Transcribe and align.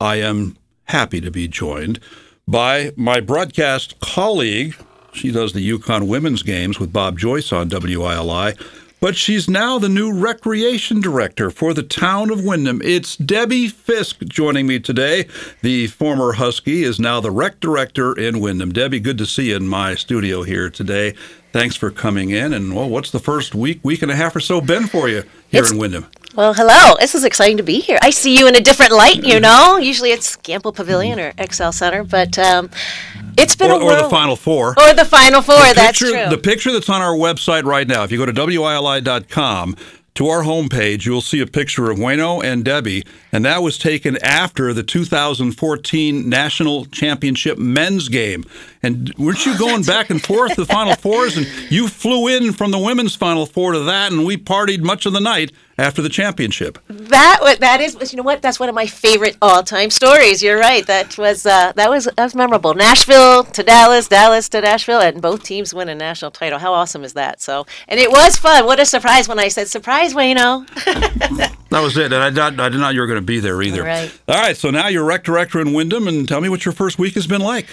I 0.00 0.16
am 0.16 0.56
happy 0.84 1.20
to 1.20 1.30
be 1.30 1.48
joined 1.48 2.00
by 2.46 2.92
my 2.96 3.20
broadcast 3.20 3.98
colleague. 4.00 4.76
She 5.12 5.30
does 5.32 5.52
the 5.52 5.68
UConn 5.68 6.06
women's 6.08 6.42
games 6.42 6.78
with 6.78 6.92
Bob 6.92 7.18
Joyce 7.18 7.50
on 7.52 7.70
WILI, 7.70 8.54
but 9.00 9.16
she's 9.16 9.48
now 9.48 9.78
the 9.78 9.88
new 9.88 10.12
recreation 10.12 11.00
director 11.00 11.50
for 11.50 11.72
the 11.72 11.82
town 11.82 12.30
of 12.30 12.44
Windham. 12.44 12.82
It's 12.84 13.16
Debbie 13.16 13.68
Fiske 13.68 14.24
joining 14.26 14.66
me 14.66 14.78
today. 14.78 15.26
The 15.62 15.86
former 15.86 16.32
Husky 16.34 16.82
is 16.82 17.00
now 17.00 17.20
the 17.20 17.30
rec 17.30 17.60
director 17.60 18.12
in 18.18 18.40
Windham. 18.40 18.72
Debbie, 18.72 19.00
good 19.00 19.18
to 19.18 19.26
see 19.26 19.48
you 19.50 19.56
in 19.56 19.66
my 19.68 19.94
studio 19.94 20.42
here 20.42 20.68
today. 20.68 21.14
Thanks 21.52 21.76
for 21.76 21.90
coming 21.90 22.30
in. 22.30 22.52
And 22.52 22.76
well, 22.76 22.88
what's 22.88 23.10
the 23.10 23.18
first 23.18 23.54
week, 23.54 23.80
week 23.82 24.02
and 24.02 24.10
a 24.12 24.16
half 24.16 24.36
or 24.36 24.40
so 24.40 24.60
been 24.60 24.86
for 24.86 25.08
you 25.08 25.22
here 25.48 25.60
It's- 25.62 25.72
in 25.72 25.78
Windham? 25.78 26.06
Well, 26.36 26.52
hello. 26.52 26.96
This 27.00 27.14
is 27.14 27.24
exciting 27.24 27.56
to 27.56 27.62
be 27.62 27.80
here. 27.80 27.98
I 28.02 28.10
see 28.10 28.38
you 28.38 28.46
in 28.46 28.54
a 28.54 28.60
different 28.60 28.92
light, 28.92 29.24
you 29.24 29.40
know. 29.40 29.78
Usually 29.78 30.10
it's 30.10 30.36
Gampel 30.36 30.74
Pavilion 30.74 31.18
or 31.18 31.32
XL 31.50 31.70
Center, 31.70 32.04
but 32.04 32.38
um, 32.38 32.68
it's 33.38 33.56
been 33.56 33.70
Or, 33.70 33.80
a 33.80 33.84
or 33.84 33.96
the 34.02 34.10
Final 34.10 34.36
Four. 34.36 34.74
Or 34.78 34.92
the 34.92 35.06
Final 35.06 35.40
Four, 35.40 35.56
that's 35.74 35.98
picture, 35.98 36.10
true. 36.10 36.28
The 36.28 36.36
picture 36.36 36.72
that's 36.72 36.90
on 36.90 37.00
our 37.00 37.14
website 37.14 37.64
right 37.64 37.88
now, 37.88 38.04
if 38.04 38.12
you 38.12 38.18
go 38.18 38.26
to 38.26 38.34
WILI.com 38.34 39.76
to 40.16 40.26
our 40.28 40.42
homepage, 40.42 41.06
you'll 41.06 41.22
see 41.22 41.40
a 41.40 41.46
picture 41.46 41.90
of 41.90 41.96
Wayno 41.96 42.44
and 42.44 42.62
Debbie, 42.62 43.04
and 43.32 43.42
that 43.46 43.62
was 43.62 43.78
taken 43.78 44.18
after 44.22 44.74
the 44.74 44.82
2014 44.82 46.28
National 46.28 46.84
Championship 46.84 47.56
men's 47.56 48.10
game. 48.10 48.44
And 48.86 49.12
weren't 49.18 49.44
you 49.44 49.58
going 49.58 49.82
back 49.82 50.10
and 50.10 50.22
forth 50.22 50.54
to 50.54 50.60
the 50.60 50.72
Final 50.72 50.94
Fours? 50.94 51.36
And 51.36 51.44
you 51.70 51.88
flew 51.88 52.28
in 52.28 52.52
from 52.52 52.70
the 52.70 52.78
women's 52.78 53.16
Final 53.16 53.44
Four 53.44 53.72
to 53.72 53.80
that, 53.80 54.12
and 54.12 54.24
we 54.24 54.36
partied 54.36 54.82
much 54.82 55.06
of 55.06 55.12
the 55.12 55.20
night 55.20 55.50
after 55.76 56.00
the 56.00 56.08
championship. 56.08 56.78
that 56.88 57.56
that 57.60 57.80
is 57.80 58.12
you 58.12 58.16
know 58.16 58.22
what? 58.22 58.42
That's 58.42 58.60
one 58.60 58.68
of 58.68 58.76
my 58.76 58.86
favorite 58.86 59.36
all-time 59.42 59.90
stories. 59.90 60.40
You're 60.40 60.58
right. 60.58 60.86
That 60.86 61.18
was 61.18 61.44
uh, 61.44 61.72
that 61.72 61.90
was 61.90 62.04
that 62.04 62.22
was 62.22 62.36
memorable. 62.36 62.74
Nashville 62.74 63.42
to 63.42 63.62
Dallas, 63.64 64.06
Dallas 64.06 64.48
to 64.50 64.60
Nashville, 64.60 65.00
and 65.00 65.20
both 65.20 65.42
teams 65.42 65.74
win 65.74 65.88
a 65.88 65.94
national 65.94 66.30
title. 66.30 66.60
How 66.60 66.72
awesome 66.72 67.02
is 67.02 67.14
that? 67.14 67.40
So, 67.40 67.66
and 67.88 67.98
it 67.98 68.10
was 68.10 68.36
fun. 68.36 68.66
What 68.66 68.78
a 68.78 68.86
surprise 68.86 69.26
when 69.28 69.40
I 69.40 69.48
said 69.48 69.66
surprise, 69.66 70.14
Wayno. 70.14 70.64
That 71.70 71.80
was 71.80 71.96
it, 71.96 72.12
and 72.12 72.22
I 72.22 72.30
did, 72.30 72.36
not, 72.36 72.60
I 72.60 72.68
did 72.68 72.78
not 72.78 72.86
know 72.86 72.90
you 72.90 73.00
were 73.00 73.08
going 73.08 73.18
to 73.18 73.26
be 73.26 73.40
there 73.40 73.60
either. 73.60 73.82
Right. 73.82 74.20
All 74.28 74.36
right, 74.36 74.56
so 74.56 74.70
now 74.70 74.86
you're 74.86 75.04
rec 75.04 75.24
director 75.24 75.60
in 75.60 75.72
Windham, 75.72 76.06
and 76.06 76.26
tell 76.28 76.40
me 76.40 76.48
what 76.48 76.64
your 76.64 76.72
first 76.72 76.96
week 76.96 77.14
has 77.14 77.26
been 77.26 77.40
like. 77.40 77.66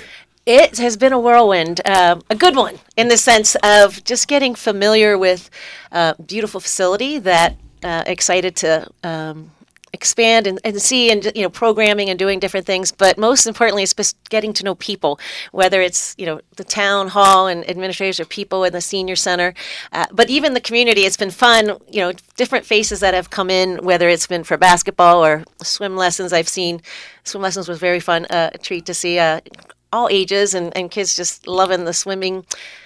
It 0.46 0.78
has 0.78 0.98
been 0.98 1.14
a 1.14 1.20
whirlwind, 1.20 1.80
uh, 1.86 2.20
a 2.30 2.36
good 2.36 2.56
one 2.56 2.80
in 2.98 3.08
the 3.08 3.18
sense 3.18 3.56
of 3.64 4.04
just 4.04 4.28
getting 4.28 4.56
familiar 4.56 5.18
with 5.18 5.50
a 5.92 6.16
beautiful 6.22 6.60
facility 6.60 7.18
that 7.20 7.56
uh, 7.82 8.04
excited 8.06 8.56
to 8.58 8.90
um, 9.04 9.52
expand 9.94 10.48
and, 10.48 10.60
and 10.66 10.82
see 10.82 11.12
and 11.12 11.32
you 11.36 11.44
know 11.44 11.50
programming 11.50 12.10
and 12.10 12.20
doing 12.20 12.40
different 12.40 12.66
things. 12.66 12.92
But 12.92 13.18
most 13.18 13.48
importantly 13.48 13.84
it's 13.84 13.94
just 13.94 14.18
getting 14.30 14.52
to 14.54 14.66
know 14.66 14.76
people 14.76 15.18
whether 15.52 15.82
it's 15.82 16.14
you 16.18 16.26
know 16.26 16.42
the 16.58 16.66
town 16.66 17.10
hall 17.10 17.48
and 17.48 17.68
administrators 17.70 18.20
or 18.20 18.26
people 18.26 18.66
in 18.66 18.74
the 18.74 18.82
senior 18.82 19.16
center. 19.16 19.54
Uh, 19.94 20.08
but 20.12 20.30
even 20.30 20.54
the 20.54 20.62
community 20.62 21.02
it's 21.02 21.18
been 21.18 21.32
fun. 21.32 21.78
You 21.90 22.02
know 22.02 22.14
different 22.36 22.66
faces 22.66 23.00
that 23.00 23.14
have 23.14 23.30
come 23.30 23.50
in 23.50 23.78
whether 23.78 24.10
it's 24.10 24.28
been 24.28 24.44
for 24.44 24.58
basketball 24.58 25.24
or 25.24 25.46
swim 25.62 25.96
lessons 25.96 26.34
i've 26.34 26.50
seen. 26.50 26.82
Swim 27.24 27.42
lessons 27.42 27.70
was 27.70 27.80
very 27.80 28.02
fun 28.02 28.26
uh, 28.26 28.50
a 28.54 28.58
treat 28.58 28.86
to 28.88 28.94
see 28.94 29.20
uh, 29.20 29.40
all 29.94 30.10
ages 30.12 30.54
and, 30.54 30.76
and 30.76 30.92
kids 30.92 31.16
just 31.16 31.48
loving 31.48 31.86
the 31.86 31.94
swimming, 31.94 32.46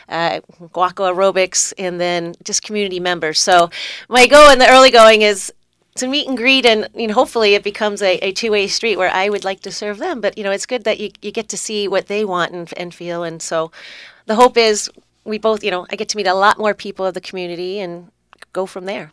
uh, 0.09 0.41
aqua 0.75 1.11
aerobics, 1.11 1.73
and 1.77 1.99
then 1.99 2.35
just 2.43 2.61
community 2.61 2.99
members. 2.99 3.39
So 3.39 3.69
my 4.09 4.27
goal 4.27 4.51
in 4.51 4.59
the 4.59 4.69
early 4.69 4.91
going 4.91 5.21
is 5.21 5.51
to 5.95 6.07
meet 6.07 6.27
and 6.27 6.37
greet, 6.37 6.65
and 6.65 6.87
you 6.93 7.07
know, 7.07 7.13
hopefully 7.13 7.55
it 7.55 7.63
becomes 7.63 8.01
a, 8.01 8.17
a 8.17 8.31
two 8.31 8.51
way 8.51 8.67
street 8.67 8.97
where 8.97 9.11
I 9.11 9.29
would 9.29 9.43
like 9.43 9.61
to 9.61 9.71
serve 9.71 9.97
them. 9.97 10.21
But 10.21 10.37
you 10.37 10.43
know, 10.43 10.51
it's 10.51 10.65
good 10.65 10.83
that 10.83 10.99
you, 10.99 11.11
you 11.21 11.31
get 11.31 11.49
to 11.49 11.57
see 11.57 11.87
what 11.87 12.07
they 12.07 12.23
want 12.23 12.51
and, 12.51 12.71
and 12.77 12.93
feel. 12.93 13.23
And 13.23 13.41
so 13.41 13.71
the 14.25 14.35
hope 14.35 14.57
is 14.57 14.91
we 15.23 15.37
both, 15.37 15.63
you 15.63 15.71
know, 15.71 15.87
I 15.91 15.95
get 15.95 16.09
to 16.09 16.17
meet 16.17 16.27
a 16.27 16.33
lot 16.33 16.59
more 16.59 16.73
people 16.73 17.05
of 17.05 17.13
the 17.13 17.21
community 17.21 17.79
and 17.79 18.11
go 18.53 18.65
from 18.65 18.85
there. 18.85 19.11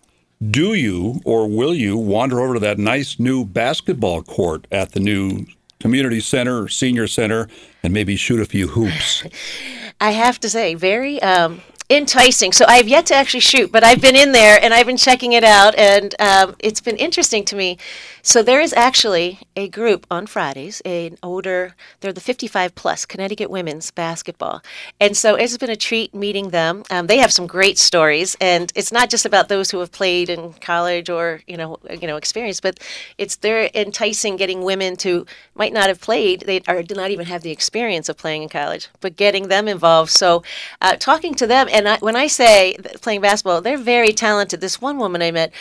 Do 0.51 0.75
you 0.75 1.21
or 1.25 1.49
will 1.49 1.75
you 1.75 1.97
wander 1.97 2.41
over 2.41 2.55
to 2.55 2.61
that 2.61 2.79
nice 2.79 3.19
new 3.19 3.45
basketball 3.45 4.23
court 4.23 4.67
at 4.71 4.93
the 4.93 5.01
new 5.01 5.47
community 5.81 6.21
center, 6.21 6.69
senior 6.69 7.07
center, 7.07 7.49
and 7.83 7.93
maybe 7.93 8.17
shoot 8.17 8.41
a 8.41 8.47
few 8.47 8.69
hoops? 8.69 9.25
I 10.01 10.11
have 10.11 10.41
to 10.41 10.51
say, 10.51 10.75
very 10.75 11.23
um, 11.23 11.63
enticing. 11.91 12.53
So 12.53 12.65
I've 12.67 12.89
yet 12.89 13.07
to 13.07 13.15
actually 13.15 13.41
shoot, 13.41 13.71
but 13.71 13.85
I've 13.85 14.01
been 14.01 14.17
in 14.17 14.33
there 14.33 14.59
and 14.63 14.75
I've 14.75 14.87
been 14.87 14.97
checking 14.97 15.33
it 15.33 15.45
out, 15.45 15.75
and 15.77 16.15
um, 16.21 16.57
it's 16.59 16.81
been 16.81 16.97
interesting 16.97 17.45
to 17.47 17.57
me. 17.57 17.79
So 18.27 18.43
there 18.43 18.63
is 18.63 18.73
actually 18.73 19.41
a 19.55 19.69
group 19.69 20.07
on 20.11 20.27
Fridays, 20.27 20.81
an 20.87 21.19
older, 21.23 21.77
they're 22.01 22.11
the 22.11 22.23
55 22.23 22.75
plus 22.75 23.05
Connecticut 23.05 23.51
women's 23.51 23.91
basketball, 23.91 24.63
and 24.99 25.15
so 25.15 25.35
it's 25.35 25.59
been 25.59 25.69
a 25.69 25.77
treat 25.77 26.15
meeting 26.15 26.49
them. 26.49 26.85
Um, 26.91 27.07
they 27.07 27.19
have 27.19 27.35
some 27.35 27.47
great 27.47 27.77
stories, 27.77 28.35
and 28.41 28.73
it's 28.75 28.91
not 28.91 29.11
just 29.11 29.27
about 29.27 29.51
those 29.51 29.73
who 29.73 29.81
have 29.81 29.93
played 29.93 30.31
in 30.31 30.55
college 30.55 31.11
or 31.11 31.43
you 31.47 31.59
know 31.59 31.77
you 32.01 32.07
know 32.07 32.17
experience, 32.17 32.63
but 32.63 32.81
it's 33.19 33.37
they're 33.37 33.69
enticing 33.75 34.37
getting 34.37 34.63
women 34.63 34.97
to 34.97 35.27
might 35.55 35.75
not 35.75 35.89
have 35.89 36.01
played, 36.01 36.45
they 36.47 36.63
or 36.67 36.83
did 36.83 36.97
not 36.97 37.11
even 37.11 37.27
have 37.27 37.43
the 37.43 37.51
experience 37.51 38.09
of 38.09 38.17
playing 38.17 38.43
in 38.43 38.49
college, 38.49 38.89
but 39.03 39.17
getting 39.17 39.49
them 39.49 39.69
involved. 39.69 40.11
So 40.11 40.43
uh, 40.81 40.97
talking 40.97 41.35
to 41.35 41.47
them, 41.47 41.69
and 41.71 41.87
I, 41.87 41.99
when 41.99 42.17
I 42.17 42.29
say 42.29 42.79
playing 43.03 43.21
basketball, 43.21 43.61
they're 43.61 43.77
very 43.77 44.13
talented. 44.13 44.63
This 44.63 44.81
one 44.81 44.97
woman 44.97 45.21
I 45.21 45.31
met. 45.31 45.53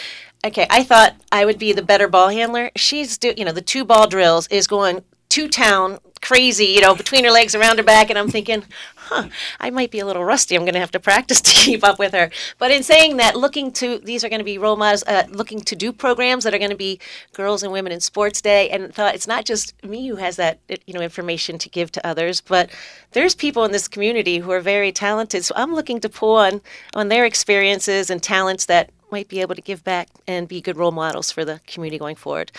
Okay, 0.45 0.67
I 0.69 0.83
thought 0.83 1.15
I 1.31 1.45
would 1.45 1.57
be 1.57 1.71
the 1.71 1.81
better 1.81 2.07
ball 2.07 2.29
handler. 2.29 2.69
She's 2.75 3.17
do 3.17 3.33
you 3.37 3.45
know 3.45 3.53
the 3.53 3.61
two 3.61 3.85
ball 3.85 4.07
drills 4.07 4.47
is 4.47 4.67
going 4.67 5.03
to 5.29 5.47
town 5.47 5.99
crazy, 6.23 6.65
you 6.65 6.81
know, 6.81 6.95
between 6.95 7.23
her 7.25 7.31
legs, 7.31 7.53
around 7.53 7.77
her 7.77 7.83
back, 7.83 8.09
and 8.09 8.17
I'm 8.17 8.29
thinking, 8.29 8.63
huh, 8.95 9.27
I 9.59 9.69
might 9.69 9.91
be 9.91 9.99
a 9.99 10.05
little 10.05 10.23
rusty. 10.23 10.55
I'm 10.55 10.63
going 10.63 10.73
to 10.73 10.79
have 10.79 10.91
to 10.91 10.99
practice 10.99 11.41
to 11.47 11.51
keep 11.51 11.83
up 11.83 11.99
with 11.99 12.13
her. 12.13 12.31
But 12.57 12.71
in 12.71 12.81
saying 12.81 13.17
that, 13.17 13.35
looking 13.35 13.71
to 13.73 13.99
these 13.99 14.23
are 14.23 14.29
going 14.29 14.39
to 14.39 14.45
be 14.45 14.57
role 14.57 14.77
models, 14.77 15.03
uh, 15.05 15.23
looking 15.29 15.61
to 15.61 15.75
do 15.75 15.91
programs 15.91 16.43
that 16.45 16.53
are 16.53 16.57
going 16.57 16.71
to 16.71 16.77
be 16.77 16.99
Girls 17.33 17.61
and 17.61 17.71
Women 17.71 17.91
in 17.91 17.99
Sports 17.99 18.41
Day, 18.41 18.69
and 18.69 18.93
thought 18.93 19.15
it's 19.15 19.27
not 19.27 19.45
just 19.45 19.81
me 19.83 20.07
who 20.07 20.15
has 20.15 20.37
that 20.37 20.59
you 20.87 20.93
know 20.93 21.01
information 21.01 21.57
to 21.59 21.69
give 21.69 21.91
to 21.91 22.07
others, 22.07 22.41
but 22.41 22.69
there's 23.11 23.35
people 23.35 23.65
in 23.65 23.71
this 23.71 23.87
community 23.87 24.39
who 24.39 24.51
are 24.51 24.61
very 24.61 24.91
talented. 24.91 25.45
So 25.45 25.53
I'm 25.57 25.73
looking 25.75 25.99
to 26.01 26.09
pull 26.09 26.35
on 26.35 26.61
on 26.93 27.09
their 27.09 27.25
experiences 27.25 28.09
and 28.09 28.23
talents 28.23 28.65
that 28.65 28.89
might 29.13 29.29
be 29.29 29.39
able 29.39 29.55
to 29.55 29.61
give 29.61 29.81
back 29.83 30.09
and 30.27 30.47
be 30.47 30.59
good 30.59 30.75
role 30.75 30.91
models 30.91 31.31
for 31.31 31.45
the 31.45 31.61
community 31.65 31.97
going 31.97 32.17
forward. 32.17 32.51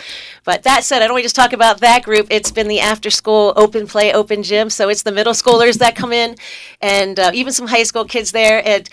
But 0.44 0.62
that 0.62 0.84
said, 0.84 1.02
I 1.02 1.06
don't 1.06 1.14
want 1.14 1.22
to 1.22 1.26
just 1.26 1.36
talk 1.36 1.52
about 1.52 1.80
that 1.80 2.02
group. 2.04 2.28
It's 2.30 2.52
been 2.52 2.68
the 2.68 2.80
after 2.80 3.10
school 3.10 3.52
open 3.56 3.86
play, 3.86 4.12
open 4.12 4.42
gym. 4.42 4.70
So 4.70 4.88
it's 4.88 5.02
the 5.02 5.12
middle 5.12 5.34
schoolers 5.34 5.78
that 5.78 5.96
come 5.96 6.12
in 6.12 6.36
and 6.80 7.18
uh, 7.18 7.32
even 7.34 7.52
some 7.52 7.66
high 7.66 7.82
school 7.82 8.06
kids 8.06 8.32
there. 8.32 8.66
And 8.66 8.88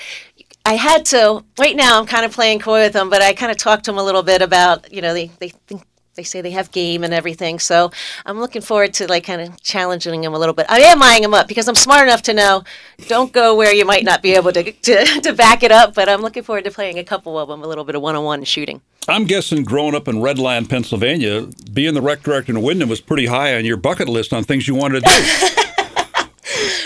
I 0.66 0.74
had 0.74 1.06
to, 1.14 1.44
right 1.58 1.76
now 1.76 2.00
I'm 2.00 2.06
kind 2.06 2.26
of 2.26 2.32
playing 2.32 2.60
coy 2.60 2.82
with 2.84 2.94
them, 2.94 3.10
but 3.10 3.22
I 3.22 3.34
kind 3.34 3.52
of 3.52 3.58
talked 3.58 3.86
to 3.86 3.92
them 3.92 4.00
a 4.00 4.04
little 4.04 4.24
bit 4.24 4.42
about, 4.42 4.92
you 4.92 5.02
know, 5.02 5.14
they, 5.14 5.28
they 5.40 5.50
think 5.50 5.84
they 6.16 6.24
say 6.24 6.42
they 6.42 6.52
have 6.52 6.72
game 6.72 7.04
and 7.04 7.14
everything. 7.14 7.60
So 7.60 7.92
I'm 8.26 8.40
looking 8.40 8.62
forward 8.62 8.94
to 8.96 9.08
like 9.08 9.24
kind 9.24 9.42
of 9.42 9.62
challenging 9.62 10.22
them 10.22 10.34
a 10.34 10.40
little 10.40 10.54
bit. 10.54 10.66
I 10.70 10.80
am 10.82 11.02
eyeing 11.02 11.22
them 11.22 11.34
up 11.34 11.48
because 11.48 11.68
I'm 11.68 11.76
smart 11.76 12.04
enough 12.04 12.22
to 12.24 12.34
know 12.34 12.64
don't 13.08 13.32
go 13.32 13.56
where 13.56 13.74
you 13.74 13.86
might 13.86 14.04
not 14.04 14.22
be 14.22 14.34
able 14.34 14.52
to, 14.52 14.72
to, 14.72 15.06
to 15.24 15.34
back 15.34 15.64
it 15.64 15.72
up. 15.72 15.94
But 15.94 16.10
I'm 16.10 16.22
looking 16.22 16.44
forward 16.44 16.66
to 16.66 16.72
playing 16.72 17.00
a 17.00 17.04
couple 17.04 17.40
of 17.40 17.50
them, 17.50 17.64
a 17.64 17.68
little 17.68 17.84
bit 17.84 17.96
of 17.96 18.02
one 18.02 18.16
on 18.16 18.24
one 18.24 18.44
shooting. 18.44 18.82
I'm 19.08 19.26
guessing 19.26 19.64
growing 19.64 19.96
up 19.96 20.08
in 20.08 20.22
Red 20.22 20.38
Lion, 20.38 20.68
Pennsylvania, 20.68 21.48
being 21.74 21.96
the 21.96 22.02
rec 22.02 22.22
director 22.22 22.52
in 22.52 22.62
Windham 22.62 22.88
was 22.88 23.02
pretty 23.02 23.26
high 23.26 23.56
on 23.56 23.66
your 23.66 23.78
bucket 23.78 24.08
list 24.08 24.32
on 24.32 24.44
things 24.44 24.68
you 24.68 24.76
wanted 24.76 25.04
to 25.04 25.10
do. 25.10 25.62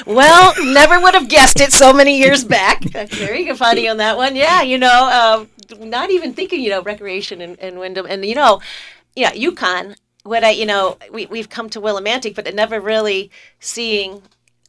Well, 0.05 0.53
never 0.63 0.99
would 0.99 1.15
have 1.15 1.27
guessed 1.27 1.59
it 1.59 1.73
so 1.73 1.91
many 1.91 2.17
years 2.19 2.43
back. 2.43 2.83
Very 3.09 3.51
funny 3.55 3.87
on 3.87 3.97
that 3.97 4.17
one. 4.17 4.35
Yeah, 4.35 4.61
you 4.61 4.77
know, 4.77 5.47
um, 5.71 5.89
not 5.89 6.11
even 6.11 6.33
thinking, 6.33 6.61
you 6.61 6.69
know, 6.69 6.83
recreation 6.83 7.41
and, 7.41 7.59
and 7.59 7.79
Windham. 7.79 8.05
And, 8.07 8.23
you 8.23 8.35
know, 8.35 8.61
yeah, 9.15 9.31
UConn, 9.31 9.95
what 10.23 10.43
I, 10.43 10.51
you 10.51 10.65
know, 10.65 10.97
we, 11.11 11.25
we've 11.27 11.49
come 11.49 11.69
to 11.69 11.81
Willimantic, 11.81 12.35
but 12.35 12.53
never 12.53 12.79
really 12.79 13.31
seeing 13.59 14.21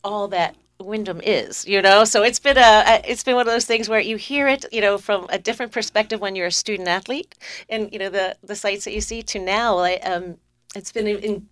all 0.04 0.28
that 0.28 0.54
Windham 0.78 1.20
is, 1.22 1.66
you 1.66 1.80
know. 1.80 2.04
So 2.04 2.22
it's 2.22 2.38
been 2.38 2.58
a, 2.58 3.00
it's 3.04 3.24
been 3.24 3.34
one 3.34 3.46
of 3.46 3.52
those 3.52 3.64
things 3.64 3.88
where 3.88 4.00
you 4.00 4.16
hear 4.16 4.46
it, 4.48 4.66
you 4.72 4.80
know, 4.80 4.98
from 4.98 5.26
a 5.30 5.38
different 5.38 5.72
perspective 5.72 6.20
when 6.20 6.36
you're 6.36 6.46
a 6.46 6.52
student 6.52 6.88
athlete, 6.88 7.34
and 7.68 7.90
you 7.92 7.98
know 7.98 8.10
the 8.10 8.36
the 8.42 8.54
sites 8.54 8.84
that 8.84 8.92
you 8.92 9.00
see 9.00 9.22
to 9.22 9.38
now. 9.38 9.74
Like, 9.76 10.06
um, 10.06 10.36
it's 10.74 10.92
been 10.92 11.06
in, 11.06 11.48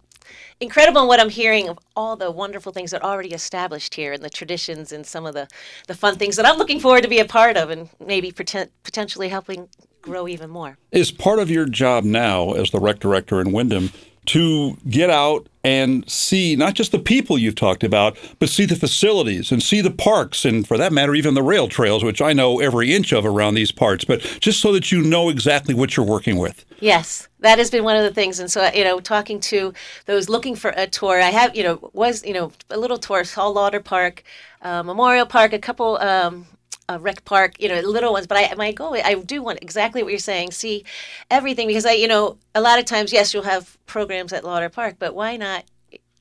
incredible 0.60 1.08
what 1.08 1.20
I'm 1.20 1.30
hearing 1.30 1.68
of 1.68 1.78
all 1.96 2.16
the 2.16 2.30
wonderful 2.30 2.72
things 2.72 2.90
that 2.90 3.02
are 3.02 3.10
already 3.10 3.32
established 3.32 3.94
here 3.94 4.12
and 4.12 4.22
the 4.22 4.30
traditions 4.30 4.92
and 4.92 5.06
some 5.06 5.26
of 5.26 5.34
the 5.34 5.48
the 5.86 5.94
fun 5.94 6.16
things 6.16 6.36
that 6.36 6.46
I'm 6.46 6.58
looking 6.58 6.80
forward 6.80 7.02
to 7.02 7.08
be 7.08 7.18
a 7.18 7.24
part 7.24 7.56
of 7.56 7.70
and 7.70 7.88
maybe 8.04 8.30
pretend, 8.30 8.70
potentially 8.82 9.30
helping 9.30 9.68
grow 10.04 10.28
even 10.28 10.50
more. 10.50 10.76
Is 10.92 11.10
part 11.10 11.38
of 11.38 11.50
your 11.50 11.66
job 11.66 12.04
now 12.04 12.52
as 12.52 12.70
the 12.70 12.78
rec 12.78 13.00
director 13.00 13.40
in 13.40 13.52
Windham 13.52 13.90
to 14.26 14.76
get 14.88 15.10
out 15.10 15.48
and 15.62 16.08
see 16.10 16.56
not 16.56 16.74
just 16.74 16.92
the 16.92 16.98
people 16.98 17.38
you've 17.38 17.54
talked 17.54 17.84
about, 17.84 18.16
but 18.38 18.48
see 18.48 18.66
the 18.66 18.76
facilities 18.76 19.50
and 19.50 19.62
see 19.62 19.80
the 19.80 19.90
parks, 19.90 20.44
and 20.44 20.66
for 20.66 20.76
that 20.76 20.92
matter, 20.92 21.14
even 21.14 21.34
the 21.34 21.42
rail 21.42 21.68
trails, 21.68 22.04
which 22.04 22.20
I 22.22 22.32
know 22.32 22.60
every 22.60 22.94
inch 22.94 23.12
of 23.12 23.24
around 23.24 23.54
these 23.54 23.72
parts, 23.72 24.04
but 24.04 24.20
just 24.40 24.60
so 24.60 24.72
that 24.72 24.92
you 24.92 25.02
know 25.02 25.28
exactly 25.28 25.74
what 25.74 25.96
you're 25.96 26.06
working 26.06 26.38
with. 26.38 26.64
Yes, 26.80 27.28
that 27.40 27.58
has 27.58 27.70
been 27.70 27.84
one 27.84 27.96
of 27.96 28.02
the 28.02 28.12
things. 28.12 28.38
And 28.38 28.50
so, 28.50 28.70
you 28.74 28.84
know, 28.84 29.00
talking 29.00 29.40
to 29.40 29.72
those 30.06 30.28
looking 30.28 30.54
for 30.54 30.72
a 30.76 30.86
tour, 30.86 31.20
I 31.20 31.30
have, 31.30 31.56
you 31.56 31.62
know, 31.62 31.90
was, 31.94 32.24
you 32.24 32.34
know, 32.34 32.52
a 32.70 32.78
little 32.78 32.98
tour, 32.98 33.24
Hall 33.24 33.54
Lauter 33.54 33.80
Park, 33.80 34.22
uh, 34.62 34.82
Memorial 34.82 35.26
Park, 35.26 35.54
a 35.54 35.58
couple 35.58 35.96
um, 35.98 36.46
a 36.88 36.98
rec 36.98 37.24
park, 37.24 37.60
you 37.60 37.68
know, 37.68 37.80
little 37.80 38.12
ones. 38.12 38.26
But 38.26 38.38
I, 38.38 38.54
my 38.56 38.72
goal, 38.72 38.96
I 39.02 39.14
do 39.14 39.42
want 39.42 39.60
exactly 39.62 40.02
what 40.02 40.10
you're 40.10 40.18
saying. 40.18 40.52
See 40.52 40.84
everything 41.30 41.66
because 41.66 41.86
I, 41.86 41.92
you 41.92 42.08
know, 42.08 42.38
a 42.54 42.60
lot 42.60 42.78
of 42.78 42.84
times, 42.84 43.12
yes, 43.12 43.32
you'll 43.32 43.44
have 43.44 43.76
programs 43.86 44.32
at 44.32 44.44
Lauter 44.44 44.68
Park, 44.68 44.96
but 44.98 45.14
why 45.14 45.36
not 45.36 45.64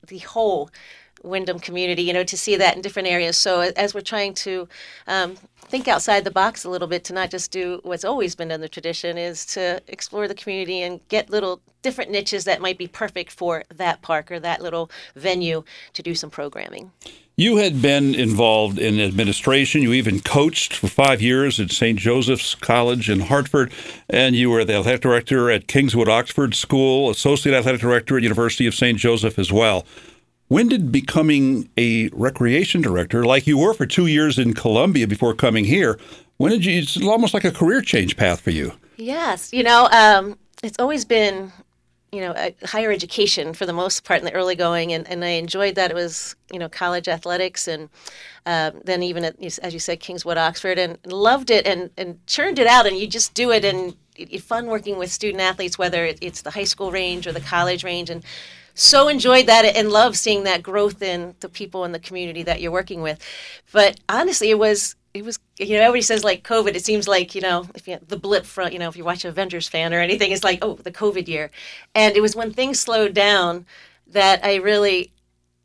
the 0.06 0.18
whole 0.18 0.70
Windham 1.22 1.58
community? 1.58 2.02
You 2.02 2.12
know, 2.12 2.24
to 2.24 2.36
see 2.36 2.56
that 2.56 2.76
in 2.76 2.82
different 2.82 3.08
areas. 3.08 3.36
So 3.36 3.60
as 3.60 3.94
we're 3.94 4.00
trying 4.00 4.34
to 4.34 4.68
um, 5.06 5.36
think 5.60 5.88
outside 5.88 6.24
the 6.24 6.30
box 6.30 6.64
a 6.64 6.70
little 6.70 6.88
bit, 6.88 7.04
to 7.04 7.12
not 7.12 7.30
just 7.30 7.50
do 7.50 7.80
what's 7.82 8.04
always 8.04 8.34
been 8.34 8.50
in 8.50 8.60
the 8.60 8.68
tradition, 8.68 9.18
is 9.18 9.46
to 9.46 9.82
explore 9.88 10.28
the 10.28 10.34
community 10.34 10.82
and 10.82 11.00
get 11.08 11.30
little 11.30 11.60
different 11.82 12.10
niches 12.10 12.44
that 12.44 12.60
might 12.60 12.78
be 12.78 12.86
perfect 12.86 13.30
for 13.30 13.64
that 13.74 14.00
park 14.00 14.30
or 14.30 14.40
that 14.40 14.62
little 14.62 14.90
venue 15.14 15.62
to 15.92 16.02
do 16.02 16.14
some 16.14 16.30
programming. 16.30 16.92
You 17.36 17.56
had 17.56 17.82
been 17.82 18.14
involved 18.14 18.78
in 18.78 19.00
administration. 19.00 19.82
You 19.82 19.92
even 19.92 20.20
coached 20.20 20.76
for 20.76 20.86
five 20.86 21.20
years 21.20 21.58
at 21.58 21.72
St. 21.72 21.98
Joseph's 21.98 22.54
College 22.54 23.10
in 23.10 23.18
Hartford, 23.18 23.72
and 24.08 24.36
you 24.36 24.50
were 24.50 24.64
the 24.64 24.74
athletic 24.74 25.00
director 25.00 25.50
at 25.50 25.66
Kingswood 25.66 26.08
Oxford 26.08 26.54
School, 26.54 27.10
associate 27.10 27.52
athletic 27.52 27.80
director 27.80 28.16
at 28.16 28.22
University 28.22 28.68
of 28.68 28.74
St. 28.76 28.96
Joseph 28.96 29.36
as 29.36 29.50
well. 29.50 29.84
When 30.46 30.68
did 30.68 30.92
becoming 30.92 31.68
a 31.76 32.08
recreation 32.12 32.82
director, 32.82 33.24
like 33.24 33.48
you 33.48 33.58
were 33.58 33.74
for 33.74 33.86
two 33.86 34.06
years 34.06 34.38
in 34.38 34.54
Columbia 34.54 35.08
before 35.08 35.34
coming 35.34 35.64
here, 35.64 35.98
when 36.36 36.52
did 36.52 36.64
you? 36.64 36.78
It's 36.78 37.02
almost 37.02 37.34
like 37.34 37.44
a 37.44 37.50
career 37.50 37.80
change 37.80 38.16
path 38.16 38.40
for 38.40 38.50
you. 38.50 38.74
Yes, 38.96 39.52
you 39.52 39.64
know, 39.64 39.88
um, 39.90 40.38
it's 40.62 40.78
always 40.78 41.04
been 41.04 41.52
you 42.14 42.20
know, 42.20 42.50
higher 42.64 42.92
education 42.92 43.54
for 43.54 43.66
the 43.66 43.72
most 43.72 44.04
part 44.04 44.20
in 44.20 44.24
the 44.24 44.32
early 44.32 44.54
going, 44.54 44.92
and, 44.92 45.08
and 45.08 45.24
I 45.24 45.30
enjoyed 45.30 45.74
that. 45.74 45.90
It 45.90 45.94
was, 45.94 46.36
you 46.52 46.58
know, 46.58 46.68
college 46.68 47.08
athletics, 47.08 47.66
and 47.66 47.88
uh, 48.46 48.70
then 48.84 49.02
even 49.02 49.24
at, 49.24 49.42
as 49.42 49.74
you 49.74 49.80
said, 49.80 49.98
Kingswood, 49.98 50.38
Oxford, 50.38 50.78
and 50.78 50.98
loved 51.04 51.50
it 51.50 51.66
and, 51.66 51.90
and 51.96 52.24
churned 52.26 52.58
it 52.58 52.68
out. 52.68 52.86
And 52.86 52.96
you 52.96 53.08
just 53.08 53.34
do 53.34 53.50
it, 53.50 53.64
and 53.64 53.96
it's 54.16 54.44
fun 54.44 54.66
working 54.66 54.96
with 54.96 55.10
student 55.10 55.42
athletes, 55.42 55.76
whether 55.76 56.06
it's 56.06 56.42
the 56.42 56.52
high 56.52 56.64
school 56.64 56.92
range 56.92 57.26
or 57.26 57.32
the 57.32 57.40
college 57.40 57.82
range, 57.82 58.10
and 58.10 58.22
so 58.74 59.08
enjoyed 59.08 59.46
that 59.46 59.64
and 59.64 59.90
love 59.90 60.16
seeing 60.16 60.44
that 60.44 60.62
growth 60.62 61.02
in 61.02 61.34
the 61.40 61.48
people 61.48 61.84
in 61.84 61.92
the 61.92 61.98
community 61.98 62.42
that 62.44 62.60
you're 62.60 62.72
working 62.72 63.02
with. 63.02 63.18
But 63.72 64.00
honestly, 64.08 64.50
it 64.50 64.58
was 64.58 64.96
it 65.14 65.24
was 65.24 65.38
you 65.58 65.76
know 65.78 65.82
everybody 65.84 66.02
says 66.02 66.24
like 66.24 66.42
covid 66.42 66.74
it 66.74 66.84
seems 66.84 67.06
like 67.06 67.34
you 67.34 67.40
know 67.40 67.66
if 67.74 67.86
you 67.86 67.98
the 68.08 68.16
blip 68.16 68.44
front 68.44 68.72
you 68.72 68.78
know 68.78 68.88
if 68.88 68.96
you 68.96 69.04
watch 69.04 69.24
avengers 69.24 69.68
fan 69.68 69.94
or 69.94 70.00
anything 70.00 70.32
it's 70.32 70.44
like 70.44 70.58
oh 70.60 70.74
the 70.74 70.90
covid 70.92 71.28
year. 71.28 71.50
And 71.94 72.16
it 72.16 72.20
was 72.20 72.34
when 72.36 72.52
things 72.52 72.80
slowed 72.80 73.14
down 73.14 73.64
that 74.08 74.44
i 74.44 74.56
really 74.56 75.12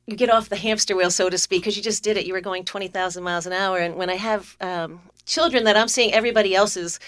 you 0.09 0.17
get 0.17 0.29
off 0.29 0.49
the 0.49 0.55
hamster 0.55 0.95
wheel 0.95 1.11
so 1.11 1.29
to 1.29 1.37
speak 1.37 1.61
because 1.61 1.77
you 1.77 1.83
just 1.83 2.03
did 2.03 2.17
it. 2.17 2.25
You 2.25 2.33
were 2.33 2.41
going 2.41 2.63
20000 2.65 3.23
miles 3.23 3.45
an 3.45 3.53
hour. 3.53 3.77
And 3.77 3.95
when 3.95 4.09
i 4.09 4.15
have 4.15 4.57
um, 4.61 5.01
children 5.25 5.63
that 5.63 5.77
i'm 5.77 5.87
seeing 5.87 6.11
everybody 6.11 6.55
else's 6.55 6.99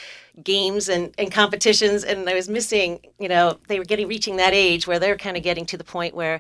games 0.44 0.88
and, 0.88 1.14
and 1.18 1.32
competitions 1.32 2.04
and 2.04 2.30
i 2.30 2.36
was 2.36 2.48
missing 2.48 3.00
you 3.20 3.28
know 3.28 3.58
they 3.68 3.80
were 3.80 3.86
getting 3.86 4.08
reaching 4.08 4.38
that 4.38 4.54
age 4.54 4.88
where 4.88 5.00
they're 5.00 5.18
kind 5.18 5.36
of 5.36 5.44
getting 5.44 5.66
to 5.66 5.78
the 5.78 5.84
point 5.84 6.16
where 6.16 6.40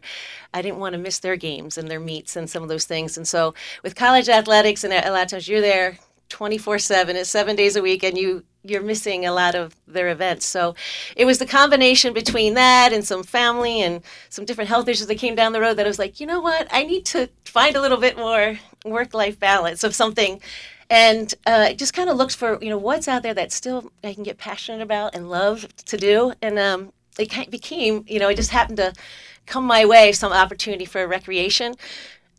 i 0.54 0.62
didn't 0.62 0.78
want 0.78 0.94
to 0.94 1.00
miss 1.00 1.20
their 1.20 1.36
games 1.36 1.78
and 1.78 1.90
their 1.90 2.00
meets 2.00 2.36
and 2.36 2.50
some 2.50 2.64
of 2.64 2.70
those 2.70 2.86
things. 2.86 3.18
And 3.18 3.28
so 3.28 3.54
with 3.84 3.96
college 3.96 4.30
athletics 4.30 4.84
and 4.84 4.94
a 4.94 5.12
lot 5.12 5.24
of 5.24 5.30
times 5.30 5.48
you're 5.48 5.62
there 5.62 5.98
24 6.30 6.80
7 6.80 7.16
it's 7.16 7.30
seven 7.30 7.56
days 7.56 7.76
a 7.76 7.82
week 7.82 8.04
and 8.04 8.18
you 8.18 8.44
you're 8.64 8.82
missing 8.82 9.26
a 9.26 9.34
lot 9.34 9.56
of 9.56 9.76
their 9.88 10.10
events. 10.10 10.46
So 10.46 10.76
it 11.16 11.26
was 11.26 11.40
the 11.40 11.46
combination 11.46 12.14
between 12.14 12.54
that 12.54 12.94
and 12.94 13.06
some 13.06 13.24
family 13.24 13.82
and 13.82 14.02
some 14.30 14.46
different 14.46 14.70
health 14.70 14.88
issues 14.88 15.08
that 15.08 15.16
came 15.16 15.36
down 15.36 15.54
the 15.54 15.62
road 15.62 15.76
that 15.78 15.86
i 15.86 15.90
was 15.90 16.00
like 16.00 16.20
you 16.20 16.28
know 16.28 16.40
what? 16.40 16.68
I 16.72 16.84
need 16.84 17.06
to 17.08 17.30
find 17.46 17.76
a 17.76 17.82
little 17.82 17.98
bit 17.98 18.18
more 18.18 18.60
work 18.86 19.14
life 19.14 19.40
balance 19.40 19.84
of 19.84 19.96
something. 19.96 20.42
And 20.90 21.34
uh, 21.46 21.74
just 21.74 21.94
kind 21.94 22.10
of 22.10 22.18
looked 22.18 22.36
for 22.36 22.62
you 22.62 22.70
know 22.70 22.78
what's 22.78 23.08
out 23.08 23.24
there 23.24 23.34
that 23.34 23.52
still 23.54 23.92
I 24.04 24.14
can 24.14 24.24
get 24.24 24.38
passionate 24.38 24.82
about 24.82 25.16
and 25.16 25.30
love 25.30 25.66
to 25.86 25.98
do, 25.98 26.34
and 26.42 26.60
um, 26.60 26.92
it 27.18 27.50
became 27.50 28.04
you 28.08 28.20
know 28.20 28.28
it 28.28 28.36
just 28.36 28.52
happened 28.52 28.78
to 28.78 28.94
come 29.46 29.66
my 29.66 29.86
way 29.86 30.12
some 30.12 30.34
opportunity 30.34 30.86
for 30.86 31.08
recreation. 31.08 31.76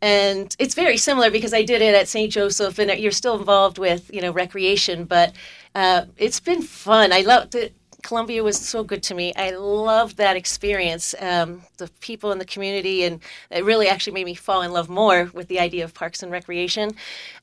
And 0.03 0.53
it's 0.59 0.75
very 0.75 0.97
similar 0.97 1.31
because 1.31 1.53
I 1.53 1.63
did 1.63 1.81
it 1.81 1.95
at 1.95 2.09
St. 2.09 2.29
Joseph, 2.29 2.77
and 2.77 2.91
you're 2.99 3.09
still 3.13 3.39
involved 3.39 3.77
with 3.77 4.13
you 4.13 4.19
know 4.19 4.33
recreation, 4.33 5.05
but 5.05 5.31
uh, 5.75 6.07
it's 6.17 6.41
been 6.41 6.61
fun. 6.61 7.13
I 7.13 7.21
loved 7.21 7.55
it 7.55 7.73
Columbia 8.03 8.43
was 8.43 8.57
so 8.57 8.83
good 8.83 9.01
to 9.03 9.15
me. 9.15 9.33
I 9.35 9.51
loved 9.51 10.17
that 10.17 10.35
experience. 10.35 11.15
Um, 11.19 11.63
the 11.77 11.89
people 12.01 12.31
in 12.31 12.37
the 12.37 12.45
community, 12.45 13.05
and 13.05 13.19
it 13.49 13.63
really 13.63 13.87
actually 13.87 14.13
made 14.13 14.25
me 14.25 14.35
fall 14.35 14.61
in 14.61 14.71
love 14.71 14.89
more 14.89 15.31
with 15.33 15.47
the 15.47 15.59
idea 15.59 15.83
of 15.83 15.93
parks 15.93 16.21
and 16.21 16.31
recreation. 16.31 16.91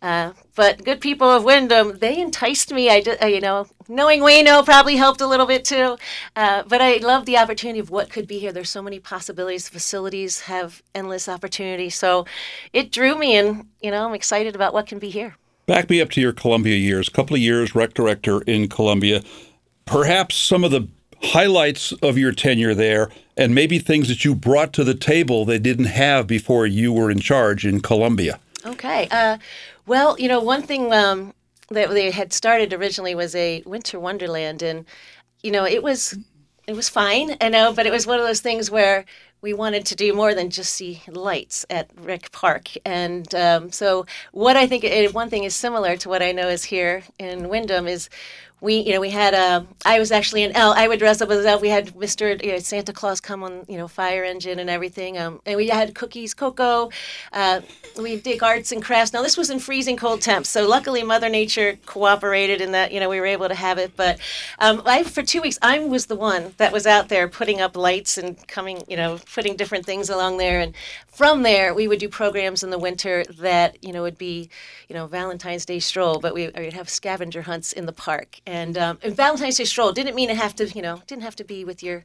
Uh, 0.02 0.32
but 0.54 0.84
good 0.84 1.00
people 1.00 1.28
of 1.28 1.44
Wyndham, 1.44 1.98
they 1.98 2.20
enticed 2.20 2.72
me. 2.72 2.90
I, 2.90 3.02
uh, 3.20 3.26
you 3.26 3.40
know, 3.40 3.66
knowing 3.88 4.20
Wayno 4.20 4.64
probably 4.64 4.96
helped 4.96 5.20
a 5.20 5.26
little 5.26 5.46
bit 5.46 5.64
too. 5.64 5.96
Uh, 6.36 6.62
but 6.68 6.80
I 6.80 6.98
love 6.98 7.26
the 7.26 7.38
opportunity 7.38 7.80
of 7.80 7.90
what 7.90 8.10
could 8.10 8.28
be 8.28 8.38
here. 8.38 8.52
There's 8.52 8.70
so 8.70 8.82
many 8.82 9.00
possibilities. 9.00 9.68
Facilities 9.68 10.40
have 10.42 10.82
endless 10.94 11.28
opportunity. 11.28 11.90
So 11.90 12.26
it 12.72 12.92
drew 12.92 13.18
me, 13.18 13.36
and 13.36 13.66
you 13.80 13.90
know, 13.90 14.06
I'm 14.06 14.14
excited 14.14 14.54
about 14.54 14.74
what 14.74 14.86
can 14.86 14.98
be 14.98 15.10
here. 15.10 15.36
Back 15.66 15.88
me 15.88 16.00
up 16.00 16.10
to 16.10 16.20
your 16.20 16.32
Columbia 16.32 16.76
years. 16.76 17.08
Couple 17.08 17.36
of 17.36 17.42
years 17.42 17.74
rec 17.74 17.94
director 17.94 18.40
in 18.42 18.68
Columbia 18.68 19.22
perhaps 19.90 20.37
some 20.37 20.62
of 20.62 20.70
the 20.70 20.87
highlights 21.20 21.90
of 21.94 22.16
your 22.16 22.31
tenure 22.31 22.75
there 22.75 23.10
and 23.37 23.52
maybe 23.54 23.78
things 23.78 24.06
that 24.06 24.25
you 24.25 24.34
brought 24.37 24.72
to 24.72 24.84
the 24.84 24.94
table 24.94 25.44
they 25.44 25.58
didn't 25.58 25.87
have 25.87 26.28
before 26.28 26.64
you 26.64 26.92
were 26.92 27.10
in 27.10 27.19
charge 27.19 27.66
in 27.66 27.81
Columbia. 27.81 28.38
Okay. 28.64 29.08
Uh, 29.10 29.38
well, 29.87 30.19
you 30.19 30.28
know, 30.28 30.40
one 30.40 30.62
thing 30.62 30.92
um, 30.92 31.34
that 31.70 31.90
they 31.90 32.12
had 32.12 32.32
started 32.32 32.72
originally 32.72 33.16
was 33.16 33.34
a 33.34 33.62
winter 33.66 33.98
wonderland, 33.98 34.62
and 34.62 34.84
you 35.42 35.50
know, 35.50 35.64
it 35.64 35.82
was 35.82 36.16
it 36.69 36.76
was 36.76 36.88
fine, 36.88 37.36
I 37.40 37.48
know, 37.48 37.72
but 37.72 37.86
it 37.86 37.93
was 37.93 38.06
one 38.06 38.20
of 38.20 38.26
those 38.26 38.40
things 38.40 38.70
where 38.70 39.04
we 39.43 39.52
wanted 39.52 39.86
to 39.86 39.96
do 39.96 40.12
more 40.12 40.34
than 40.34 40.50
just 40.50 40.72
see 40.72 41.02
lights 41.08 41.64
at 41.70 41.90
Rick 41.96 42.31
Park. 42.31 42.69
And 42.84 43.34
um, 43.34 43.72
so, 43.72 44.06
what 44.32 44.56
I 44.56 44.66
think 44.66 44.84
one 45.14 45.31
thing 45.31 45.44
is 45.44 45.56
similar 45.56 45.96
to 45.96 46.08
what 46.08 46.22
I 46.22 46.32
know 46.32 46.48
is 46.48 46.64
here 46.64 47.02
in 47.19 47.48
Windham 47.48 47.88
is 47.88 48.08
we, 48.60 48.80
you 48.80 48.92
know, 48.92 49.00
we 49.00 49.10
had 49.10 49.34
a. 49.34 49.38
Uh, 49.38 49.64
I 49.84 49.98
was 49.98 50.12
actually 50.12 50.42
an 50.44 50.52
elf. 50.52 50.76
I 50.76 50.86
would 50.88 50.98
dress 50.98 51.20
up 51.20 51.30
as 51.30 51.40
an 51.40 51.46
elf. 51.46 51.62
We 51.62 51.70
had 51.70 51.96
Mister 51.96 52.32
you 52.32 52.52
know, 52.52 52.58
Santa 52.58 52.92
Claus 52.92 53.20
come 53.20 53.42
on, 53.42 53.64
you 53.68 53.78
know, 53.78 53.88
fire 53.88 54.24
engine 54.24 54.58
and 54.58 54.68
everything. 54.68 55.18
Um, 55.18 55.40
and 55.46 55.56
we 55.56 55.68
had 55.68 55.94
cookies, 55.94 56.34
cocoa. 56.34 56.90
Uh, 57.32 57.62
we 58.00 58.17
did 58.17 58.43
arts 58.43 58.72
and 58.72 58.82
crafts. 58.82 59.12
Now 59.12 59.22
this 59.22 59.36
was 59.36 59.50
in 59.50 59.58
freezing 59.58 59.96
cold 59.96 60.20
temps, 60.20 60.48
so 60.48 60.69
luckily 60.69 61.02
Mother 61.02 61.29
Nature 61.29 61.79
cooperated 61.86 62.60
in 62.60 62.72
that. 62.72 62.93
You 62.93 63.00
know, 63.00 63.08
we 63.08 63.19
were 63.20 63.26
able 63.26 63.48
to 63.48 63.55
have 63.55 63.79
it. 63.79 63.96
But 63.96 64.19
um, 64.58 64.82
I, 64.84 65.02
for 65.05 65.22
two 65.22 65.40
weeks, 65.40 65.58
I 65.62 65.79
was 65.79 66.06
the 66.06 66.17
one 66.17 66.55
that 66.58 66.72
was 66.72 66.86
out 66.86 67.08
there 67.08 67.29
putting 67.29 67.60
up 67.60 67.76
lights 67.76 68.19
and 68.19 68.46
coming, 68.48 68.82
you 68.88 68.96
know, 68.96 69.19
putting 69.34 69.56
different 69.56 69.86
things 69.86 70.10
along 70.10 70.36
there. 70.36 70.60
And 70.60 70.74
from 71.06 71.43
there, 71.43 71.72
we 71.74 71.88
would 71.88 71.98
do 71.98 72.08
programs 72.08 72.62
in 72.62 72.70
the 72.70 72.79
winter 72.79 73.24
that 73.38 73.82
you 73.82 73.93
know 73.93 74.02
would 74.02 74.19
be, 74.19 74.50
you 74.88 74.94
know, 74.94 75.06
Valentine's 75.06 75.64
Day 75.64 75.81
stroll, 75.81 76.20
but 76.20 76.34
we 76.34 76.46
would 76.48 76.72
have 76.74 76.88
scavenger 76.88 77.43
hunts 77.43 77.72
in 77.72 77.86
the 77.86 77.93
park 77.93 78.40
and, 78.50 78.76
um, 78.76 78.98
and 79.02 79.14
Valentine's 79.14 79.56
Day 79.56 79.64
stroll 79.64 79.92
didn't 79.92 80.16
mean 80.16 80.28
it 80.28 80.36
have 80.36 80.56
to, 80.56 80.69
you 80.69 80.82
know, 80.82 81.02
didn't 81.06 81.22
have 81.22 81.36
to 81.36 81.44
be 81.44 81.64
with 81.64 81.82
your 81.82 82.04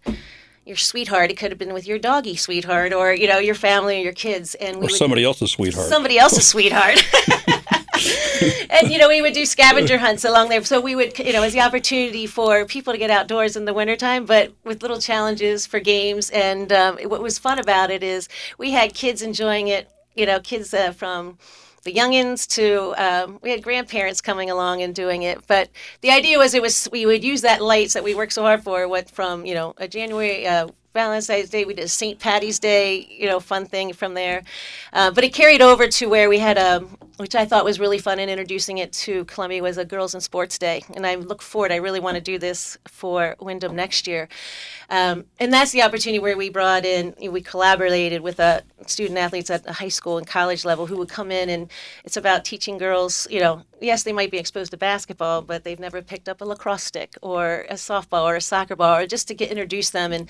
your 0.64 0.78
sweetheart. 0.78 1.30
It 1.30 1.38
could 1.38 1.52
have 1.52 1.60
been 1.60 1.74
with 1.74 1.88
your 1.88 2.00
doggy 2.00 2.36
sweetheart, 2.36 2.94
or 2.94 3.14
you 3.14 3.28
know, 3.28 3.40
your 3.40 3.56
family 3.56 4.00
or 4.00 4.04
your 4.04 4.14
kids, 4.14 4.56
and 4.56 4.80
we 4.80 4.88
or 4.88 4.90
somebody 4.90 5.24
else's 5.24 5.52
sweetheart. 5.52 5.88
Somebody 5.88 6.18
else's 6.18 6.48
sweetheart. 6.48 7.04
and 8.70 8.92
you 8.92 8.98
know, 9.00 9.08
we 9.08 9.22
would 9.22 9.34
do 9.34 9.46
scavenger 9.46 9.98
hunts 9.98 10.24
along 10.24 10.50
there. 10.50 10.64
So 10.64 10.80
we 10.80 10.96
would, 10.96 11.18
you 11.18 11.34
know, 11.34 11.44
as 11.44 11.54
the 11.54 11.62
opportunity 11.62 12.28
for 12.28 12.66
people 12.66 12.94
to 12.94 13.00
get 13.00 13.10
outdoors 13.10 13.56
in 13.56 13.66
the 13.66 13.74
wintertime, 13.74 14.26
but 14.26 14.54
with 14.64 14.82
little 14.82 15.00
challenges 15.00 15.66
for 15.66 15.80
games. 15.80 16.30
And 16.30 16.72
um, 16.72 16.98
what 17.06 17.22
was 17.22 17.40
fun 17.40 17.58
about 17.58 17.90
it 17.90 18.04
is 18.04 18.30
we 18.58 18.72
had 18.72 18.94
kids 18.94 19.22
enjoying 19.22 19.68
it. 19.68 19.90
You 20.16 20.26
know, 20.26 20.40
kids 20.40 20.74
uh, 20.74 20.94
from 20.94 21.38
the 21.86 21.94
youngins 21.94 22.48
to 22.56 22.94
um, 22.98 23.40
we 23.42 23.52
had 23.52 23.64
grandparents 23.64 24.20
coming 24.20 24.50
along 24.50 24.82
and 24.82 24.94
doing 24.94 25.24
it. 25.24 25.40
But 25.48 25.70
the 26.02 26.12
idea 26.12 26.38
was 26.38 26.54
it 26.54 26.62
was 26.62 26.90
we 26.92 27.06
would 27.06 27.24
use 27.24 27.42
that 27.42 27.62
lights 27.62 27.94
that 27.94 28.04
we 28.04 28.14
worked 28.14 28.34
so 28.34 28.42
hard 28.42 28.64
for. 28.64 28.88
What 28.88 29.10
from 29.10 29.46
you 29.46 29.54
know 29.54 29.74
a 29.78 29.88
January. 29.88 30.46
Uh, 30.46 30.68
Valentine's 30.94 31.50
Day, 31.50 31.66
we 31.66 31.74
did 31.74 31.90
St. 31.90 32.18
Patty's 32.18 32.58
Day, 32.58 33.06
you 33.10 33.28
know, 33.28 33.42
fun 33.42 33.66
thing 33.66 33.92
from 33.92 34.14
there. 34.14 34.44
Uh, 34.94 35.12
but 35.12 35.26
it 35.26 35.34
carried 35.34 35.62
over 35.62 35.90
to 35.90 36.06
where 36.06 36.30
we 36.30 36.40
had 36.40 36.58
a, 36.58 36.86
which 37.18 37.36
I 37.36 37.46
thought 37.46 37.64
was 37.64 37.80
really 37.80 37.98
fun, 37.98 38.20
and 38.20 38.30
introducing 38.30 38.78
it 38.78 38.92
to 38.94 39.26
Columbia 39.26 39.64
was 39.64 39.78
a 39.78 39.86
Girls 39.86 40.14
in 40.14 40.22
Sports 40.22 40.58
Day. 40.58 40.84
And 40.96 41.08
I 41.08 41.16
look 41.16 41.42
forward, 41.42 41.72
I 41.72 41.78
really 41.78 42.00
want 42.00 42.16
to 42.16 42.22
do 42.22 42.38
this 42.38 42.78
for 42.88 43.36
Windham 43.40 43.76
next 43.76 44.06
year. 44.08 44.28
Um, 44.90 45.26
and 45.40 45.52
that's 45.54 45.72
the 45.72 45.82
opportunity 45.82 46.20
where 46.20 46.38
we 46.38 46.50
brought 46.50 46.86
in, 46.86 47.16
we 47.32 47.42
collaborated 47.42 48.22
with 48.22 48.40
uh, 48.40 48.62
student 48.86 49.18
athletes 49.18 49.50
at 49.50 49.64
the 49.64 49.74
high 49.74 49.90
school 49.90 50.18
and 50.18 50.28
college 50.28 50.66
level 50.66 50.88
who 50.88 50.98
would 50.98 51.10
come 51.10 51.32
in, 51.32 51.50
and 51.50 51.72
it's 52.04 52.18
about 52.18 52.44
teaching 52.44 52.78
girls, 52.78 53.28
you 53.30 53.40
know, 53.40 53.64
yes, 53.82 54.04
they 54.04 54.14
might 54.14 54.32
be 54.32 54.38
exposed 54.38 54.72
to 54.72 54.78
basketball, 54.78 55.42
but 55.42 55.64
they've 55.64 55.80
never 55.80 56.02
picked 56.02 56.30
up 56.30 56.42
a 56.42 56.46
lacrosse 56.46 56.84
stick 56.84 57.16
or 57.22 57.66
a 57.70 57.76
softball 57.76 58.24
or 58.24 58.36
a 58.36 58.42
soccer 58.42 58.76
ball, 58.76 58.98
or 58.98 59.08
just 59.08 59.28
to 59.28 59.34
get 59.34 59.50
introduce 59.50 59.90
them 59.90 60.12
and 60.12 60.30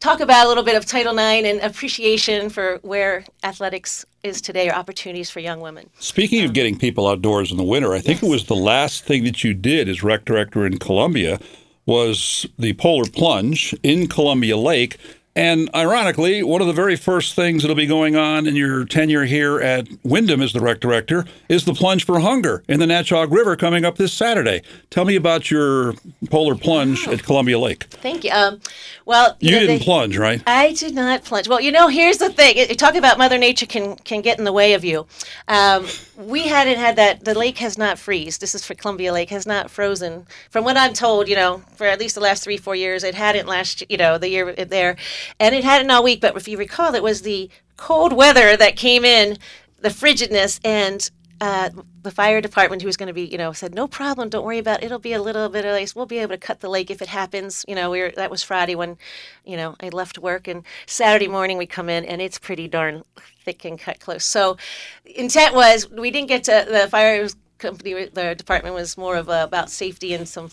talk 0.00 0.20
about 0.20 0.46
a 0.46 0.48
little 0.48 0.64
bit 0.64 0.76
of 0.76 0.86
Title 0.86 1.12
IX 1.12 1.46
and 1.46 1.60
appreciation 1.60 2.48
for 2.48 2.78
where 2.82 3.24
athletics 3.42 4.04
is 4.22 4.40
today 4.40 4.68
or 4.68 4.74
opportunities 4.74 5.30
for 5.30 5.40
young 5.40 5.60
women. 5.60 5.88
Speaking 5.98 6.44
of 6.44 6.52
getting 6.52 6.78
people 6.78 7.08
outdoors 7.08 7.50
in 7.50 7.56
the 7.56 7.64
winter, 7.64 7.92
I 7.92 8.00
think 8.00 8.22
yes. 8.22 8.28
it 8.28 8.32
was 8.32 8.44
the 8.46 8.56
last 8.56 9.04
thing 9.04 9.24
that 9.24 9.42
you 9.42 9.54
did 9.54 9.88
as 9.88 10.02
rec 10.02 10.24
director 10.24 10.64
in 10.66 10.78
Columbia 10.78 11.40
was 11.86 12.46
the 12.58 12.74
polar 12.74 13.10
plunge 13.10 13.74
in 13.82 14.06
Columbia 14.06 14.56
Lake. 14.56 14.98
And 15.34 15.70
ironically, 15.74 16.42
one 16.42 16.60
of 16.60 16.66
the 16.66 16.74
very 16.74 16.94
first 16.94 17.34
things 17.34 17.62
that'll 17.62 17.74
be 17.74 17.86
going 17.86 18.16
on 18.16 18.46
in 18.46 18.54
your 18.54 18.84
tenure 18.84 19.24
here 19.24 19.58
at 19.60 19.88
Windham 20.02 20.42
as 20.42 20.52
the 20.52 20.60
rec 20.60 20.80
director 20.80 21.24
is 21.48 21.64
the 21.64 21.72
plunge 21.72 22.04
for 22.04 22.20
hunger 22.20 22.62
in 22.68 22.80
the 22.80 22.86
Natchaug 22.86 23.32
River 23.32 23.56
coming 23.56 23.82
up 23.82 23.96
this 23.96 24.12
Saturday. 24.12 24.60
Tell 24.90 25.06
me 25.06 25.16
about 25.16 25.50
your 25.50 25.94
polar 26.28 26.54
plunge 26.54 27.08
at 27.08 27.22
Columbia 27.22 27.58
Lake. 27.58 27.84
Thank 27.84 28.24
you. 28.24 28.30
Um, 28.30 28.60
well, 29.06 29.36
you, 29.40 29.54
you 29.54 29.60
know, 29.60 29.66
didn't 29.66 29.82
plunge, 29.82 30.18
right? 30.18 30.42
I 30.46 30.72
did 30.74 30.94
not 30.94 31.24
plunge. 31.24 31.48
Well, 31.48 31.60
you 31.60 31.72
know, 31.72 31.88
here's 31.88 32.18
the 32.18 32.30
thing. 32.30 32.68
Talk 32.76 32.94
about 32.94 33.16
Mother 33.16 33.38
Nature 33.38 33.66
can 33.66 33.96
can 33.96 34.20
get 34.20 34.38
in 34.38 34.44
the 34.44 34.52
way 34.52 34.74
of 34.74 34.84
you. 34.84 35.06
Um, 35.48 35.86
we 36.16 36.46
hadn't 36.46 36.78
had 36.78 36.96
that. 36.96 37.24
The 37.24 37.34
lake 37.34 37.58
has 37.58 37.78
not 37.78 37.98
freeze. 37.98 38.38
This 38.38 38.54
is 38.54 38.66
for 38.66 38.74
Columbia 38.74 39.12
Lake 39.12 39.30
has 39.30 39.46
not 39.46 39.70
frozen. 39.70 40.26
From 40.50 40.64
what 40.64 40.76
I'm 40.76 40.92
told, 40.92 41.26
you 41.26 41.36
know, 41.36 41.62
for 41.74 41.86
at 41.86 41.98
least 41.98 42.14
the 42.14 42.20
last 42.20 42.44
three 42.44 42.58
four 42.58 42.76
years, 42.76 43.02
it 43.02 43.14
hadn't 43.14 43.48
last. 43.48 43.82
You 43.88 43.96
know, 43.96 44.18
the 44.18 44.28
year 44.28 44.52
there 44.52 44.96
and 45.38 45.54
it 45.54 45.64
hadn't 45.64 45.90
all 45.90 46.02
week. 46.02 46.20
But 46.20 46.36
if 46.36 46.48
you 46.48 46.56
recall, 46.56 46.94
it 46.94 47.02
was 47.02 47.22
the 47.22 47.50
cold 47.76 48.12
weather 48.12 48.56
that 48.56 48.76
came 48.76 49.04
in, 49.04 49.38
the 49.80 49.90
frigidness, 49.90 50.60
and 50.64 51.10
uh, 51.40 51.70
the 52.02 52.10
fire 52.12 52.40
department 52.40 52.82
who 52.82 52.86
was 52.86 52.96
going 52.96 53.08
to 53.08 53.12
be, 53.12 53.24
you 53.24 53.36
know, 53.36 53.52
said, 53.52 53.74
no 53.74 53.88
problem, 53.88 54.28
don't 54.28 54.44
worry 54.44 54.58
about 54.58 54.80
it. 54.80 54.86
It'll 54.86 55.00
be 55.00 55.12
a 55.12 55.20
little 55.20 55.48
bit 55.48 55.64
of 55.64 55.72
ice. 55.72 55.92
We'll 55.92 56.06
be 56.06 56.18
able 56.18 56.34
to 56.34 56.38
cut 56.38 56.60
the 56.60 56.68
lake 56.68 56.88
if 56.88 57.02
it 57.02 57.08
happens. 57.08 57.64
You 57.66 57.74
know, 57.74 57.90
we 57.90 58.00
were, 58.00 58.12
that 58.14 58.30
was 58.30 58.44
Friday 58.44 58.76
when, 58.76 58.96
you 59.44 59.56
know, 59.56 59.74
I 59.80 59.88
left 59.88 60.20
work. 60.20 60.46
And 60.46 60.62
Saturday 60.86 61.26
morning 61.26 61.58
we 61.58 61.66
come 61.66 61.88
in 61.88 62.04
and 62.04 62.22
it's 62.22 62.38
pretty 62.38 62.68
darn 62.68 63.02
thick 63.44 63.64
and 63.64 63.76
cut 63.76 63.98
close. 63.98 64.24
So 64.24 64.56
intent 65.04 65.52
was 65.52 65.90
we 65.90 66.12
didn't 66.12 66.28
get 66.28 66.44
to 66.44 66.64
the 66.70 66.86
fire 66.88 67.26
company, 67.58 68.06
the 68.06 68.36
department 68.36 68.76
was 68.76 68.96
more 68.96 69.16
of 69.16 69.28
a, 69.28 69.42
about 69.42 69.68
safety 69.68 70.14
and 70.14 70.28
some 70.28 70.50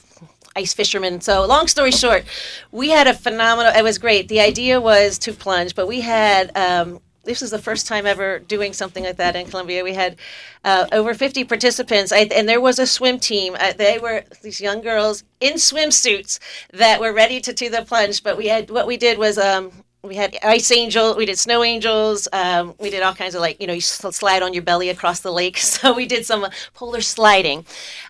ice 0.55 0.73
fishermen. 0.73 1.21
So, 1.21 1.45
long 1.45 1.67
story 1.67 1.91
short, 1.91 2.25
we 2.71 2.89
had 2.89 3.07
a 3.07 3.13
phenomenal. 3.13 3.73
It 3.73 3.83
was 3.83 3.97
great. 3.97 4.27
The 4.27 4.41
idea 4.41 4.79
was 4.81 5.17
to 5.19 5.33
plunge, 5.33 5.75
but 5.75 5.87
we 5.87 6.01
had. 6.01 6.55
Um, 6.57 6.99
this 7.25 7.41
was 7.41 7.51
the 7.51 7.59
first 7.59 7.85
time 7.85 8.07
ever 8.07 8.39
doing 8.39 8.73
something 8.73 9.03
like 9.03 9.17
that 9.17 9.35
in 9.35 9.45
Columbia. 9.45 9.83
We 9.83 9.93
had 9.93 10.15
uh, 10.63 10.87
over 10.91 11.13
50 11.13 11.43
participants, 11.43 12.11
I, 12.11 12.21
and 12.33 12.49
there 12.49 12.61
was 12.61 12.79
a 12.79 12.87
swim 12.87 13.19
team. 13.19 13.55
Uh, 13.59 13.73
they 13.73 13.99
were 13.99 14.23
these 14.41 14.59
young 14.59 14.81
girls 14.81 15.23
in 15.39 15.55
swimsuits 15.55 16.39
that 16.73 16.99
were 16.99 17.13
ready 17.13 17.39
to 17.41 17.53
do 17.53 17.69
the 17.69 17.83
plunge. 17.83 18.23
But 18.23 18.37
we 18.37 18.47
had 18.47 18.71
what 18.71 18.87
we 18.87 18.97
did 18.97 19.19
was 19.19 19.37
um, 19.37 19.83
we 20.01 20.15
had 20.15 20.37
ice 20.43 20.71
angel 20.71 21.15
we 21.15 21.25
did 21.25 21.37
snow 21.37 21.63
angels 21.63 22.27
um, 22.31 22.73
we 22.79 22.89
did 22.89 23.03
all 23.03 23.13
kinds 23.13 23.35
of 23.35 23.41
like 23.41 23.59
you 23.59 23.67
know 23.67 23.73
you 23.73 23.81
slide 23.81 24.41
on 24.41 24.53
your 24.53 24.63
belly 24.63 24.89
across 24.89 25.19
the 25.19 25.31
lake. 25.31 25.57
So 25.79 25.93
we 25.93 26.07
did 26.07 26.25
some 26.25 26.47
polar 26.73 26.99
sliding. 26.99 27.65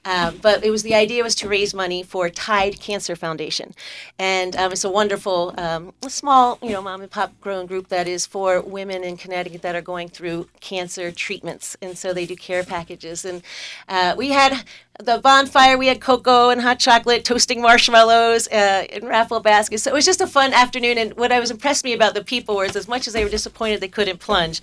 Um, 0.06 0.38
but 0.42 0.64
it 0.64 0.72
was 0.72 0.82
the 0.82 0.96
idea 0.96 1.24
was 1.24 1.36
to 1.36 1.48
raise 1.48 1.74
money 1.74 2.02
for 2.04 2.30
tide 2.30 2.80
cancer 2.80 3.16
foundation. 3.16 3.76
And 4.18 4.56
um, 4.56 4.72
it's 4.72 4.84
a 4.84 4.90
wonderful 4.90 5.54
um, 5.58 5.94
small 6.08 6.58
you 6.62 6.70
know 6.70 6.82
mom 6.82 7.02
and 7.02 7.12
pop 7.12 7.40
grown 7.42 7.66
group 7.66 7.90
that 7.90 8.08
is 8.08 8.26
for 8.26 8.62
women 8.62 9.04
in 9.04 9.18
connecticut 9.18 9.62
that 9.62 9.76
are 9.76 9.82
going 9.82 10.10
through 10.10 10.48
cancer 10.62 11.12
treatments. 11.12 11.78
And 11.82 11.98
so 11.98 12.14
they 12.14 12.26
do 12.26 12.36
care 12.36 12.64
packages. 12.64 13.26
And 13.26 13.44
uh, 13.88 14.16
we 14.18 14.30
had 14.30 14.64
the 15.00 15.18
bonfire. 15.20 15.78
We 15.78 15.88
had 15.88 16.02
cocoa 16.02 16.50
and 16.50 16.62
hot 16.62 16.80
chocolate, 16.80 17.24
toasting 17.24 17.62
marshmallows, 17.62 18.48
uh, 18.50 18.86
and 18.92 19.06
raffle 19.06 19.40
baskets. 19.40 19.84
So 19.84 19.92
it 19.92 19.94
was 19.94 20.06
just 20.06 20.22
a 20.22 20.28
fun 20.28 20.54
afternoon. 20.54 20.98
And 20.98 21.14
what 21.16 21.32
I 21.32 21.40
was 21.40 21.52
impressed 21.52 21.86
me 21.86 21.94
about 21.94 22.14
the 22.14 22.24
people 22.24 22.56
was, 22.56 22.76
as 22.76 22.88
much 22.88 23.08
as 23.08 23.14
they 23.14 23.24
were 23.24 23.30
disappointed 23.30 23.80
they 23.80 23.88
couldn't 23.88 24.20
plunge, 24.20 24.62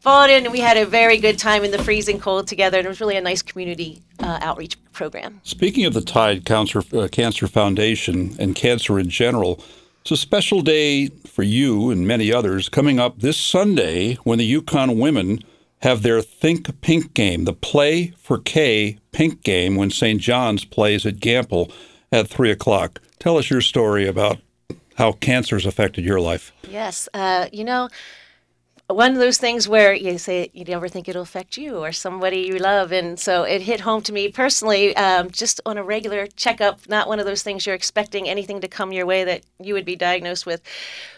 followed 0.00 0.30
in 0.30 0.44
and 0.44 0.52
we 0.52 0.60
had 0.60 0.76
a 0.76 0.84
very 0.84 1.16
good 1.16 1.38
time 1.38 1.64
in 1.64 1.70
the 1.70 1.82
freezing 1.82 2.20
cold 2.20 2.46
together. 2.46 2.78
And 2.78 2.86
it 2.86 2.88
was 2.90 3.00
really 3.00 3.16
a 3.16 3.22
nice 3.22 3.40
community 3.40 4.02
uh, 4.20 4.38
outreach 4.42 4.76
program. 4.92 5.40
Speaking 5.44 5.86
of 5.86 5.94
the 5.94 6.02
Tide 6.02 6.44
Cancer, 6.44 6.82
uh, 6.92 7.08
Cancer 7.10 7.48
Foundation 7.48 8.36
and 8.38 8.54
cancer 8.54 8.98
in 8.98 9.08
general. 9.08 9.62
It's 10.02 10.10
a 10.10 10.16
special 10.18 10.60
day 10.60 11.06
for 11.06 11.42
you 11.42 11.90
and 11.90 12.06
many 12.06 12.30
others 12.30 12.68
coming 12.68 13.00
up 13.00 13.20
this 13.20 13.38
Sunday 13.38 14.16
when 14.16 14.38
the 14.38 14.60
UConn 14.60 14.98
women 14.98 15.42
have 15.84 16.02
their 16.02 16.22
Think 16.22 16.80
Pink 16.80 17.12
game, 17.12 17.44
the 17.44 17.52
Play 17.52 18.14
for 18.18 18.38
K 18.38 18.98
Pink 19.12 19.42
game, 19.42 19.76
when 19.76 19.90
St. 19.90 20.18
John's 20.18 20.64
plays 20.64 21.04
at 21.04 21.16
Gampel 21.16 21.70
at 22.10 22.26
3 22.26 22.50
o'clock. 22.50 23.02
Tell 23.18 23.36
us 23.36 23.50
your 23.50 23.60
story 23.60 24.08
about 24.08 24.40
how 24.96 25.12
cancer's 25.12 25.66
affected 25.66 26.02
your 26.02 26.20
life. 26.20 26.52
Yes. 26.70 27.06
Uh, 27.12 27.48
you 27.52 27.64
know, 27.64 27.90
one 28.88 29.12
of 29.12 29.18
those 29.18 29.38
things 29.38 29.66
where 29.66 29.94
you 29.94 30.18
say 30.18 30.50
you 30.52 30.64
never 30.64 30.88
think 30.88 31.08
it'll 31.08 31.22
affect 31.22 31.56
you 31.56 31.78
or 31.78 31.90
somebody 31.90 32.40
you 32.40 32.58
love. 32.58 32.92
And 32.92 33.18
so 33.18 33.44
it 33.44 33.62
hit 33.62 33.80
home 33.80 34.02
to 34.02 34.12
me 34.12 34.28
personally 34.28 34.94
um, 34.96 35.30
just 35.30 35.60
on 35.64 35.78
a 35.78 35.84
regular 35.84 36.26
checkup 36.26 36.86
not 36.88 37.08
one 37.08 37.18
of 37.18 37.26
those 37.26 37.42
things 37.42 37.64
you're 37.64 37.74
expecting 37.74 38.28
anything 38.28 38.60
to 38.60 38.68
come 38.68 38.92
your 38.92 39.06
way 39.06 39.24
that 39.24 39.42
you 39.58 39.74
would 39.74 39.86
be 39.86 39.96
diagnosed 39.96 40.44
with. 40.44 40.60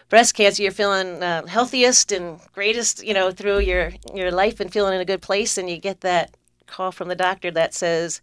Breast 0.08 0.34
cancer, 0.34 0.62
you're 0.62 0.70
feeling 0.70 1.22
uh, 1.22 1.46
healthiest 1.46 2.12
and 2.12 2.38
greatest, 2.52 3.04
you 3.04 3.12
know, 3.12 3.32
through 3.32 3.58
your 3.60 3.92
your 4.14 4.30
life 4.30 4.60
and 4.60 4.72
feeling 4.72 4.94
in 4.94 5.00
a 5.00 5.04
good 5.04 5.20
place, 5.20 5.58
and 5.58 5.68
you 5.68 5.78
get 5.78 6.02
that 6.02 6.36
call 6.68 6.92
from 6.92 7.08
the 7.08 7.16
doctor 7.16 7.50
that 7.50 7.74
says, 7.74 8.20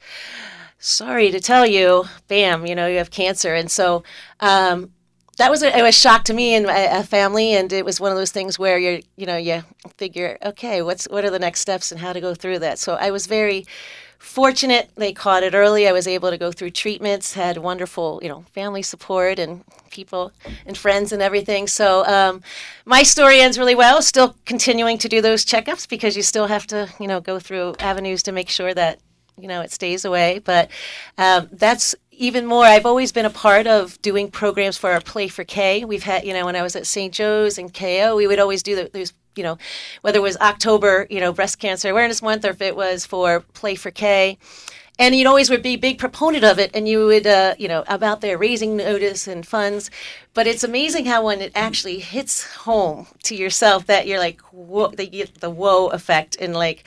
"Sorry 0.79 1.29
to 1.31 1.41
tell 1.41 1.65
you, 1.67 2.05
bam, 2.29 2.65
you 2.65 2.73
know, 2.73 2.87
you 2.87 2.99
have 2.99 3.11
cancer," 3.11 3.53
and 3.53 3.69
so. 3.69 4.03
Um, 4.39 4.91
that 5.37 5.49
was 5.49 5.63
a, 5.63 5.77
it 5.77 5.81
was 5.81 5.95
a 5.95 5.99
shock 5.99 6.23
to 6.25 6.33
me 6.33 6.53
and 6.53 6.65
a, 6.65 6.99
a 6.99 7.03
family, 7.03 7.53
and 7.53 7.71
it 7.73 7.85
was 7.85 7.99
one 7.99 8.11
of 8.11 8.17
those 8.17 8.31
things 8.31 8.59
where 8.59 8.77
you're, 8.77 8.99
you 9.15 9.25
know, 9.25 9.37
you 9.37 9.63
figure, 9.97 10.37
okay, 10.43 10.81
what's 10.81 11.05
what 11.05 11.25
are 11.25 11.31
the 11.31 11.39
next 11.39 11.59
steps 11.61 11.91
and 11.91 12.01
how 12.01 12.13
to 12.13 12.21
go 12.21 12.33
through 12.35 12.59
that. 12.59 12.79
So 12.79 12.93
I 12.93 13.11
was 13.11 13.27
very 13.27 13.65
fortunate 14.23 14.89
they 14.95 15.11
caught 15.11 15.43
it 15.43 15.53
early. 15.53 15.85
I 15.85 15.91
was 15.91 16.07
able 16.07 16.29
to 16.29 16.37
go 16.37 16.51
through 16.51 16.69
treatments, 16.69 17.33
had 17.33 17.57
wonderful, 17.57 18.19
you 18.23 18.29
know, 18.29 18.45
family 18.53 18.81
support 18.81 19.37
and 19.37 19.63
people 19.91 20.31
and 20.65 20.77
friends 20.77 21.11
and 21.11 21.21
everything. 21.21 21.67
So 21.67 22.05
um, 22.05 22.41
my 22.85 23.03
story 23.03 23.41
ends 23.41 23.59
really 23.59 23.75
well. 23.75 24.01
Still 24.01 24.35
continuing 24.45 24.97
to 24.99 25.09
do 25.09 25.21
those 25.21 25.45
checkups 25.45 25.89
because 25.89 26.15
you 26.15 26.23
still 26.23 26.47
have 26.47 26.65
to, 26.67 26.89
you 26.99 27.07
know, 27.07 27.19
go 27.19 27.37
through 27.37 27.75
avenues 27.79 28.23
to 28.23 28.31
make 28.31 28.49
sure 28.49 28.73
that 28.73 28.99
you 29.37 29.47
know 29.47 29.61
it 29.61 29.71
stays 29.71 30.05
away. 30.05 30.39
But 30.39 30.69
um, 31.17 31.49
that's 31.51 31.95
even 32.17 32.45
more. 32.45 32.63
I've 32.65 32.85
always 32.85 33.11
been 33.11 33.25
a 33.25 33.29
part 33.29 33.67
of 33.67 34.01
doing 34.01 34.29
programs 34.29 34.77
for 34.77 34.91
our 34.91 35.01
Play 35.01 35.27
for 35.27 35.43
K. 35.43 35.85
We've 35.85 36.03
had, 36.03 36.25
you 36.25 36.33
know, 36.33 36.45
when 36.45 36.55
I 36.55 36.61
was 36.61 36.75
at 36.75 36.87
St. 36.87 37.13
Joe's 37.13 37.57
and 37.57 37.73
KO, 37.73 38.15
we 38.15 38.27
would 38.27 38.39
always 38.39 38.63
do 38.63 38.87
those 38.87 39.13
you 39.35 39.43
know, 39.43 39.57
whether 40.01 40.19
it 40.19 40.21
was 40.21 40.37
October, 40.37 41.07
you 41.09 41.19
know, 41.19 41.33
Breast 41.33 41.59
Cancer 41.59 41.89
Awareness 41.89 42.21
Month, 42.21 42.45
or 42.45 42.49
if 42.49 42.61
it 42.61 42.75
was 42.75 43.05
for 43.05 43.39
Play 43.39 43.75
for 43.75 43.91
K. 43.91 44.37
And 44.99 45.15
you'd 45.15 45.25
always 45.25 45.49
would 45.49 45.63
be 45.63 45.75
big 45.75 45.97
proponent 45.97 46.43
of 46.43 46.59
it, 46.59 46.69
and 46.75 46.87
you 46.87 47.07
would, 47.07 47.25
uh, 47.25 47.55
you 47.57 47.67
know, 47.67 47.83
about 47.87 48.21
there 48.21 48.37
raising 48.37 48.77
notice 48.77 49.27
and 49.27 49.45
funds. 49.45 49.89
But 50.35 50.45
it's 50.45 50.63
amazing 50.63 51.05
how 51.05 51.25
when 51.25 51.41
it 51.41 51.51
actually 51.55 51.97
hits 51.97 52.43
home 52.57 53.07
to 53.23 53.35
yourself, 53.35 53.87
that 53.87 54.05
you're 54.05 54.19
like, 54.19 54.39
whoa, 54.51 54.89
the, 54.89 55.27
the 55.39 55.49
whoa 55.49 55.87
effect, 55.87 56.37
and 56.39 56.53
like, 56.53 56.83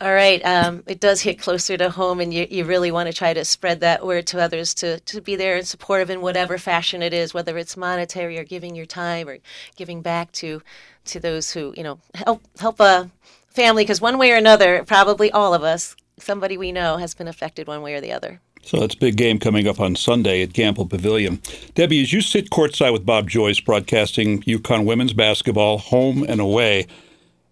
all 0.00 0.14
right, 0.14 0.42
um, 0.46 0.82
it 0.86 0.98
does 0.98 1.20
hit 1.20 1.38
closer 1.38 1.76
to 1.76 1.90
home, 1.90 2.20
and 2.20 2.32
you, 2.32 2.46
you 2.50 2.64
really 2.64 2.90
want 2.90 3.08
to 3.08 3.12
try 3.12 3.34
to 3.34 3.44
spread 3.44 3.80
that 3.80 4.06
word 4.06 4.26
to 4.28 4.40
others 4.40 4.72
to, 4.74 5.00
to 5.00 5.20
be 5.20 5.36
there 5.36 5.56
and 5.56 5.66
supportive 5.66 6.08
in 6.08 6.22
whatever 6.22 6.56
fashion 6.56 7.02
it 7.02 7.12
is, 7.12 7.34
whether 7.34 7.58
it's 7.58 7.76
monetary 7.76 8.38
or 8.38 8.44
giving 8.44 8.74
your 8.74 8.86
time 8.86 9.28
or 9.28 9.38
giving 9.76 10.00
back 10.00 10.32
to 10.32 10.62
to 11.04 11.18
those 11.18 11.50
who 11.50 11.74
you 11.76 11.82
know 11.82 11.98
help 12.14 12.42
help 12.60 12.78
a 12.78 13.10
family 13.48 13.82
because 13.84 14.00
one 14.00 14.18
way 14.18 14.32
or 14.32 14.36
another, 14.36 14.84
probably 14.84 15.30
all 15.30 15.54
of 15.54 15.62
us, 15.62 15.94
somebody 16.22 16.56
we 16.56 16.72
know 16.72 16.96
has 16.96 17.14
been 17.14 17.28
affected 17.28 17.66
one 17.66 17.82
way 17.82 17.94
or 17.94 18.00
the 18.00 18.12
other. 18.12 18.40
So 18.62 18.82
it's 18.82 18.94
a 18.94 18.98
big 18.98 19.16
game 19.16 19.38
coming 19.38 19.66
up 19.66 19.80
on 19.80 19.96
Sunday 19.96 20.42
at 20.42 20.50
Gampel 20.50 20.88
Pavilion. 20.88 21.40
Debbie, 21.74 22.00
as 22.00 22.12
you 22.12 22.20
sit 22.20 22.50
courtside 22.50 22.92
with 22.92 23.04
Bob 23.04 23.28
Joyce 23.28 23.60
broadcasting 23.60 24.42
UConn 24.42 24.86
women's 24.86 25.12
basketball 25.12 25.78
home 25.78 26.24
and 26.28 26.40
away, 26.40 26.86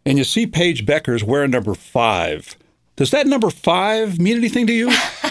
and 0.06 0.18
you 0.18 0.24
see 0.24 0.46
Paige 0.46 0.86
Bueckers 0.86 1.24
wearing 1.24 1.50
number 1.50 1.74
five, 1.74 2.56
does 2.94 3.10
that 3.10 3.26
number 3.26 3.50
five 3.50 4.20
mean 4.20 4.36
anything 4.36 4.66
to 4.68 4.72
you? 4.72 4.92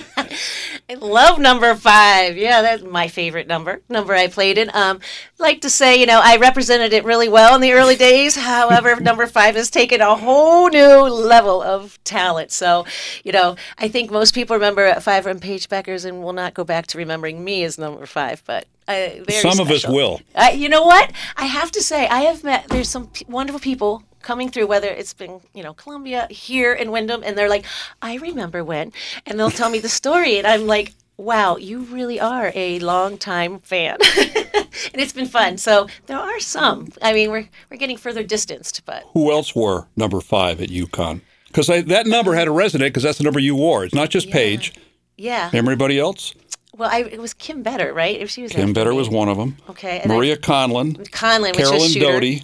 I 0.90 0.94
love 1.00 1.38
number 1.40 1.76
five. 1.76 2.36
Yeah, 2.36 2.62
that's 2.62 2.84
my 2.84 3.08
favorite 3.08 3.48
number. 3.48 3.82
Number 3.90 4.16
I 4.16 4.28
played 4.28 4.58
in. 4.58 4.72
Um, 4.74 5.00
like 5.38 5.62
to 5.62 5.70
say, 5.70 6.00
you 6.00 6.06
know, 6.06 6.20
I 6.24 6.38
represented 6.38 6.94
it 6.94 7.06
really 7.06 7.30
well 7.30 7.54
in 7.56 7.62
the 7.62 7.74
early 7.74 7.96
days. 7.96 8.36
However, 8.36 8.96
number 9.00 9.28
five 9.28 9.56
has 9.56 9.70
taken 9.70 10.02
a 10.02 10.16
whole 10.16 10.70
new 10.70 11.04
level 11.04 11.62
of 11.62 12.04
talent. 12.04 12.52
So, 12.52 12.86
you 13.24 13.32
know, 13.32 13.56
I 13.78 13.88
think 13.88 14.10
most 14.10 14.34
people 14.34 14.56
remember 14.56 14.94
five 15.00 15.24
from 15.24 15.40
Paige 15.40 15.70
Bueckers 15.70 16.06
and 16.06 16.24
will 16.24 16.34
not 16.34 16.56
go 16.56 16.64
back 16.64 16.88
to 16.88 16.98
remembering 16.98 17.44
me 17.44 17.64
as 17.64 17.78
number 17.78 18.06
five. 18.08 18.42
But 18.46 18.66
uh, 18.88 19.10
some 19.30 19.60
of 19.60 19.70
us 19.70 19.88
will. 19.88 20.22
Uh, 20.34 20.50
you 20.54 20.68
know 20.68 20.84
what? 20.84 21.12
I 21.38 21.46
have 21.46 21.72
to 21.74 21.84
say, 21.84 22.08
I 22.08 22.22
have 22.22 22.44
met. 22.44 22.68
There's 22.70 22.90
some 22.90 23.08
p- 23.08 23.26
wonderful 23.30 23.60
people 23.60 24.04
coming 24.22 24.50
through, 24.50 24.68
whether 24.68 24.88
it's 24.90 25.14
been, 25.14 25.42
you 25.54 25.64
know, 25.64 25.74
Columbia, 25.74 26.28
here 26.30 26.74
in 26.74 26.92
Windham, 26.92 27.24
and 27.24 27.38
they're 27.38 27.50
like, 27.50 27.66
I 28.02 28.18
remember 28.18 28.64
when, 28.64 28.92
and 29.26 29.40
they'll 29.40 29.52
tell 29.52 29.70
me 29.70 29.80
the 29.80 29.90
story, 29.90 30.38
and 30.38 30.48
I'm 30.48 30.68
like, 30.68 30.94
wow, 31.18 31.58
you 31.58 31.80
really 31.82 32.20
are 32.20 32.52
a 32.56 32.80
long-time 32.80 33.60
fan. 33.60 33.98
and 34.18 35.02
it's 35.02 35.12
been 35.14 35.26
fun. 35.26 35.58
So 35.58 35.88
there 36.06 36.18
are 36.18 36.40
some. 36.40 36.90
I 37.02 37.14
mean, 37.14 37.30
we're, 37.30 37.50
we're 37.70 37.78
getting 37.78 37.98
further 37.98 38.24
distanced, 38.24 38.86
but. 38.86 39.04
Who 39.14 39.32
else 39.32 39.54
wore 39.54 39.88
number 39.98 40.22
five 40.22 40.62
at 40.62 40.70
UConn? 40.70 41.22
Because 41.48 41.68
that 41.68 42.08
number 42.08 42.36
had 42.36 42.48
a 42.48 42.52
resonate 42.52 42.80
because 42.90 43.04
that's 43.04 43.18
the 43.18 43.24
number 43.24 43.40
you 43.40 43.56
wore. 43.56 43.84
It's 43.84 43.96
not 43.96 44.10
just 44.10 44.28
Yeah. 44.28 44.34
Paige. 44.34 44.74
Yeah. 45.18 45.50
Everybody 45.52 46.00
else? 46.00 46.34
Well, 46.78 46.90
I, 46.90 47.00
it 47.02 47.20
was 47.20 47.34
Kim 47.34 47.62
Better, 47.64 47.94
right? 47.94 48.18
If 48.18 48.30
she 48.30 48.42
was 48.44 48.54
Kim 48.54 48.72
Better 48.72 48.92
me. 48.92 48.98
was 48.98 49.10
one 49.10 49.28
of 49.28 49.38
them. 49.38 49.58
Okay. 49.70 50.00
and 50.00 50.12
I- 50.12 50.16
Maria 50.16 50.38
Conlon, 50.38 50.96
Conlon, 51.10 51.54
Caroline. 51.54 51.94
Doty, 52.00 52.44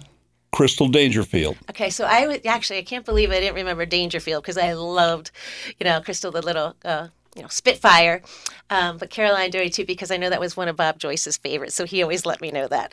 Crystal 0.56 0.88
Dangerfield. 0.88 1.54
Okay, 1.68 1.90
so 1.90 2.06
I 2.06 2.26
would 2.26 2.46
actually 2.46 2.78
I 2.78 2.82
can't 2.82 3.04
believe 3.04 3.30
I 3.30 3.40
didn't 3.40 3.56
remember 3.56 3.84
Dangerfield 3.84 4.42
because 4.42 4.56
I 4.56 4.72
loved, 4.72 5.30
you 5.78 5.84
know, 5.84 6.00
Crystal 6.00 6.30
the 6.32 6.40
little 6.40 6.74
uh, 6.82 7.08
you 7.36 7.42
know 7.42 7.48
Spitfire, 7.48 8.22
um, 8.70 8.96
but 8.96 9.10
Caroline 9.10 9.50
Doty 9.50 9.68
too 9.68 9.84
because 9.84 10.10
I 10.10 10.16
know 10.16 10.30
that 10.30 10.40
was 10.40 10.56
one 10.56 10.68
of 10.68 10.76
Bob 10.76 10.98
Joyce's 10.98 11.36
favorites, 11.36 11.74
so 11.74 11.84
he 11.84 12.02
always 12.02 12.24
let 12.24 12.40
me 12.40 12.50
know 12.50 12.68
that. 12.68 12.90